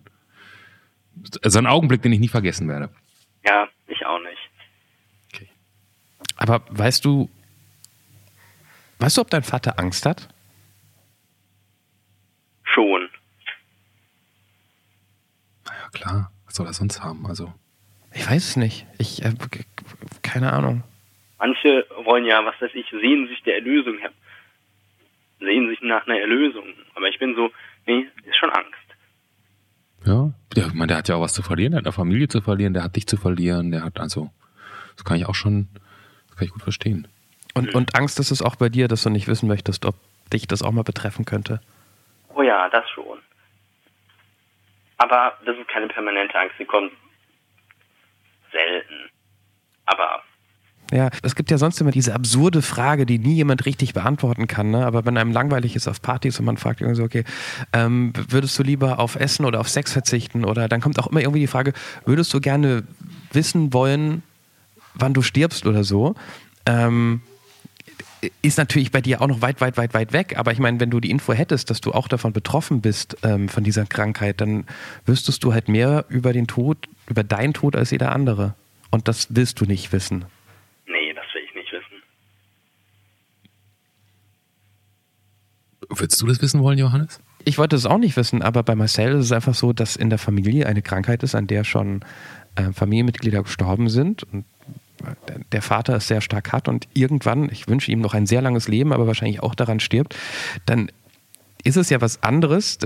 so 1.42 1.58
ein 1.58 1.66
Augenblick, 1.66 2.02
den 2.02 2.12
ich 2.12 2.20
nie 2.20 2.28
vergessen 2.28 2.68
werde. 2.68 2.90
Ja, 3.44 3.68
ich 3.86 4.04
auch 4.04 4.18
nicht. 4.20 4.50
Okay. 5.32 5.48
Aber 6.36 6.62
weißt 6.70 7.04
du, 7.04 7.30
weißt 8.98 9.16
du, 9.16 9.20
ob 9.22 9.30
dein 9.30 9.42
Vater 9.42 9.78
Angst 9.78 10.06
hat? 10.06 10.28
Schon. 12.64 13.01
Klar. 15.92 16.32
Was 16.46 16.56
soll 16.56 16.66
er 16.66 16.72
sonst 16.72 17.02
haben? 17.02 17.26
Also. 17.26 17.52
Ich 18.14 18.28
weiß 18.28 18.50
es 18.50 18.56
nicht. 18.56 18.86
Ich, 18.98 19.24
äh, 19.24 19.32
keine 20.22 20.52
Ahnung. 20.52 20.82
Manche 21.38 21.86
wollen 22.04 22.24
ja, 22.24 22.44
was 22.44 22.60
weiß 22.60 22.70
ich, 22.74 22.86
sehen 22.90 23.26
sich 23.28 23.42
der 23.42 23.56
Erlösung, 23.56 23.98
sehen 25.40 25.68
sich 25.68 25.80
nach 25.82 26.06
einer 26.06 26.20
Erlösung. 26.20 26.64
Aber 26.94 27.08
ich 27.08 27.18
bin 27.18 27.34
so, 27.34 27.50
nee, 27.86 28.06
ist 28.24 28.36
schon 28.36 28.50
Angst. 28.50 28.72
Ja, 30.04 30.32
ja 30.54 30.66
ich 30.68 30.74
meine, 30.74 30.88
der 30.88 30.98
hat 30.98 31.08
ja 31.08 31.16
auch 31.16 31.20
was 31.20 31.32
zu 31.32 31.42
verlieren, 31.42 31.72
der 31.72 31.78
hat 31.78 31.86
eine 31.86 31.92
Familie 31.92 32.28
zu 32.28 32.40
verlieren, 32.40 32.74
der 32.74 32.84
hat 32.84 32.96
dich 32.96 33.06
zu 33.06 33.16
verlieren, 33.16 33.70
der 33.70 33.84
hat 33.84 33.98
also, 33.98 34.30
das 34.94 35.04
kann 35.04 35.16
ich 35.16 35.26
auch 35.26 35.34
schon, 35.34 35.68
das 36.28 36.36
kann 36.36 36.46
ich 36.46 36.52
gut 36.52 36.62
verstehen. 36.62 37.08
Und, 37.54 37.74
und 37.74 37.96
Angst 37.96 38.18
ist 38.20 38.30
es 38.30 38.40
auch 38.40 38.56
bei 38.56 38.68
dir, 38.68 38.88
dass 38.88 39.02
du 39.02 39.10
nicht 39.10 39.28
wissen 39.28 39.48
möchtest, 39.48 39.84
ob 39.84 39.96
dich 40.32 40.46
das 40.46 40.62
auch 40.62 40.72
mal 40.72 40.84
betreffen 40.84 41.24
könnte? 41.24 41.60
Oh 42.34 42.42
ja, 42.42 42.68
das 42.70 42.88
schon. 42.90 43.18
Aber 45.02 45.36
das 45.44 45.56
ist 45.58 45.66
keine 45.66 45.88
permanente 45.88 46.38
Angst, 46.38 46.54
sie 46.58 46.64
kommt 46.64 46.92
selten. 48.52 49.10
Aber 49.86 50.22
ja, 50.92 51.10
es 51.22 51.34
gibt 51.34 51.50
ja 51.50 51.58
sonst 51.58 51.80
immer 51.80 51.90
diese 51.90 52.14
absurde 52.14 52.62
Frage, 52.62 53.04
die 53.04 53.18
nie 53.18 53.34
jemand 53.34 53.66
richtig 53.66 53.94
beantworten 53.94 54.46
kann. 54.46 54.70
Ne? 54.70 54.86
Aber 54.86 55.04
wenn 55.04 55.18
einem 55.18 55.32
langweilig 55.32 55.74
ist 55.74 55.88
auf 55.88 56.00
Partys 56.02 56.38
und 56.38 56.44
man 56.44 56.56
fragt 56.56 56.82
irgendwie 56.82 56.98
so, 56.98 57.02
okay, 57.02 57.24
ähm, 57.72 58.12
würdest 58.28 58.56
du 58.60 58.62
lieber 58.62 59.00
auf 59.00 59.16
Essen 59.16 59.44
oder 59.44 59.58
auf 59.58 59.68
Sex 59.68 59.92
verzichten? 59.92 60.44
Oder 60.44 60.68
dann 60.68 60.80
kommt 60.80 61.00
auch 61.00 61.08
immer 61.08 61.20
irgendwie 61.20 61.40
die 61.40 61.46
Frage, 61.48 61.72
würdest 62.04 62.32
du 62.32 62.40
gerne 62.40 62.84
wissen 63.32 63.72
wollen, 63.72 64.22
wann 64.94 65.14
du 65.14 65.22
stirbst 65.22 65.66
oder 65.66 65.82
so? 65.82 66.14
Ähm, 66.64 67.22
ist 68.42 68.58
natürlich 68.58 68.90
bei 68.90 69.00
dir 69.00 69.20
auch 69.20 69.26
noch 69.26 69.42
weit, 69.42 69.60
weit, 69.60 69.76
weit, 69.76 69.94
weit 69.94 70.12
weg. 70.12 70.38
Aber 70.38 70.52
ich 70.52 70.58
meine, 70.58 70.78
wenn 70.80 70.90
du 70.90 71.00
die 71.00 71.10
Info 71.10 71.32
hättest, 71.32 71.70
dass 71.70 71.80
du 71.80 71.92
auch 71.92 72.08
davon 72.08 72.32
betroffen 72.32 72.80
bist, 72.80 73.16
ähm, 73.22 73.48
von 73.48 73.64
dieser 73.64 73.86
Krankheit, 73.86 74.40
dann 74.40 74.66
wüsstest 75.06 75.42
du 75.44 75.52
halt 75.52 75.68
mehr 75.68 76.04
über 76.08 76.32
den 76.32 76.46
Tod, 76.46 76.88
über 77.08 77.24
deinen 77.24 77.54
Tod 77.54 77.76
als 77.76 77.90
jeder 77.90 78.12
andere. 78.12 78.54
Und 78.90 79.08
das 79.08 79.28
willst 79.30 79.60
du 79.60 79.64
nicht 79.64 79.92
wissen. 79.92 80.24
Würdest 85.98 86.22
du 86.22 86.26
das 86.26 86.40
wissen 86.40 86.62
wollen, 86.62 86.78
Johannes? 86.78 87.20
Ich 87.44 87.58
wollte 87.58 87.76
es 87.76 87.86
auch 87.86 87.98
nicht 87.98 88.16
wissen, 88.16 88.40
aber 88.40 88.62
bei 88.62 88.74
Marcel 88.74 89.12
ist 89.18 89.26
es 89.26 89.32
einfach 89.32 89.54
so, 89.54 89.72
dass 89.72 89.96
in 89.96 90.10
der 90.10 90.18
Familie 90.18 90.66
eine 90.66 90.80
Krankheit 90.80 91.22
ist, 91.22 91.34
an 91.34 91.46
der 91.46 91.64
schon 91.64 92.00
äh, 92.54 92.72
Familienmitglieder 92.72 93.42
gestorben 93.42 93.88
sind. 93.88 94.22
Und 94.24 94.44
der 95.52 95.62
Vater 95.62 95.96
es 95.96 96.08
sehr 96.08 96.20
stark 96.20 96.52
hat 96.52 96.68
und 96.68 96.88
irgendwann, 96.94 97.48
ich 97.50 97.68
wünsche 97.68 97.90
ihm 97.90 98.00
noch 98.00 98.14
ein 98.14 98.26
sehr 98.26 98.42
langes 98.42 98.68
Leben, 98.68 98.92
aber 98.92 99.06
wahrscheinlich 99.06 99.42
auch 99.42 99.54
daran 99.54 99.80
stirbt, 99.80 100.16
dann 100.66 100.90
ist 101.64 101.76
es 101.76 101.90
ja 101.90 102.00
was 102.00 102.22
anderes, 102.22 102.78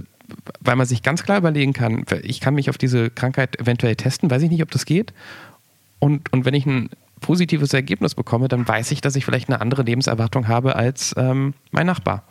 weil 0.60 0.76
man 0.76 0.86
sich 0.86 1.02
ganz 1.02 1.22
klar 1.22 1.38
überlegen 1.38 1.72
kann, 1.72 2.04
ich 2.22 2.40
kann 2.40 2.54
mich 2.54 2.68
auf 2.68 2.78
diese 2.78 3.10
Krankheit 3.10 3.58
eventuell 3.58 3.96
testen, 3.96 4.30
weiß 4.30 4.42
ich 4.42 4.50
nicht, 4.50 4.62
ob 4.62 4.70
das 4.70 4.84
geht. 4.84 5.14
Und, 5.98 6.32
und 6.32 6.44
wenn 6.44 6.54
ich 6.54 6.66
ein 6.66 6.90
positives 7.20 7.72
Ergebnis 7.72 8.14
bekomme, 8.14 8.48
dann 8.48 8.66
weiß 8.68 8.90
ich, 8.90 9.00
dass 9.00 9.16
ich 9.16 9.24
vielleicht 9.24 9.48
eine 9.48 9.60
andere 9.60 9.82
Lebenserwartung 9.82 10.48
habe 10.48 10.76
als 10.76 11.14
ähm, 11.16 11.54
mein 11.70 11.86
Nachbar. 11.86 12.24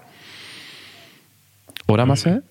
Oder 1.87 2.05
Marcel? 2.05 2.43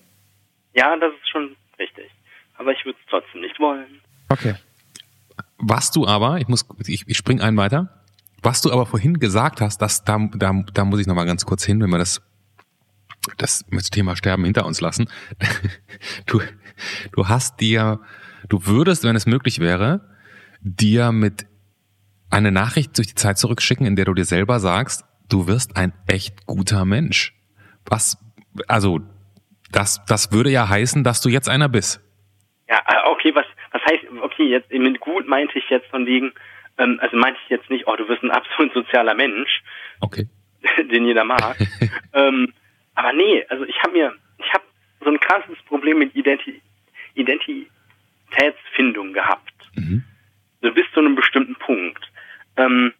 Ja, 0.73 0.95
das 0.97 1.13
ist 1.13 1.29
schon 1.29 1.55
richtig. 1.79 2.09
Aber 2.57 2.71
ich 2.71 2.83
würde 2.85 2.97
es 3.01 3.09
trotzdem 3.09 3.41
nicht 3.41 3.59
wollen. 3.59 4.01
Okay. 4.29 4.55
Was 5.57 5.91
du 5.91 6.07
aber, 6.07 6.39
ich 6.39 6.47
muss, 6.47 6.65
ich, 6.85 7.07
ich 7.07 7.17
spring 7.17 7.41
einen 7.41 7.57
weiter. 7.57 8.03
Was 8.41 8.61
du 8.61 8.71
aber 8.71 8.85
vorhin 8.85 9.19
gesagt 9.19 9.61
hast, 9.61 9.81
dass 9.81 10.03
da, 10.03 10.19
da, 10.35 10.53
da 10.73 10.85
muss 10.85 10.99
ich 10.99 11.07
noch 11.07 11.15
mal 11.15 11.25
ganz 11.25 11.45
kurz 11.45 11.63
hin, 11.63 11.81
wenn 11.81 11.89
wir 11.89 11.97
das, 11.97 12.21
das 13.37 13.65
mit 13.69 13.89
Thema 13.91 14.15
Sterben 14.15 14.45
hinter 14.45 14.65
uns 14.65 14.81
lassen. 14.81 15.09
Du, 16.25 16.41
du 17.13 17.29
hast 17.29 17.61
dir, 17.61 18.01
du 18.49 18.65
würdest, 18.65 19.05
wenn 19.05 19.15
es 19.15 19.25
möglich 19.25 19.59
wäre, 19.59 20.01
dir 20.59 21.13
mit 21.13 21.45
eine 22.29 22.51
Nachricht 22.51 22.97
durch 22.97 23.07
die 23.07 23.15
Zeit 23.15 23.37
zurückschicken, 23.37 23.85
in 23.85 23.95
der 23.95 24.03
du 24.03 24.13
dir 24.13 24.25
selber 24.25 24.59
sagst, 24.59 25.05
du 25.29 25.47
wirst 25.47 25.77
ein 25.77 25.93
echt 26.05 26.45
guter 26.45 26.83
Mensch. 26.83 27.33
Was, 27.85 28.17
also 28.67 28.99
das, 29.71 30.03
das 30.05 30.31
würde 30.31 30.49
ja 30.49 30.67
heißen, 30.67 31.03
dass 31.03 31.21
du 31.21 31.29
jetzt 31.29 31.49
einer 31.49 31.69
bist. 31.69 32.01
Ja, 32.67 32.79
äh, 32.87 33.09
okay, 33.09 33.31
was 33.33 33.45
heißt, 33.85 34.05
okay, 34.21 34.43
jetzt 34.43 34.71
mit 34.71 34.99
gut 34.99 35.27
meinte 35.27 35.57
ich 35.57 35.69
jetzt 35.69 35.87
von 35.87 36.05
wegen, 36.05 36.33
ähm, 36.77 36.99
also 37.01 37.15
meinte 37.17 37.39
ich 37.43 37.49
jetzt 37.49 37.69
nicht, 37.69 37.87
oh, 37.87 37.95
du 37.95 38.07
wirst 38.07 38.23
ein 38.23 38.31
absolut 38.31 38.73
sozialer 38.73 39.13
Mensch. 39.13 39.61
Okay. 40.01 40.27
den 40.91 41.05
jeder 41.05 41.23
mag. 41.23 41.57
ähm, 42.13 42.53
aber 42.95 43.13
nee, 43.13 43.45
also 43.49 43.65
ich 43.65 43.77
habe 43.81 43.93
mir, 43.93 44.13
ich 44.37 44.53
habe 44.53 44.63
so 45.01 45.09
ein 45.09 45.19
krasses 45.19 45.57
Problem 45.67 45.99
mit 45.99 46.15
Identi 46.15 46.61
Identitätsfindung 47.15 49.13
gehabt. 49.13 49.53
Mhm. 49.75 50.03
So 50.61 50.73
bis 50.73 50.85
zu 50.93 50.99
einem 50.99 51.15
bestimmten 51.15 51.55
Punkt. 51.55 52.03
Ähm, 52.57 52.93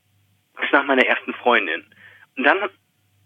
bis 0.59 0.71
nach 0.71 0.85
meiner 0.85 1.05
ersten 1.05 1.33
Freundin. 1.33 1.83
Und 2.37 2.43
dann 2.45 2.69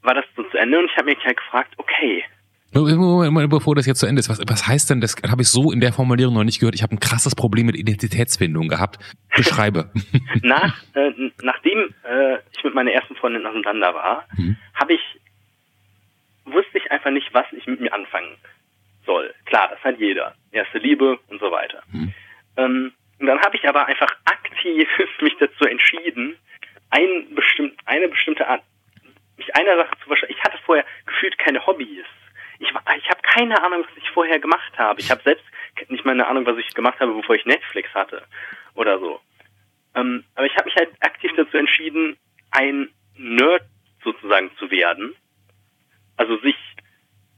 war 0.01 0.15
das 0.15 0.25
so 0.35 0.43
zu 0.43 0.57
Ende 0.57 0.79
und 0.79 0.85
ich 0.85 0.97
habe 0.97 1.05
mich 1.05 1.23
halt 1.23 1.37
gefragt, 1.37 1.73
okay, 1.77 2.23
Bevor 2.71 3.75
das 3.75 3.87
jetzt 3.87 3.99
zu 3.99 4.05
Ende 4.05 4.19
ist, 4.19 4.29
was, 4.29 4.39
was 4.47 4.67
heißt 4.67 4.89
denn, 4.91 5.01
das 5.01 5.15
habe 5.29 5.41
ich 5.41 5.49
so 5.49 5.71
in 5.71 5.79
der 5.79 5.91
Formulierung 5.91 6.35
noch 6.35 6.43
nicht 6.43 6.59
gehört, 6.59 6.75
ich 6.75 6.83
habe 6.83 6.95
ein 6.95 6.99
krasses 6.99 7.35
Problem 7.35 7.65
mit 7.65 7.75
Identitätsfindung 7.75 8.67
gehabt. 8.67 8.99
Beschreibe. 9.35 9.91
Nach, 10.43 10.77
äh, 10.93 11.11
nachdem 11.41 11.93
äh, 12.03 12.37
ich 12.55 12.63
mit 12.63 12.75
meiner 12.75 12.91
ersten 12.91 13.15
Freundin 13.15 13.45
auseinander 13.45 13.95
war, 13.95 14.27
mhm. 14.37 14.57
habe 14.75 14.93
ich, 14.93 15.01
wusste 16.45 16.77
ich 16.77 16.91
einfach 16.91 17.11
nicht, 17.11 17.33
was 17.33 17.45
ich 17.53 17.65
mit 17.65 17.81
mir 17.81 17.93
anfangen 17.93 18.35
soll. 19.05 19.33
Klar, 19.45 19.69
das 19.71 19.83
hat 19.83 19.99
jeder. 19.99 20.35
Erste 20.51 20.77
Liebe 20.77 21.17
und 21.27 21.39
so 21.39 21.51
weiter. 21.51 21.81
Mhm. 21.91 22.13
Ähm, 22.57 22.91
und 23.19 23.25
dann 23.25 23.39
habe 23.39 23.57
ich 23.57 23.67
aber 23.67 23.87
einfach 23.87 24.15
aktiv 24.25 24.87
mich 25.21 25.35
dazu 25.39 25.65
entschieden, 25.65 26.35
ein 26.91 27.33
bestimmt, 27.33 27.79
eine 27.85 28.07
bestimmte 28.09 28.47
Art, 28.47 28.61
mich 29.37 29.55
einer 29.55 29.75
Sache 29.77 29.97
zu 30.03 30.07
verschreiben. 30.07 30.35
Ich 30.37 30.43
hatte 30.43 30.57
vorher 30.65 30.85
gefühlt 31.07 31.37
keine 31.39 31.65
Hobbys 31.65 32.05
ich, 32.59 32.69
ich 32.69 33.09
habe 33.09 33.21
keine 33.23 33.63
Ahnung, 33.63 33.83
was 33.87 33.97
ich 33.97 34.09
vorher 34.11 34.39
gemacht 34.39 34.77
habe. 34.77 34.99
Ich 34.99 35.09
habe 35.09 35.21
selbst 35.23 35.43
nicht 35.87 36.05
mal 36.05 36.11
eine 36.11 36.27
Ahnung, 36.27 36.45
was 36.45 36.57
ich 36.57 36.73
gemacht 36.73 36.99
habe, 36.99 37.13
bevor 37.13 37.35
ich 37.35 37.45
Netflix 37.45 37.93
hatte 37.93 38.23
oder 38.75 38.99
so. 38.99 39.19
Ähm, 39.95 40.23
aber 40.35 40.45
ich 40.45 40.55
habe 40.55 40.65
mich 40.65 40.75
halt 40.75 40.89
aktiv 40.99 41.31
dazu 41.35 41.57
entschieden, 41.57 42.17
ein 42.51 42.89
Nerd 43.15 43.63
sozusagen 44.03 44.51
zu 44.57 44.69
werden. 44.71 45.15
Also 46.17 46.37
sich 46.41 46.55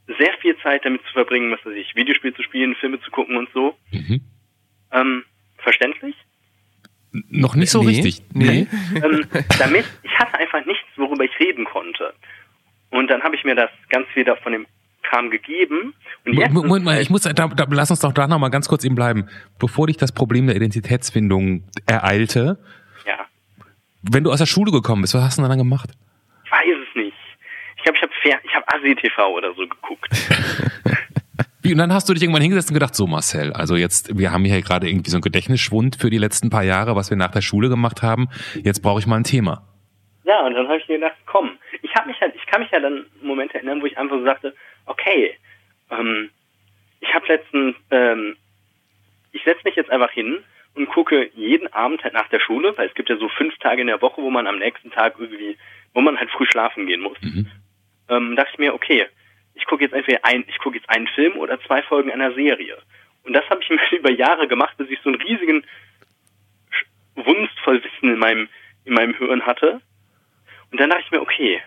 sehr 0.07 0.33
viel 0.41 0.57
Zeit 0.57 0.83
damit 0.85 1.01
zu 1.05 1.13
verbringen, 1.13 1.51
was 1.51 1.63
weiß 1.65 1.75
ich, 1.75 1.95
Videospiele 1.95 2.33
zu 2.33 2.43
spielen, 2.43 2.75
Filme 2.75 2.99
zu 3.01 3.11
gucken 3.11 3.37
und 3.37 3.49
so. 3.53 3.77
Mhm. 3.91 4.21
Ähm, 4.91 5.23
verständlich? 5.57 6.15
Noch 7.11 7.55
nicht 7.55 7.69
so 7.69 7.81
nee. 7.83 7.89
richtig. 7.89 8.21
Nee. 8.33 8.67
ähm, 8.95 9.27
damit, 9.59 9.85
ich 10.03 10.17
hatte 10.17 10.37
einfach 10.39 10.65
nichts, 10.65 10.87
worüber 10.95 11.23
ich 11.23 11.39
reden 11.39 11.65
konnte. 11.65 12.13
Und 12.89 13.07
dann 13.09 13.21
habe 13.23 13.35
ich 13.35 13.43
mir 13.43 13.55
das 13.55 13.69
ganz 13.89 14.07
wieder 14.15 14.35
von 14.37 14.53
dem 14.53 14.65
Kram 15.11 15.29
gegeben. 15.29 15.93
Moment 16.25 16.85
mal, 16.85 17.01
ich 17.01 17.09
muss, 17.09 17.23
da, 17.23 17.33
da, 17.33 17.67
lass 17.69 17.91
uns 17.91 17.99
doch 17.99 18.13
da 18.13 18.27
noch 18.27 18.39
mal 18.39 18.49
ganz 18.49 18.67
kurz 18.69 18.85
eben 18.85 18.95
bleiben. 18.95 19.27
Bevor 19.59 19.87
dich 19.87 19.97
das 19.97 20.11
Problem 20.13 20.47
der 20.47 20.55
Identitätsfindung 20.55 21.63
ereilte, 21.85 22.57
ja. 23.05 23.25
wenn 24.01 24.23
du 24.23 24.31
aus 24.31 24.39
der 24.39 24.45
Schule 24.45 24.71
gekommen 24.71 25.01
bist, 25.01 25.13
was 25.13 25.23
hast 25.23 25.37
du 25.37 25.41
denn 25.41 25.49
dann 25.49 25.59
gemacht? 25.59 25.89
Ich 26.45 26.51
weiß 26.51 26.77
es 26.89 26.95
nicht. 26.95 27.17
Ich 27.77 27.83
glaube, 27.83 27.97
ich 27.97 28.03
habe 28.03 28.41
ich 28.43 28.55
hab 28.55 28.73
ASI-TV 28.73 29.27
oder 29.35 29.53
so 29.53 29.67
geguckt. 29.67 30.07
Wie, 31.63 31.73
und 31.73 31.77
dann 31.77 31.93
hast 31.93 32.09
du 32.09 32.13
dich 32.13 32.23
irgendwann 32.23 32.41
hingesetzt 32.41 32.69
und 32.69 32.73
gedacht, 32.73 32.95
so 32.95 33.05
Marcel, 33.05 33.53
also 33.53 33.75
jetzt, 33.75 34.17
wir 34.17 34.31
haben 34.31 34.45
hier 34.45 34.61
gerade 34.61 34.87
irgendwie 34.89 35.11
so 35.11 35.17
einen 35.17 35.21
Gedächtnisschwund 35.21 35.95
für 35.95 36.09
die 36.09 36.17
letzten 36.17 36.49
paar 36.49 36.63
Jahre, 36.63 36.95
was 36.95 37.11
wir 37.11 37.17
nach 37.17 37.31
der 37.31 37.41
Schule 37.41 37.69
gemacht 37.69 38.01
haben. 38.01 38.29
Jetzt 38.63 38.81
brauche 38.81 38.99
ich 38.99 39.05
mal 39.05 39.17
ein 39.17 39.23
Thema. 39.23 39.67
Ja, 40.23 40.45
und 40.45 40.53
dann 40.53 40.67
habe 40.67 40.77
ich 40.77 40.87
mir 40.87 40.95
gedacht, 40.95 41.17
komm, 41.25 41.51
ich 41.81 41.93
habe 41.95 42.07
mich 42.07 42.19
halt, 42.21 42.33
ich 42.35 42.45
kann 42.47 42.61
mich 42.61 42.71
ja 42.71 42.79
dann 42.79 43.05
Momente 43.21 43.55
erinnern, 43.55 43.81
wo 43.81 43.85
ich 43.85 43.97
einfach 43.97 44.17
so 44.17 44.23
sagte, 44.23 44.55
okay, 44.85 45.37
ähm, 45.89 46.29
ich 46.99 47.13
habe 47.13 47.27
letztens, 47.27 47.75
ähm, 47.91 48.37
ich 49.31 49.43
setze 49.43 49.61
mich 49.65 49.75
jetzt 49.75 49.89
einfach 49.89 50.11
hin 50.11 50.43
und 50.75 50.87
gucke 50.87 51.29
jeden 51.33 51.71
Abend 51.73 52.03
halt 52.03 52.13
nach 52.13 52.29
der 52.29 52.39
Schule, 52.39 52.77
weil 52.77 52.87
es 52.87 52.93
gibt 52.93 53.09
ja 53.09 53.17
so 53.17 53.27
fünf 53.29 53.57
Tage 53.57 53.81
in 53.81 53.87
der 53.87 54.01
Woche, 54.01 54.21
wo 54.21 54.29
man 54.29 54.47
am 54.47 54.59
nächsten 54.59 54.91
Tag 54.91 55.15
irgendwie, 55.17 55.57
wo 55.93 56.01
man 56.01 56.17
halt 56.17 56.31
früh 56.31 56.45
schlafen 56.45 56.85
gehen 56.85 57.01
muss. 57.01 57.21
Mhm. 57.21 57.47
Ähm, 58.09 58.35
dachte 58.35 58.51
ich 58.53 58.59
mir, 58.59 58.73
okay, 58.73 59.07
ich 59.53 59.65
gucke 59.65 59.83
jetzt 59.83 59.93
entweder 59.93 60.23
ein, 60.23 60.45
ich 60.47 60.57
gucke 60.59 60.77
jetzt 60.77 60.89
einen 60.89 61.07
Film 61.07 61.37
oder 61.37 61.59
zwei 61.61 61.81
Folgen 61.83 62.11
einer 62.11 62.33
Serie. 62.33 62.77
Und 63.23 63.33
das 63.33 63.47
habe 63.49 63.61
ich 63.61 63.69
mir 63.91 63.99
über 63.99 64.11
Jahre 64.11 64.47
gemacht, 64.47 64.77
bis 64.77 64.89
ich 64.89 64.99
so 65.03 65.09
einen 65.09 65.21
riesigen 65.21 65.65
Wunst 67.15 67.59
voll 67.63 67.83
Wissen 67.83 68.13
in 68.13 68.19
meinem, 68.19 68.47
in 68.85 68.93
meinem 68.93 69.13
Hirn 69.15 69.45
hatte. 69.45 69.81
Und 70.71 70.79
dann 70.79 70.89
dachte 70.89 71.03
ich 71.05 71.11
mir, 71.11 71.21
okay, 71.21 71.61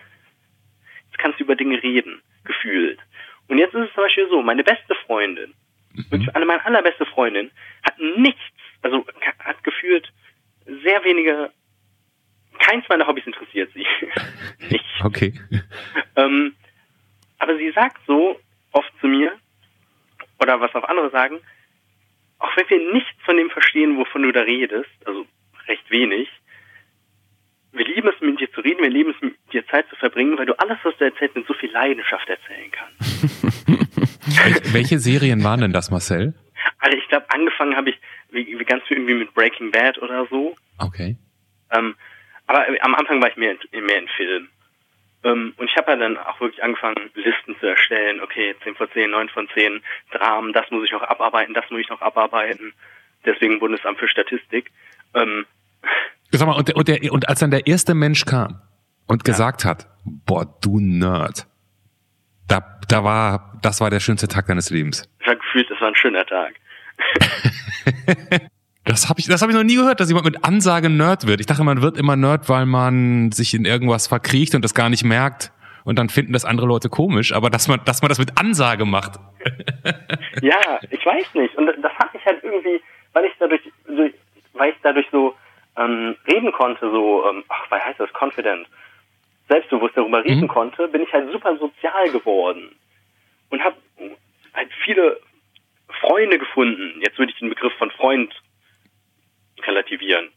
jetzt 1.05 1.19
kannst 1.19 1.39
du 1.39 1.43
über 1.43 1.55
Dinge 1.55 1.81
reden, 1.81 2.21
gefühlt. 2.45 2.99
Und 3.47 3.57
jetzt 3.57 3.73
ist 3.73 3.89
es 3.89 3.93
zum 3.93 4.03
Beispiel 4.03 4.27
so, 4.29 4.41
meine 4.41 4.63
beste 4.63 4.95
Freundin, 5.05 5.53
eine 6.33 6.45
meine 6.45 6.65
allerbeste 6.65 7.05
Freundin, 7.05 7.51
hat 7.83 7.97
nichts, 8.17 8.41
also 8.81 9.05
hat 9.39 9.63
gefühlt 9.63 10.11
sehr 10.65 11.03
wenige, 11.03 11.51
keins 12.59 12.87
meiner 12.89 13.07
Hobbys 13.07 13.25
interessiert 13.27 13.71
sie. 13.73 13.85
Nicht. 14.69 14.85
Okay. 15.03 15.33
Ähm, 16.15 16.55
aber 17.37 17.57
sie 17.57 17.71
sagt 17.71 18.01
so 18.07 18.39
oft 18.71 18.91
zu 18.99 19.07
mir, 19.07 19.33
oder 20.39 20.59
was 20.59 20.73
auch 20.75 20.83
andere 20.85 21.09
sagen, 21.11 21.39
auch 22.39 22.55
wenn 22.57 22.69
wir 22.69 22.93
nichts 22.93 23.21
von 23.23 23.37
dem 23.37 23.49
verstehen, 23.49 23.97
wovon 23.97 24.23
du 24.23 24.31
da 24.31 24.41
redest, 24.41 24.89
also 25.05 25.25
recht 25.67 25.89
wenig, 25.89 26.29
wir 27.75 27.85
lieben 27.85 28.09
es, 28.09 28.21
mit 28.21 28.39
dir 28.39 28.51
zu 28.51 28.61
reden, 28.61 28.81
wir 28.81 28.89
lieben 28.89 29.11
es, 29.11 29.21
mit 29.21 29.35
dir 29.53 29.65
Zeit 29.67 29.87
zu 29.89 29.95
verbringen, 29.95 30.37
weil 30.37 30.45
du 30.45 30.57
alles, 30.59 30.77
was 30.83 30.95
du 30.97 31.05
erzählst, 31.05 31.35
mit 31.35 31.47
so 31.47 31.53
viel 31.53 31.71
Leidenschaft 31.71 32.27
erzählen 32.29 32.71
kannst. 32.71 33.55
Wel 34.25 34.73
welche 34.73 34.99
Serien 34.99 35.43
waren 35.43 35.61
denn 35.61 35.73
das, 35.73 35.91
Marcel? 35.91 36.33
Also 36.79 36.97
ich 36.97 37.07
glaube, 37.07 37.25
angefangen 37.29 37.75
habe 37.75 37.91
ich 37.91 37.99
wie, 38.31 38.59
wie 38.59 38.65
ganz 38.65 38.83
viel 38.85 38.97
irgendwie 38.97 39.15
mit 39.15 39.33
Breaking 39.33 39.71
Bad 39.71 39.97
oder 40.01 40.25
so. 40.27 40.55
Okay. 40.79 41.15
Ähm, 41.71 41.95
aber 42.47 42.65
am 42.81 42.95
Anfang 42.95 43.21
war 43.21 43.29
ich 43.29 43.37
mehr 43.37 43.55
in, 43.71 43.85
mehr 43.85 43.99
in 43.99 44.07
Film. 44.09 44.49
Ähm, 45.23 45.53
und 45.57 45.69
ich 45.69 45.75
habe 45.77 45.91
ja 45.91 45.97
dann 45.97 46.17
auch 46.17 46.39
wirklich 46.39 46.61
angefangen, 46.63 47.09
Listen 47.15 47.55
zu 47.59 47.67
erstellen. 47.67 48.21
Okay, 48.21 48.55
10 48.63 48.75
von 48.75 48.89
10, 48.91 49.09
9 49.09 49.29
von 49.29 49.47
10, 49.53 49.81
Dramen, 50.11 50.53
das 50.53 50.69
muss 50.69 50.85
ich 50.85 50.91
noch 50.91 51.03
abarbeiten, 51.03 51.53
das 51.53 51.69
muss 51.69 51.81
ich 51.81 51.89
noch 51.89 52.01
abarbeiten. 52.01 52.73
Deswegen 53.25 53.59
Bundesamt 53.59 53.99
für 53.99 54.07
Statistik. 54.07 54.71
Ähm, 55.15 55.45
Sag 56.31 56.47
mal, 56.47 56.53
und, 56.53 56.67
der, 56.67 56.75
und, 56.75 56.87
der, 56.87 57.11
und 57.11 57.29
als 57.29 57.39
dann 57.39 57.51
der 57.51 57.67
erste 57.67 57.93
Mensch 57.93 58.25
kam 58.25 58.61
und 59.07 59.23
gesagt 59.23 59.65
hat, 59.65 59.87
boah, 60.03 60.45
du 60.61 60.79
Nerd, 60.79 61.47
da, 62.47 62.79
da 62.87 63.03
war, 63.03 63.57
das 63.61 63.81
war 63.81 63.89
der 63.89 63.99
schönste 63.99 64.27
Tag 64.27 64.47
deines 64.47 64.69
Lebens. 64.69 65.09
ich 65.19 65.27
habe 65.27 65.37
gefühlt, 65.37 65.69
es 65.71 65.79
war 65.81 65.87
ein 65.87 65.95
schöner 65.95 66.25
Tag. 66.25 66.55
Das 68.85 69.09
habe 69.09 69.19
ich, 69.19 69.25
das 69.25 69.41
hab 69.41 69.49
ich 69.49 69.55
noch 69.55 69.63
nie 69.63 69.75
gehört, 69.75 69.99
dass 69.99 70.09
jemand 70.09 70.25
mit 70.25 70.43
Ansage 70.43 70.91
Nerd 70.91 71.25
wird. 71.25 71.39
Ich 71.39 71.47
dachte, 71.47 71.63
man 71.63 71.81
wird 71.81 71.97
immer 71.97 72.15
Nerd, 72.15 72.49
weil 72.49 72.67
man 72.67 73.31
sich 73.31 73.55
in 73.55 73.65
irgendwas 73.65 74.05
verkriecht 74.05 74.53
und 74.53 74.63
das 74.63 74.75
gar 74.75 74.89
nicht 74.89 75.03
merkt. 75.03 75.51
Und 75.85 75.97
dann 75.97 76.09
finden 76.09 76.33
das 76.33 76.45
andere 76.45 76.67
Leute 76.67 76.89
komisch, 76.89 77.33
aber 77.33 77.49
dass 77.49 77.67
man, 77.67 77.79
dass 77.85 78.03
man 78.03 78.09
das 78.09 78.19
mit 78.19 78.39
Ansage 78.39 78.85
macht. 78.85 79.19
Ja, 80.41 80.79
ich 80.89 81.05
weiß 81.05 81.33
nicht. 81.33 81.55
Und 81.55 81.67
das 81.67 81.91
fand 81.93 82.11
ich 82.13 82.25
halt 82.25 82.43
irgendwie, 82.43 82.81
weil 83.13 83.25
ich 83.25 83.33
dadurch, 83.39 83.61
weil 84.53 84.69
ich 84.69 84.75
dadurch 84.83 85.07
so 85.11 85.35
ähm, 85.77 86.15
reden 86.27 86.51
konnte, 86.51 86.89
so, 86.89 87.27
ähm, 87.29 87.43
ach, 87.49 87.65
was 87.69 87.83
heißt 87.83 87.99
das, 87.99 88.09
confident, 88.13 88.67
selbstbewusst 89.49 89.95
darüber 89.95 90.23
reden 90.23 90.41
Mhm. 90.43 90.47
konnte, 90.47 90.87
bin 90.87 91.03
ich 91.03 91.13
halt 91.13 91.31
super 91.31 91.57
sozial 91.57 92.09
geworden 92.11 92.75
und 93.49 93.63
habe 93.63 93.75
halt 94.53 94.71
viele 94.83 95.19
Freunde 96.01 96.39
gefunden. 96.39 96.99
Jetzt 97.01 97.17
würde 97.19 97.31
ich 97.31 97.39
den 97.39 97.49
Begriff 97.49 97.73
von 97.77 97.91
Freund 97.91 98.33
relativieren. 99.63 100.29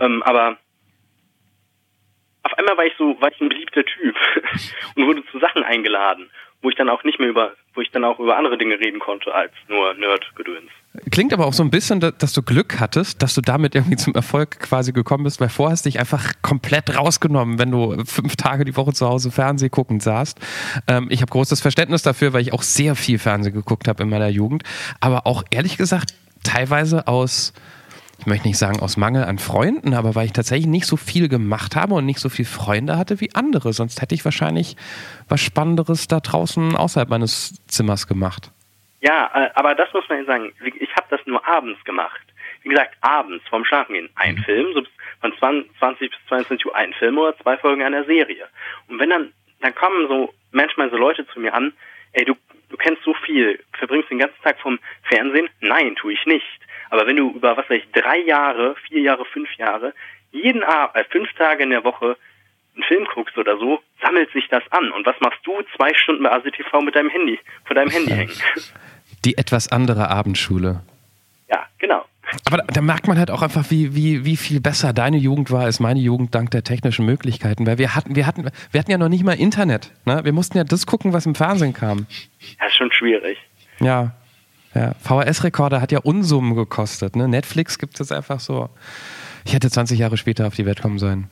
Ähm, 0.00 0.22
aber 0.22 0.56
auf 2.42 2.58
einmal 2.58 2.76
war 2.76 2.86
ich 2.86 2.94
so, 2.98 3.20
war 3.20 3.30
ich 3.30 3.40
ein 3.40 3.48
beliebter 3.48 3.84
Typ 3.84 4.16
und 4.96 5.06
wurde 5.06 5.24
zu 5.26 5.38
Sachen 5.38 5.62
eingeladen, 5.62 6.30
wo 6.62 6.70
ich 6.70 6.76
dann 6.76 6.88
auch 6.88 7.04
nicht 7.04 7.18
mehr 7.18 7.28
über, 7.28 7.52
wo 7.74 7.80
ich 7.82 7.90
dann 7.90 8.04
auch 8.04 8.18
über 8.18 8.36
andere 8.38 8.56
Dinge 8.56 8.78
reden 8.80 8.98
konnte 9.00 9.34
als 9.34 9.52
nur 9.68 9.92
Nerd-Gedöns. 9.94 10.70
Klingt 11.10 11.32
aber 11.34 11.46
auch 11.46 11.52
so 11.52 11.62
ein 11.62 11.70
bisschen, 11.70 12.00
da- 12.00 12.12
dass 12.12 12.32
du 12.32 12.42
Glück 12.42 12.78
hattest, 12.80 13.20
dass 13.22 13.34
du 13.34 13.40
damit 13.40 13.74
irgendwie 13.74 13.96
zum 13.96 14.14
Erfolg 14.14 14.60
quasi 14.60 14.92
gekommen 14.92 15.24
bist, 15.24 15.40
weil 15.40 15.48
vorher 15.48 15.72
hast 15.72 15.84
du 15.84 15.90
dich 15.90 15.98
einfach 16.00 16.32
komplett 16.40 16.96
rausgenommen, 16.96 17.58
wenn 17.58 17.70
du 17.70 18.02
fünf 18.06 18.36
Tage 18.36 18.64
die 18.64 18.76
Woche 18.76 18.92
zu 18.92 19.06
Hause 19.08 19.30
Fernseh 19.30 19.68
guckend 19.68 20.02
saßt. 20.02 20.38
Ähm, 20.88 21.08
ich 21.10 21.20
habe 21.20 21.30
großes 21.30 21.60
Verständnis 21.60 22.02
dafür, 22.02 22.32
weil 22.32 22.42
ich 22.42 22.52
auch 22.52 22.62
sehr 22.62 22.94
viel 22.94 23.18
Fernsehen 23.18 23.52
geguckt 23.54 23.88
habe 23.88 24.02
in 24.04 24.08
meiner 24.08 24.28
Jugend, 24.28 24.62
aber 25.00 25.26
auch 25.26 25.42
ehrlich 25.50 25.76
gesagt 25.76 26.14
teilweise 26.44 27.08
aus 27.08 27.52
ich 28.24 28.26
möchte 28.26 28.48
nicht 28.48 28.56
sagen 28.56 28.80
aus 28.80 28.96
Mangel 28.96 29.24
an 29.24 29.38
Freunden, 29.38 29.92
aber 29.92 30.14
weil 30.14 30.24
ich 30.24 30.32
tatsächlich 30.32 30.66
nicht 30.66 30.86
so 30.86 30.96
viel 30.96 31.28
gemacht 31.28 31.76
habe 31.76 31.92
und 31.92 32.06
nicht 32.06 32.20
so 32.20 32.30
viele 32.30 32.48
Freunde 32.48 32.96
hatte 32.96 33.20
wie 33.20 33.28
andere. 33.34 33.74
Sonst 33.74 34.00
hätte 34.00 34.14
ich 34.14 34.24
wahrscheinlich 34.24 34.76
was 35.28 35.42
Spannenderes 35.42 36.08
da 36.08 36.20
draußen 36.20 36.74
außerhalb 36.74 37.10
meines 37.10 37.62
Zimmers 37.66 38.06
gemacht. 38.06 38.50
Ja, 39.02 39.30
äh, 39.34 39.50
aber 39.56 39.74
das 39.74 39.92
muss 39.92 40.08
man 40.08 40.24
sagen. 40.24 40.54
Ich 40.80 40.96
habe 40.96 41.06
das 41.10 41.20
nur 41.26 41.46
abends 41.46 41.84
gemacht. 41.84 42.22
Wie 42.62 42.70
gesagt, 42.70 42.96
abends 43.02 43.46
vorm 43.46 43.66
Schlafengehen 43.66 44.08
ein 44.14 44.38
Film, 44.38 44.72
so 44.72 44.82
von 45.20 45.36
20, 45.38 45.78
20 45.78 46.10
bis 46.10 46.18
22 46.28 46.64
Uhr 46.64 46.74
ein 46.74 46.94
Film 46.94 47.18
oder 47.18 47.36
zwei 47.36 47.58
Folgen 47.58 47.82
einer 47.82 48.04
Serie. 48.04 48.46
Und 48.88 49.00
wenn 49.00 49.10
dann, 49.10 49.34
dann 49.60 49.74
kommen 49.74 50.08
so 50.08 50.32
manchmal 50.50 50.88
so 50.88 50.96
Leute 50.96 51.26
zu 51.26 51.40
mir 51.40 51.52
an, 51.52 51.74
ey, 52.12 52.24
du, 52.24 52.34
du 52.70 52.78
kennst 52.78 53.02
so 53.02 53.12
viel, 53.26 53.62
verbringst 53.74 54.08
den 54.08 54.20
ganzen 54.20 54.42
Tag 54.42 54.58
vom 54.60 54.78
Fernsehen? 55.02 55.50
Nein, 55.60 55.94
tue 55.96 56.14
ich 56.14 56.24
nicht. 56.24 56.63
Aber 56.94 57.08
wenn 57.08 57.16
du 57.16 57.32
über, 57.32 57.56
was 57.56 57.68
weiß 57.68 57.82
ich, 57.82 57.90
drei 57.90 58.18
Jahre, 58.18 58.76
vier 58.86 59.00
Jahre, 59.00 59.24
fünf 59.24 59.52
Jahre, 59.56 59.92
jeden 60.30 60.62
Abend, 60.62 60.94
äh, 60.94 61.02
fünf 61.10 61.28
Tage 61.32 61.64
in 61.64 61.70
der 61.70 61.82
Woche 61.82 62.16
einen 62.76 62.84
Film 62.84 63.04
guckst 63.12 63.36
oder 63.36 63.58
so, 63.58 63.80
sammelt 64.00 64.30
sich 64.30 64.46
das 64.48 64.62
an. 64.70 64.92
Und 64.92 65.04
was 65.04 65.16
machst 65.20 65.40
du? 65.42 65.60
Zwei 65.76 65.92
Stunden 65.94 66.22
bei 66.22 66.30
ACTV 66.30 66.82
mit 66.82 66.94
deinem 66.94 67.08
Handy, 67.08 67.40
vor 67.64 67.74
deinem 67.74 67.90
Handy 67.90 68.12
hängen. 68.12 68.32
Die 69.24 69.36
etwas 69.36 69.72
andere 69.72 70.08
Abendschule. 70.08 70.82
Ja, 71.48 71.66
genau. 71.80 72.04
Aber 72.44 72.58
da, 72.58 72.64
da 72.72 72.80
merkt 72.80 73.08
man 73.08 73.18
halt 73.18 73.32
auch 73.32 73.42
einfach, 73.42 73.72
wie, 73.72 73.96
wie, 73.96 74.24
wie 74.24 74.36
viel 74.36 74.60
besser 74.60 74.92
deine 74.92 75.16
Jugend 75.16 75.50
war 75.50 75.64
als 75.64 75.80
meine 75.80 75.98
Jugend 75.98 76.32
dank 76.32 76.52
der 76.52 76.62
technischen 76.62 77.06
Möglichkeiten. 77.06 77.66
Weil 77.66 77.78
wir 77.78 77.96
hatten, 77.96 78.14
wir 78.14 78.28
hatten, 78.28 78.48
wir 78.70 78.78
hatten 78.78 78.90
ja 78.92 78.98
noch 78.98 79.08
nicht 79.08 79.24
mal 79.24 79.32
Internet. 79.32 79.90
Ne? 80.04 80.20
Wir 80.22 80.32
mussten 80.32 80.58
ja 80.58 80.62
das 80.62 80.86
gucken, 80.86 81.12
was 81.12 81.26
im 81.26 81.34
Fernsehen 81.34 81.74
kam. 81.74 82.06
Ja, 82.60 82.66
ist 82.68 82.76
schon 82.76 82.92
schwierig. 82.92 83.36
Ja. 83.80 84.14
Ja. 84.74 84.94
VHS-Rekorder 85.00 85.80
hat 85.80 85.92
ja 85.92 86.00
Unsummen 86.00 86.54
gekostet. 86.54 87.16
Ne? 87.16 87.28
Netflix 87.28 87.78
gibt 87.78 87.94
es 87.94 88.00
jetzt 88.00 88.12
einfach 88.12 88.40
so. 88.40 88.70
Ich 89.44 89.52
hätte 89.52 89.70
20 89.70 89.98
Jahre 89.98 90.16
später 90.16 90.46
auf 90.46 90.54
die 90.54 90.66
Welt 90.66 90.80
kommen 90.80 90.98
sollen. 90.98 91.28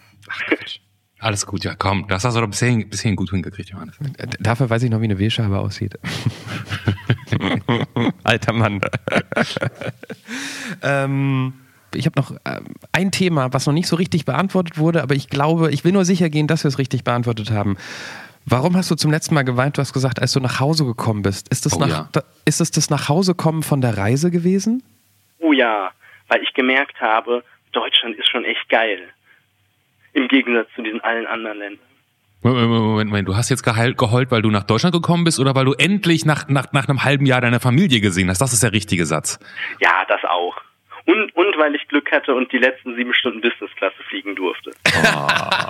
Alles 1.18 1.47
gut, 1.47 1.62
ja, 1.62 1.74
komm. 1.76 2.07
Das 2.09 2.24
hast 2.24 2.36
du 2.36 2.40
doch 2.40 2.49
bisher, 2.49 2.76
bisher 2.84 3.14
gut 3.14 3.30
hingekriegt, 3.30 3.70
Johannes. 3.70 3.95
Dafür 4.40 4.68
weiß 4.68 4.82
ich 4.82 4.90
noch, 4.90 5.01
wie 5.01 5.05
eine 5.05 5.18
Wählscheibe 5.18 5.59
aussieht. 5.59 5.97
Alter 8.24 8.53
Mann. 8.53 8.80
ähm, 10.82 11.53
ich 11.95 12.07
habe 12.07 12.20
noch 12.20 12.32
ähm, 12.45 12.64
ein 12.90 13.12
Thema, 13.12 13.53
was 13.53 13.66
noch 13.66 13.72
nicht 13.72 13.86
so 13.86 13.95
richtig 13.97 14.24
beantwortet 14.24 14.78
wurde, 14.78 15.01
aber 15.03 15.14
ich 15.14 15.28
glaube, 15.28 15.70
ich 15.70 15.84
will 15.84 15.93
nur 15.93 16.05
sicher 16.05 16.28
gehen, 16.28 16.49
dass 16.49 16.64
wir 16.64 16.68
es 16.68 16.78
richtig 16.78 17.05
beantwortet 17.05 17.53
haben. 17.53 17.76
Warum 18.45 18.76
hast 18.76 18.90
du 18.90 18.95
zum 18.97 19.11
letzten 19.11 19.34
Mal 19.34 19.43
geweint? 19.45 19.76
Du 19.78 19.80
hast 19.80 19.93
gesagt, 19.93 20.20
als 20.20 20.32
du 20.32 20.40
nach 20.40 20.59
Hause 20.61 20.84
gekommen 20.84 21.22
bist. 21.22 21.49
Ist 21.49 21.64
das, 21.66 21.74
Oh 21.74 21.78
nach, 21.80 21.88
ja. 21.88 22.09
da, 22.12 22.22
ist 22.45 22.61
das 22.61 22.70
das 22.70 22.90
Nachhausekommen 22.90 23.62
von 23.62 23.80
der 23.80 23.97
Reise 23.97 24.30
gewesen? 24.30 24.82
Oh 25.38 25.53
ja, 25.53 25.90
weil 26.28 26.43
ich 26.43 26.53
gemerkt 26.55 27.01
habe, 27.01 27.45
Deutschland 27.72 28.16
ist 28.16 28.28
schon 28.28 28.45
echt 28.45 28.68
geil. 28.68 29.01
Im 30.12 30.28
Gegensatz 30.28 30.68
zu 30.74 30.82
diesen 30.82 31.01
allen 31.03 31.26
anderen 31.26 31.59
Ländern. 31.59 31.86
Moment, 32.43 32.66
Moment, 32.68 32.84
Moment, 32.84 33.11
Moment. 33.11 33.28
Du 33.28 33.36
hast 33.36 33.49
jetzt 33.51 33.62
geheult, 33.62 33.97
geheult, 33.97 34.30
weil 34.32 34.43
du 34.43 34.51
nach 34.51 34.64
Deutschland 34.64 34.93
gekommen 34.93 35.22
bist 35.22 35.38
oder 35.38 35.55
weil 35.55 35.64
du 35.64 35.74
endlich 35.74 36.24
nach, 36.24 36.49
nach, 36.49 36.72
nach 36.72 36.88
einem 36.88 37.05
halben 37.05 37.24
Jahr 37.24 37.40
deine 37.40 37.61
Familie 37.61 38.01
gesehen 38.01 38.28
hast? 38.28 38.40
Das 38.40 38.53
ist 38.53 38.64
der 38.64 38.72
richtige 38.72 39.07
Satz. 39.07 39.38
Ja, 39.80 40.05
das 40.09 40.20
auch. 40.24 40.55
Und, 41.05 41.34
und 41.34 41.59
weil 41.59 41.74
ich 41.74 41.86
Glück 41.88 42.11
hatte 42.12 42.34
und 42.34 42.53
die 42.53 42.59
letzten 42.59 42.94
sieben 42.94 43.12
Stunden 43.12 43.40
Business-Klasse 43.40 44.03
fliegen 44.09 44.36
durfte. 44.36 44.70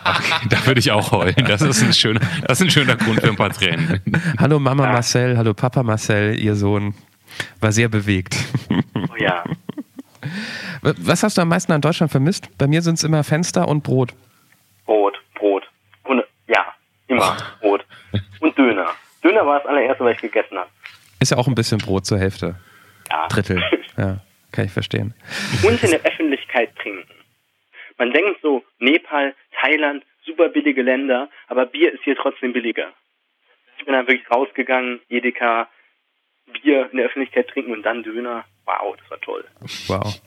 Okay, 0.04 0.48
da 0.50 0.66
würde 0.66 0.80
ich 0.80 0.90
auch 0.90 1.12
heulen. 1.12 1.34
Das 1.46 1.62
ist 1.62 1.82
ein 1.82 1.92
schöner, 1.92 2.20
das 2.46 2.60
ist 2.60 2.66
ein 2.66 2.70
schöner 2.70 2.96
Grund 2.96 3.20
für 3.20 3.28
ein 3.28 3.36
paar 3.36 3.50
Tränen. 3.50 4.00
Hallo 4.38 4.58
Mama 4.58 4.86
Marcel, 4.86 5.38
hallo 5.38 5.54
Papa 5.54 5.82
Marcel, 5.82 6.38
ihr 6.38 6.54
Sohn. 6.54 6.94
War 7.60 7.72
sehr 7.72 7.88
bewegt. 7.88 8.36
Oh 8.68 9.16
ja. 9.16 9.44
Was 10.80 11.22
hast 11.22 11.38
du 11.38 11.42
am 11.42 11.48
meisten 11.48 11.72
an 11.72 11.80
Deutschland 11.80 12.10
vermisst? 12.10 12.48
Bei 12.58 12.66
mir 12.66 12.82
sind 12.82 12.94
es 12.94 13.04
immer 13.04 13.24
Fenster 13.24 13.68
und 13.68 13.82
Brot. 13.82 14.12
Brot, 14.86 15.14
Brot. 15.34 15.64
Und, 16.04 16.22
ja, 16.48 16.66
immer 17.06 17.36
Brot. 17.60 17.84
Und 18.40 18.58
Döner. 18.58 18.88
Döner 19.22 19.46
war 19.46 19.58
das 19.60 19.66
allererste, 19.68 20.04
was 20.04 20.14
ich 20.16 20.22
gegessen 20.22 20.58
habe. 20.58 20.68
Ist 21.20 21.30
ja 21.30 21.38
auch 21.38 21.46
ein 21.46 21.54
bisschen 21.54 21.78
Brot 21.78 22.06
zur 22.06 22.18
Hälfte. 22.18 22.56
Ja. 23.10 23.28
Drittel. 23.28 23.62
Ja, 23.98 24.20
kann 24.52 24.66
ich 24.66 24.72
verstehen. 24.72 25.14
Und 25.66 25.82
in 25.82 25.90
der 25.90 26.04
Öffentlichkeit 26.04 26.74
trinken. 26.76 27.08
Man 27.98 28.12
denkt 28.12 28.40
so, 28.42 28.64
Nepal, 28.78 29.34
Thailand, 29.60 30.04
super 30.24 30.48
billige 30.48 30.82
Länder, 30.82 31.28
aber 31.48 31.66
Bier 31.66 31.92
ist 31.92 32.04
hier 32.04 32.16
trotzdem 32.16 32.52
billiger. 32.52 32.92
Ich 33.78 33.84
bin 33.84 33.94
dann 33.94 34.06
wirklich 34.06 34.30
rausgegangen, 34.30 35.00
Edeka, 35.08 35.68
Bier 36.52 36.88
in 36.90 36.98
der 36.98 37.06
Öffentlichkeit 37.06 37.48
trinken 37.48 37.72
und 37.72 37.82
dann 37.82 38.02
Döner. 38.02 38.44
Wow, 38.64 38.96
das 38.96 39.10
war 39.10 39.20
toll. 39.20 39.44
Wow. 39.88 40.20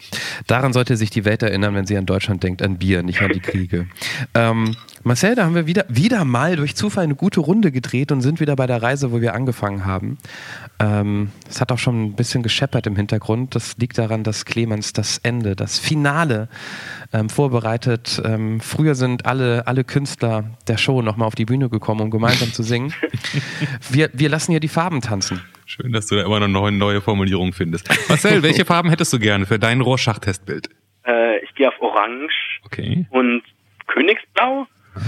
Daran 0.46 0.74
sollte 0.74 0.98
sich 0.98 1.10
die 1.10 1.24
Welt 1.24 1.42
erinnern, 1.42 1.74
wenn 1.74 1.86
sie 1.86 1.98
an 1.98 2.06
Deutschland 2.06 2.44
denkt, 2.44 2.62
an 2.62 2.78
Bier, 2.78 3.02
nicht 3.02 3.22
an 3.22 3.32
die 3.32 3.40
Kriege. 3.42 3.88
ähm, 4.34 4.76
Marcel, 5.04 5.36
da 5.36 5.46
haben 5.46 5.56
wir 5.56 5.68
wieder, 5.68 5.86
wieder 5.88 6.26
mal 6.26 6.56
durch 6.56 6.76
Zufall 6.76 7.06
eine 7.06 7.16
gute 7.16 7.40
Runde 7.40 7.72
gedreht 7.72 8.12
und 8.12 8.22
sind 8.22 8.40
wieder 8.40 8.56
bei 8.56 8.68
der 8.68 8.82
Reise, 8.82 9.12
wo 9.12 9.22
wir 9.22 9.36
angefangen 9.36 9.86
haben. 9.86 10.18
Ähm, 10.80 11.30
es 11.48 11.62
hat 11.62 11.72
auch 11.72 11.78
schon 11.78 12.06
ein 12.06 12.16
bisschen 12.16 12.44
gescheppert 12.44 12.88
im 12.88 12.96
Hintergrund. 12.96 13.56
Das 13.56 13.78
liegt 13.78 13.98
daran, 13.98 14.24
dass 14.24 14.46
Clemens 14.46 14.94
das 14.94 15.20
Ende, 15.20 15.56
das 15.56 15.80
Finale 15.80 16.50
ähm, 17.14 17.30
vorbereitet. 17.30 18.22
Ähm, 18.26 18.60
früher 18.60 18.96
sind 18.96 19.26
alle, 19.26 19.68
alle 19.68 19.84
Künstler 19.84 20.46
der 20.68 20.78
Show 20.78 21.02
nochmal 21.02 21.28
auf 21.28 21.36
die 21.36 21.46
Bühne 21.46 21.70
gekommen, 21.70 22.02
um 22.02 22.12
gemeinsam 22.12 22.52
zu 22.52 22.64
singen. 22.64 22.94
Wir, 23.90 24.10
wir 24.14 24.30
lassen 24.30 24.52
hier 24.52 24.60
die 24.60 24.68
Farben 24.68 25.02
tanzen. 25.02 25.42
Schön, 25.66 25.92
dass 25.92 26.08
du 26.08 26.16
da 26.16 26.24
immer 26.26 26.40
noch 26.48 26.66
eine 26.66 26.78
neue 26.78 27.02
Formulierung 27.02 27.52
findest. 27.54 27.90
Marcel, 28.10 28.44
welche 28.44 28.66
Farben 28.66 28.90
hättest 28.90 29.12
du 29.14 29.20
gerne 29.20 29.46
für 29.46 29.58
dein 29.60 29.82
Rorschach-Testbild? 29.82 30.70
Äh, 31.06 31.40
ich 31.44 31.54
gehe 31.56 31.68
auf 31.68 31.80
Orange 31.82 32.32
Okay. 32.66 33.06
und 33.10 33.42
Königsblau. 33.88 34.68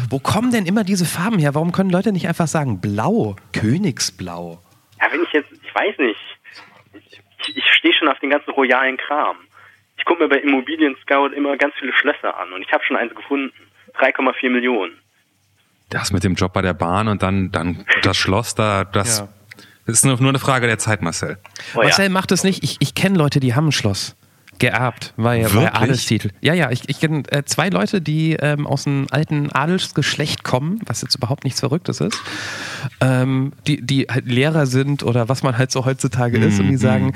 Wo 0.10 0.20
kommen 0.20 0.52
denn 0.52 0.66
immer 0.66 0.84
diese 0.84 1.06
Farben 1.06 1.40
her? 1.40 1.56
Warum 1.56 1.72
können 1.72 1.90
Leute 1.90 2.12
nicht 2.12 2.28
einfach 2.28 2.48
sagen 2.48 2.82
Blau, 2.82 3.36
Königsblau? 3.54 4.62
Ja, 5.00 5.08
wenn 5.12 5.24
ich 5.24 5.32
jetzt, 5.32 5.52
ich 5.52 5.76
weiß 5.76 5.98
nicht. 6.00 6.20
Ich, 7.42 7.56
ich 7.58 7.64
stehe 7.74 7.94
schon 7.94 8.08
auf 8.08 8.20
den 8.20 8.30
ganzen 8.32 8.52
royalen 8.52 8.98
Kram. 8.98 9.38
Ich 9.98 10.06
gucke 10.06 10.24
mir 10.24 10.30
bei 10.30 10.38
Immobilien 10.38 10.96
Scout 11.04 11.28
immer 11.36 11.56
ganz 11.58 11.74
viele 11.80 11.94
Schlösser 11.94 12.38
an 12.38 12.52
und 12.54 12.62
ich 12.64 12.72
habe 12.72 12.84
schon 12.84 12.98
eins 12.98 13.14
gefunden. 13.16 13.54
3,4 14.00 14.50
Millionen. 14.50 14.94
Das 15.90 16.12
mit 16.12 16.24
dem 16.24 16.36
Job 16.36 16.52
bei 16.54 16.62
der 16.62 16.74
Bahn 16.74 17.08
und 17.08 17.24
dann, 17.24 17.52
dann 17.52 17.86
das 18.04 18.18
Schloss 18.18 18.54
da, 18.56 18.84
das 18.84 19.20
Ja. 19.20 19.30
Ist 19.88 20.06
nur 20.06 20.20
nur 20.20 20.30
eine 20.30 20.40
Frage 20.40 20.68
der 20.68 20.80
Zeit, 20.80 21.02
Marcel. 21.02 21.38
Oh, 21.76 21.80
ja. 21.80 21.86
Marcel 21.86 22.10
macht 22.10 22.32
es 22.32 22.44
nicht. 22.44 22.64
Ich, 22.64 22.78
ich 22.80 22.96
kenne 22.96 23.18
Leute, 23.18 23.40
die 23.40 23.56
haben 23.56 23.68
ein 23.68 23.72
Schloss. 23.72 24.16
Geerbt, 24.60 25.14
war 25.18 25.36
ja 25.36 25.54
war 25.54 25.64
ja? 25.64 25.76
Adelstitel. 25.76 26.32
Ja, 26.42 26.56
ja, 26.56 26.72
ich, 26.72 26.90
ich 26.90 27.00
kenne 27.00 27.24
äh, 27.32 27.44
zwei 27.46 27.70
Leute, 27.70 28.02
die 28.02 28.34
ähm, 28.34 28.66
aus 28.66 28.88
einem 28.88 29.06
alten 29.12 29.52
Adelsgeschlecht 29.52 30.44
kommen, 30.44 30.80
was 30.86 31.04
jetzt 31.04 31.14
überhaupt 31.14 31.44
nichts 31.44 31.60
Verrücktes 31.60 32.02
ist, 32.02 32.20
ähm, 33.00 33.54
die, 33.68 33.86
die 33.86 34.08
halt 34.10 34.26
Lehrer 34.26 34.66
sind 34.66 35.04
oder 35.04 35.30
was 35.30 35.44
man 35.44 35.60
halt 35.60 35.72
so 35.72 35.86
heutzutage 35.86 36.40
ist 36.40 36.60
und 36.60 36.70
die 36.70 36.78
sagen, 36.78 37.14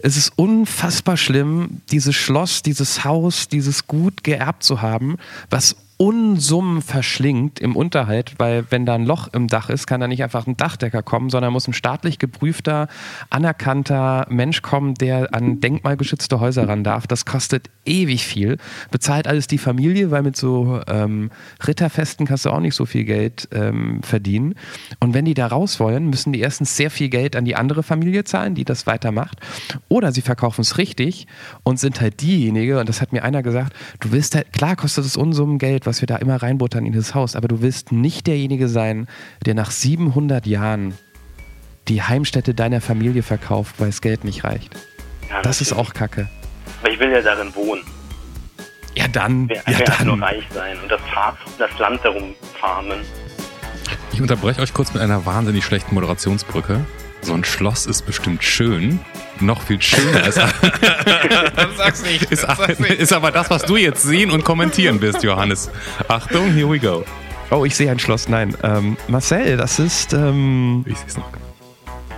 es 0.00 0.16
ist 0.16 0.32
unfassbar 0.36 1.16
schlimm, 1.16 1.80
dieses 1.90 2.14
Schloss, 2.14 2.62
dieses 2.62 3.04
Haus, 3.04 3.48
dieses 3.48 3.88
Gut 3.88 4.22
geerbt 4.22 4.62
zu 4.62 4.80
haben, 4.80 5.16
was 5.50 5.74
Unsummen 5.96 6.82
verschlingt 6.82 7.60
im 7.60 7.76
Unterhalt, 7.76 8.34
weil 8.38 8.66
wenn 8.70 8.84
da 8.84 8.94
ein 8.94 9.04
Loch 9.04 9.28
im 9.32 9.46
Dach 9.46 9.70
ist, 9.70 9.86
kann 9.86 10.00
da 10.00 10.08
nicht 10.08 10.24
einfach 10.24 10.46
ein 10.46 10.56
Dachdecker 10.56 11.02
kommen, 11.02 11.30
sondern 11.30 11.52
muss 11.52 11.68
ein 11.68 11.72
staatlich 11.72 12.18
geprüfter, 12.18 12.88
anerkannter 13.30 14.26
Mensch 14.28 14.60
kommen, 14.62 14.94
der 14.94 15.32
an 15.32 15.60
denkmalgeschützte 15.60 16.40
Häuser 16.40 16.68
ran 16.68 16.82
darf. 16.82 17.06
Das 17.06 17.24
kostet 17.24 17.70
ewig 17.84 18.26
viel. 18.26 18.58
Bezahlt 18.90 19.28
alles 19.28 19.46
die 19.46 19.58
Familie, 19.58 20.10
weil 20.10 20.22
mit 20.22 20.36
so 20.36 20.80
ähm, 20.88 21.30
Ritterfesten 21.64 22.26
kannst 22.26 22.44
du 22.44 22.50
auch 22.50 22.60
nicht 22.60 22.74
so 22.74 22.86
viel 22.86 23.04
Geld 23.04 23.48
ähm, 23.52 24.02
verdienen. 24.02 24.56
Und 24.98 25.14
wenn 25.14 25.24
die 25.24 25.34
da 25.34 25.46
raus 25.46 25.78
wollen, 25.78 26.10
müssen 26.10 26.32
die 26.32 26.40
erstens 26.40 26.76
sehr 26.76 26.90
viel 26.90 27.08
Geld 27.08 27.36
an 27.36 27.44
die 27.44 27.54
andere 27.54 27.84
Familie 27.84 28.24
zahlen, 28.24 28.56
die 28.56 28.64
das 28.64 28.88
weitermacht. 28.88 29.38
Oder 29.88 30.10
sie 30.10 30.22
verkaufen 30.22 30.62
es 30.62 30.76
richtig 30.76 31.28
und 31.62 31.78
sind 31.78 32.00
halt 32.00 32.20
diejenige, 32.20 32.80
und 32.80 32.88
das 32.88 33.00
hat 33.00 33.12
mir 33.12 33.22
einer 33.22 33.44
gesagt, 33.44 33.74
du 34.00 34.10
willst 34.10 34.34
halt, 34.34 34.52
klar 34.52 34.74
kostet 34.74 35.04
es 35.04 35.16
Unsummen 35.16 35.58
Geld, 35.58 35.83
was 35.86 36.00
wir 36.00 36.06
da 36.06 36.16
immer 36.16 36.36
reinbuttern 36.36 36.84
in 36.86 36.92
dieses 36.92 37.14
Haus, 37.14 37.36
aber 37.36 37.48
du 37.48 37.60
willst 37.62 37.92
nicht 37.92 38.26
derjenige 38.26 38.68
sein, 38.68 39.06
der 39.46 39.54
nach 39.54 39.70
700 39.70 40.46
Jahren 40.46 40.94
die 41.88 42.02
Heimstätte 42.02 42.54
deiner 42.54 42.80
Familie 42.80 43.22
verkauft, 43.22 43.74
weil 43.78 43.88
das 43.88 44.00
Geld 44.00 44.24
nicht 44.24 44.44
reicht. 44.44 44.74
Ja, 45.30 45.42
Das 45.42 45.60
ist 45.60 45.72
auch 45.72 45.92
Kacke. 45.92 46.28
Aber 46.80 46.90
ich 46.90 46.98
will 46.98 47.10
ja 47.10 47.20
darin 47.20 47.54
wohnen. 47.54 47.82
Ja, 48.96 49.08
dann. 49.08 49.48
Wer, 49.48 49.56
Ja, 49.66 49.78
halt 49.78 50.06
nur 50.06 50.16
dann. 50.16 50.22
reich 50.22 50.44
sein 50.52 50.76
und 50.82 50.90
das, 50.90 51.00
Fahr 51.12 51.36
das 51.58 51.76
Land 51.78 52.00
darum 52.04 52.34
farmen. 52.60 53.00
Ich 54.12 54.22
unterbreche 54.22 54.60
euch 54.62 54.72
kurz 54.72 54.94
mit 54.94 55.02
einer 55.02 55.26
wahnsinnig 55.26 55.64
schlechten 55.64 55.94
Moderationsbrücke. 55.94 56.84
So 57.24 57.32
ein 57.32 57.44
Schloss 57.44 57.86
ist 57.86 58.04
bestimmt 58.04 58.44
schön. 58.44 59.00
Noch 59.40 59.62
viel 59.62 59.80
schöner 59.80 60.26
ist, 60.28 60.34
Sag's 61.76 62.02
nicht. 62.04 62.22
ist, 62.30 62.44
ist 62.80 63.12
aber 63.12 63.30
das, 63.32 63.50
was 63.50 63.62
du 63.62 63.76
jetzt 63.76 64.02
sehen 64.02 64.30
und 64.30 64.44
kommentieren 64.44 65.00
wirst, 65.00 65.22
Johannes. 65.24 65.70
Achtung, 66.08 66.52
here 66.52 66.70
we 66.70 66.78
go. 66.78 67.04
Oh, 67.50 67.64
ich 67.64 67.74
sehe 67.74 67.90
ein 67.90 67.98
Schloss. 67.98 68.28
Nein. 68.28 68.54
Ähm, 68.62 68.96
Marcel, 69.08 69.56
das 69.56 69.78
ist. 69.78 70.12
Ähm, 70.12 70.84
Ich 70.86 70.98
seh's 70.98 71.16
noch. 71.16 71.24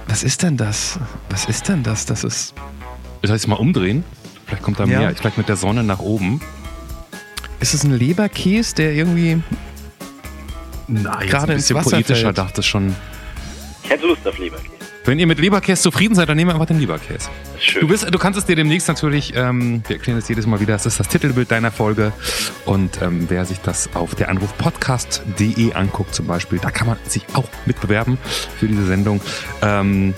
was 0.08 0.22
ist 0.24 0.42
denn 0.42 0.56
das? 0.56 0.98
Was 1.30 1.46
ist 1.46 1.68
denn 1.68 1.82
das? 1.82 2.04
Das 2.06 2.24
ist. 2.24 2.54
Soll 3.22 3.36
ich 3.36 3.42
es 3.42 3.46
mal 3.46 3.56
umdrehen? 3.56 4.04
Vielleicht 4.46 4.62
kommt 4.62 4.78
da 4.80 4.84
Ja. 4.84 4.98
mehr. 4.98 5.14
Vielleicht 5.16 5.38
mit 5.38 5.48
der 5.48 5.56
Sonne 5.56 5.82
nach 5.84 6.00
oben. 6.00 6.40
Ist 7.60 7.74
es 7.74 7.84
ein 7.84 7.92
Leberkäse, 7.96 8.74
der 8.74 8.92
irgendwie. 8.92 9.40
Nein, 10.88 11.28
Gerade 11.28 11.52
ein 11.52 11.56
ins 11.58 11.64
bisschen 11.68 11.76
Wasser 11.76 11.90
poetischer 11.92 12.34
fällt. 12.34 12.58
das 12.58 12.66
schon. 12.66 12.94
Ich 13.84 13.90
hätte 13.90 14.06
Lust 14.06 14.26
auf 14.26 14.36
Leberkäse. 14.38 14.75
Wenn 15.06 15.20
ihr 15.20 15.28
mit 15.28 15.38
Leberkäse 15.38 15.82
zufrieden 15.82 16.16
seid, 16.16 16.28
dann 16.28 16.36
nehmen 16.36 16.50
wir 16.50 16.54
einfach 16.54 16.66
den 16.66 16.80
Leberkäse. 16.80 17.30
Schön. 17.60 17.82
Du, 17.82 17.88
bist, 17.88 18.12
du 18.12 18.18
kannst 18.18 18.38
es 18.38 18.44
dir 18.44 18.56
demnächst 18.56 18.88
natürlich, 18.88 19.34
ähm, 19.36 19.82
wir 19.86 19.96
erklären 19.96 20.18
es 20.18 20.28
jedes 20.28 20.46
Mal 20.46 20.58
wieder, 20.58 20.72
das 20.72 20.84
ist 20.84 20.98
das 20.98 21.06
Titelbild 21.06 21.48
deiner 21.52 21.70
Folge. 21.70 22.12
Und 22.64 23.00
ähm, 23.00 23.26
wer 23.28 23.44
sich 23.44 23.60
das 23.60 23.88
auf 23.94 24.16
der 24.16 24.28
Anrufpodcast.de 24.30 25.74
anguckt 25.74 26.12
zum 26.12 26.26
Beispiel, 26.26 26.58
da 26.58 26.72
kann 26.72 26.88
man 26.88 26.98
sich 27.06 27.24
auch 27.34 27.48
mitbewerben 27.66 28.18
für 28.58 28.66
diese 28.66 28.84
Sendung. 28.84 29.20
Ähm, 29.62 30.12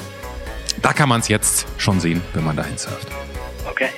da 0.80 0.95
kann 0.95 1.11
man 1.11 1.20
es 1.20 1.28
jetzt 1.28 1.66
schon 1.76 2.01
sehen, 2.01 2.22
wenn 2.32 2.45
man 2.45 2.57
dahin 2.57 2.78
surft. 2.78 3.09
okay. 3.70 3.91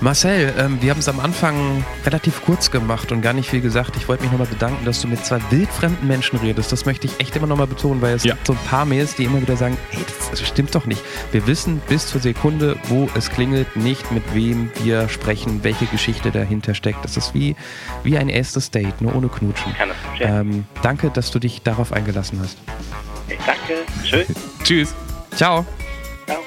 Marcel, 0.00 0.54
ähm, 0.56 0.78
wir 0.80 0.92
haben 0.92 1.00
es 1.00 1.08
am 1.08 1.18
Anfang 1.18 1.84
relativ 2.06 2.42
kurz 2.44 2.70
gemacht 2.70 3.10
und 3.10 3.20
gar 3.20 3.32
nicht 3.32 3.50
viel 3.50 3.60
gesagt. 3.60 3.96
Ich 3.96 4.06
wollte 4.06 4.22
mich 4.22 4.30
nochmal 4.30 4.46
bedanken, 4.46 4.84
dass 4.84 5.00
du 5.00 5.08
mit 5.08 5.26
zwei 5.26 5.40
wildfremden 5.50 6.06
Menschen 6.06 6.38
redest. 6.38 6.70
Das 6.70 6.86
möchte 6.86 7.08
ich 7.08 7.18
echt 7.18 7.34
immer 7.34 7.48
nochmal 7.48 7.66
betonen, 7.66 8.00
weil 8.00 8.14
es 8.14 8.22
Ja. 8.22 8.34
gibt 8.34 8.46
so 8.46 8.52
ein 8.52 8.58
paar 8.68 8.84
Mails, 8.84 9.16
die 9.16 9.24
immer 9.24 9.40
wieder 9.42 9.56
sagen, 9.56 9.76
hey, 9.90 10.04
das, 10.06 10.30
das 10.30 10.46
stimmt 10.48 10.72
doch 10.76 10.86
nicht. 10.86 11.02
Wir 11.32 11.44
wissen 11.48 11.82
bis 11.88 12.06
zur 12.06 12.20
Sekunde, 12.20 12.76
wo 12.84 13.08
es 13.16 13.28
klingelt, 13.28 13.74
nicht 13.76 14.12
mit 14.12 14.22
wem 14.34 14.70
wir 14.84 15.08
sprechen, 15.08 15.64
welche 15.64 15.86
Geschichte 15.86 16.30
dahinter 16.30 16.74
steckt. 16.74 17.04
Das 17.04 17.16
ist 17.16 17.34
wie, 17.34 17.56
wie 18.04 18.16
ein 18.18 18.28
erstes 18.28 18.70
Date, 18.70 19.00
nur 19.00 19.16
ohne 19.16 19.26
Knutschen. 19.28 19.74
Kann 19.74 19.88
das 19.88 19.98
verstehen. 19.98 20.40
Ähm, 20.52 20.64
danke, 20.80 21.10
dass 21.10 21.32
du 21.32 21.40
dich 21.40 21.62
darauf 21.62 21.92
eingelassen 21.92 22.38
hast. 22.40 22.56
Hey, 23.26 23.36
danke. 23.44 23.84
Tschüss. 24.04 24.26
Tschüss. 24.62 24.94
Ciao. 25.34 25.66
Ciao. 26.24 26.38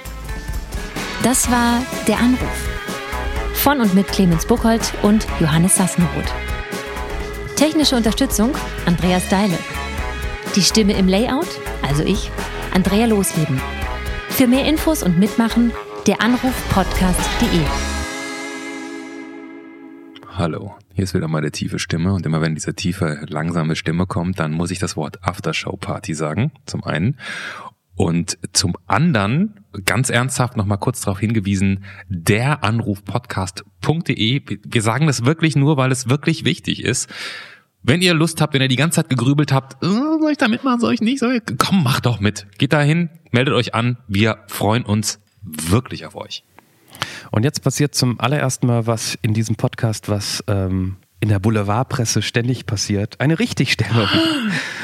Das 1.21 1.51
war 1.51 1.81
Der 2.07 2.17
Anruf. 2.17 2.70
Von 3.61 3.79
und 3.79 3.93
mit 3.93 4.07
Clemens 4.07 4.47
Buchholz 4.47 4.91
und 5.03 5.27
Johannes 5.39 5.75
Sassenroth. 5.75 6.33
Technische 7.57 7.95
Unterstützung 7.95 8.55
Andreas 8.87 9.29
Deile. 9.29 9.55
Die 10.55 10.63
Stimme 10.63 10.93
im 10.93 11.07
Layout, 11.07 11.45
also 11.87 12.03
ich, 12.03 12.31
Andrea 12.73 13.05
Losleben. 13.05 13.61
Für 14.29 14.47
mehr 14.47 14.65
Infos 14.65 15.03
und 15.03 15.19
Mitmachen 15.19 15.71
der 16.07 16.23
Anrufpodcast.de. 16.23 17.61
Hallo, 20.27 20.73
hier 20.95 21.03
ist 21.03 21.13
wieder 21.13 21.27
meine 21.27 21.51
tiefe 21.51 21.77
Stimme 21.77 22.13
und 22.13 22.25
immer 22.25 22.41
wenn 22.41 22.55
diese 22.55 22.73
tiefe, 22.73 23.23
langsame 23.29 23.75
Stimme 23.75 24.07
kommt, 24.07 24.39
dann 24.39 24.53
muss 24.53 24.71
ich 24.71 24.79
das 24.79 24.97
Wort 24.97 25.23
Aftershow 25.23 25.77
Party 25.77 26.15
sagen, 26.15 26.51
zum 26.65 26.83
einen. 26.83 27.15
Und 28.01 28.39
zum 28.51 28.75
anderen, 28.87 29.63
ganz 29.85 30.09
ernsthaft 30.09 30.57
nochmal 30.57 30.79
kurz 30.79 31.01
darauf 31.01 31.19
hingewiesen, 31.19 31.83
der 32.09 32.63
Anrufpodcast.de. 32.63 34.41
Wir 34.63 34.81
sagen 34.81 35.05
das 35.05 35.23
wirklich 35.23 35.55
nur, 35.55 35.77
weil 35.77 35.91
es 35.91 36.09
wirklich 36.09 36.43
wichtig 36.43 36.83
ist. 36.83 37.07
Wenn 37.83 38.01
ihr 38.01 38.15
Lust 38.15 38.41
habt, 38.41 38.55
wenn 38.55 38.61
ihr 38.63 38.67
die 38.69 38.75
ganze 38.75 38.95
Zeit 38.95 39.09
gegrübelt 39.09 39.51
habt, 39.51 39.83
äh, 39.83 39.87
soll 39.87 40.31
ich 40.31 40.39
da 40.39 40.47
mitmachen, 40.47 40.79
soll 40.79 40.95
ich 40.95 41.01
nicht, 41.01 41.19
soll 41.19 41.35
ich? 41.35 41.57
Komm, 41.59 41.83
macht 41.83 42.07
doch 42.07 42.19
mit. 42.19 42.47
Geht 42.57 42.73
dahin, 42.73 43.11
meldet 43.29 43.53
euch 43.53 43.75
an. 43.75 43.97
Wir 44.07 44.45
freuen 44.47 44.81
uns 44.81 45.19
wirklich 45.43 46.07
auf 46.07 46.15
euch. 46.15 46.43
Und 47.29 47.43
jetzt 47.43 47.59
passiert 47.59 47.93
zum 47.93 48.19
allerersten 48.19 48.65
Mal 48.65 48.87
was 48.87 49.15
in 49.21 49.35
diesem 49.35 49.57
Podcast, 49.57 50.09
was 50.09 50.43
ähm, 50.47 50.95
in 51.19 51.29
der 51.29 51.37
Boulevardpresse 51.37 52.23
ständig 52.23 52.65
passiert. 52.65 53.19
Eine 53.19 53.37
Richtigstellung. 53.37 54.07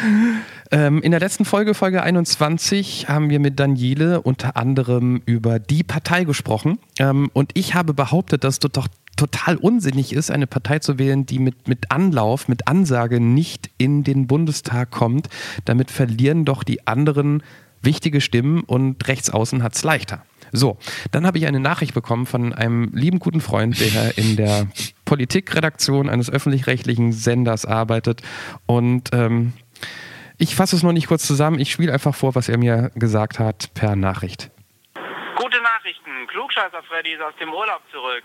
ähm, 0.72 1.02
in 1.02 1.12
der 1.12 1.20
letzten 1.20 1.46
Folge, 1.46 1.74
Folge 1.74 2.04
21, 2.04 3.08
haben 3.10 3.30
wir 3.30 3.40
mit 3.40 3.60
Daniele 3.60 4.22
unter 4.22 4.58
anderem 4.58 5.22
über 5.26 5.60
die 5.60 5.84
Partei 5.84 6.24
gesprochen. 6.24 6.80
Ähm, 7.00 7.30
und 7.34 7.52
ich 7.54 7.74
habe 7.74 7.94
behauptet, 7.94 8.44
dass 8.44 8.60
du 8.60 8.68
doch 8.68 8.88
total 9.16 9.58
unsinnig 9.58 10.14
ist, 10.14 10.30
eine 10.32 10.48
Partei 10.48 10.80
zu 10.80 11.00
wählen, 11.00 11.26
die 11.26 11.40
mit, 11.40 11.68
mit 11.68 11.92
Anlauf, 11.92 12.48
mit 12.48 12.68
Ansage 12.68 13.20
nicht 13.20 13.70
in 13.78 14.04
den 14.04 14.28
Bundestag 14.28 14.92
kommt. 14.92 15.30
Damit 15.66 15.92
verlieren 15.92 16.46
doch 16.46 16.64
die 16.64 16.86
anderen 16.88 17.44
wichtige 17.82 18.22
Stimmen 18.22 18.62
und 18.62 19.08
Rechtsaußen 19.08 19.64
hat 19.64 19.76
es 19.76 19.84
leichter. 19.84 20.24
So, 20.52 20.78
dann 21.12 21.26
habe 21.26 21.38
ich 21.38 21.46
eine 21.46 21.60
Nachricht 21.60 21.94
bekommen 21.94 22.26
von 22.26 22.54
einem 22.54 22.92
lieben 22.94 23.20
guten 23.20 23.42
Freund, 23.42 23.80
der 23.80 24.18
in 24.18 24.38
der 24.38 24.68
Politikredaktion 25.06 26.10
eines 26.10 26.30
öffentlich-rechtlichen 26.30 27.12
Senders 27.12 27.66
arbeitet. 27.66 28.22
Und 28.66 29.10
ähm, 29.14 29.54
ich 30.38 30.56
fasse 30.56 30.76
es 30.76 30.84
nur 30.84 30.94
nicht 30.94 31.08
kurz 31.08 31.26
zusammen. 31.26 31.60
Ich 31.60 31.72
spiele 31.72 31.92
einfach 31.92 32.16
vor, 32.16 32.36
was 32.36 32.50
er 32.50 32.58
mir 32.58 32.92
gesagt 32.96 33.40
hat 33.40 33.74
per 33.74 33.96
Nachricht. 33.96 34.52
Gute 35.36 35.62
Nachrichten, 35.62 36.28
Klugscheißer 36.28 36.84
Freddy 36.84 37.14
ist 37.14 37.22
aus 37.22 37.36
dem 37.40 37.54
Urlaub 37.54 37.82
zurück 37.92 38.24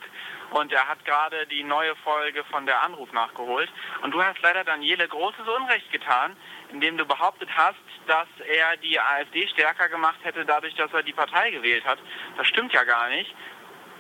und 0.51 0.73
er 0.73 0.87
hat 0.87 1.05
gerade 1.05 1.47
die 1.47 1.63
neue 1.63 1.95
Folge 1.97 2.45
von 2.51 2.67
der 2.67 2.83
Anruf 2.83 3.13
nachgeholt. 3.13 3.71
Und 4.03 4.13
du 4.13 4.23
hast 4.23 4.41
leider 4.43 4.65
Daniele 4.65 5.09
großes 5.09 5.47
Unrecht 5.59 5.91
getan, 5.91 6.37
indem 6.71 6.97
du 6.99 7.05
behauptet 7.05 7.49
hast, 7.55 7.77
dass 8.07 8.29
er 8.47 8.77
die 8.79 8.99
AfD 8.99 9.47
stärker 9.49 9.89
gemacht 9.89 10.19
hätte, 10.23 10.45
dadurch, 10.45 10.75
dass 10.75 10.93
er 10.93 11.03
die 11.03 11.13
Partei 11.13 11.51
gewählt 11.51 11.85
hat. 11.85 11.99
Das 12.37 12.47
stimmt 12.47 12.73
ja 12.73 12.85
gar 12.85 13.09
nicht, 13.09 13.35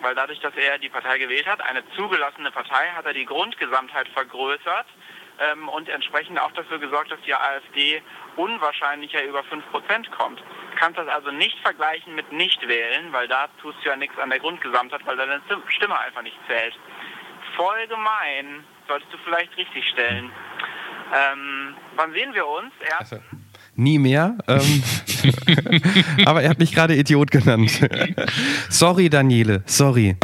weil 0.00 0.14
dadurch, 0.14 0.40
dass 0.40 0.54
er 0.56 0.78
die 0.78 0.88
Partei 0.88 1.18
gewählt 1.18 1.46
hat, 1.46 1.62
eine 1.62 1.82
zugelassene 1.96 2.50
Partei, 2.50 2.88
hat 2.94 3.06
er 3.06 3.14
die 3.14 3.26
Grundgesamtheit 3.26 4.08
vergrößert 4.08 4.86
ähm, 5.42 5.68
und 5.68 5.88
entsprechend 5.88 6.38
auch 6.40 6.52
dafür 6.52 6.78
gesorgt, 6.78 7.10
dass 7.10 7.20
die 7.26 7.34
AfD 7.34 8.02
unwahrscheinlicher 8.36 9.24
über 9.24 9.40
5% 9.40 10.10
kommt. 10.10 10.40
Du 10.40 10.78
kannst 10.78 10.98
das 10.98 11.08
also 11.08 11.30
nicht 11.30 11.58
vergleichen 11.60 12.14
mit 12.14 12.32
Nichtwählen, 12.32 13.12
weil 13.12 13.28
da 13.28 13.48
tust 13.60 13.78
du 13.82 13.88
ja 13.88 13.96
nichts 13.96 14.18
an 14.18 14.30
der 14.30 14.38
Grundgesamtheit, 14.38 15.00
weil 15.04 15.16
deine 15.16 15.40
Stimme 15.68 15.98
einfach 15.98 16.22
nicht 16.22 16.38
zählt. 16.46 16.74
Voll 17.56 17.86
gemein, 17.88 18.64
solltest 18.88 19.12
du 19.12 19.18
vielleicht 19.24 19.56
richtig 19.56 19.84
stellen. 19.88 20.30
Ähm, 21.14 21.74
wann 21.96 22.12
sehen 22.12 22.32
wir 22.32 22.46
uns? 22.46 22.72
Erst 22.80 23.12
also, 23.12 23.24
nie 23.74 23.98
mehr. 23.98 24.38
Ähm, 24.48 24.82
aber 26.26 26.42
er 26.42 26.50
hat 26.50 26.58
mich 26.58 26.72
gerade 26.72 26.94
Idiot 26.94 27.30
genannt. 27.30 27.70
sorry, 28.70 29.10
Daniele, 29.10 29.62
sorry. 29.66 30.16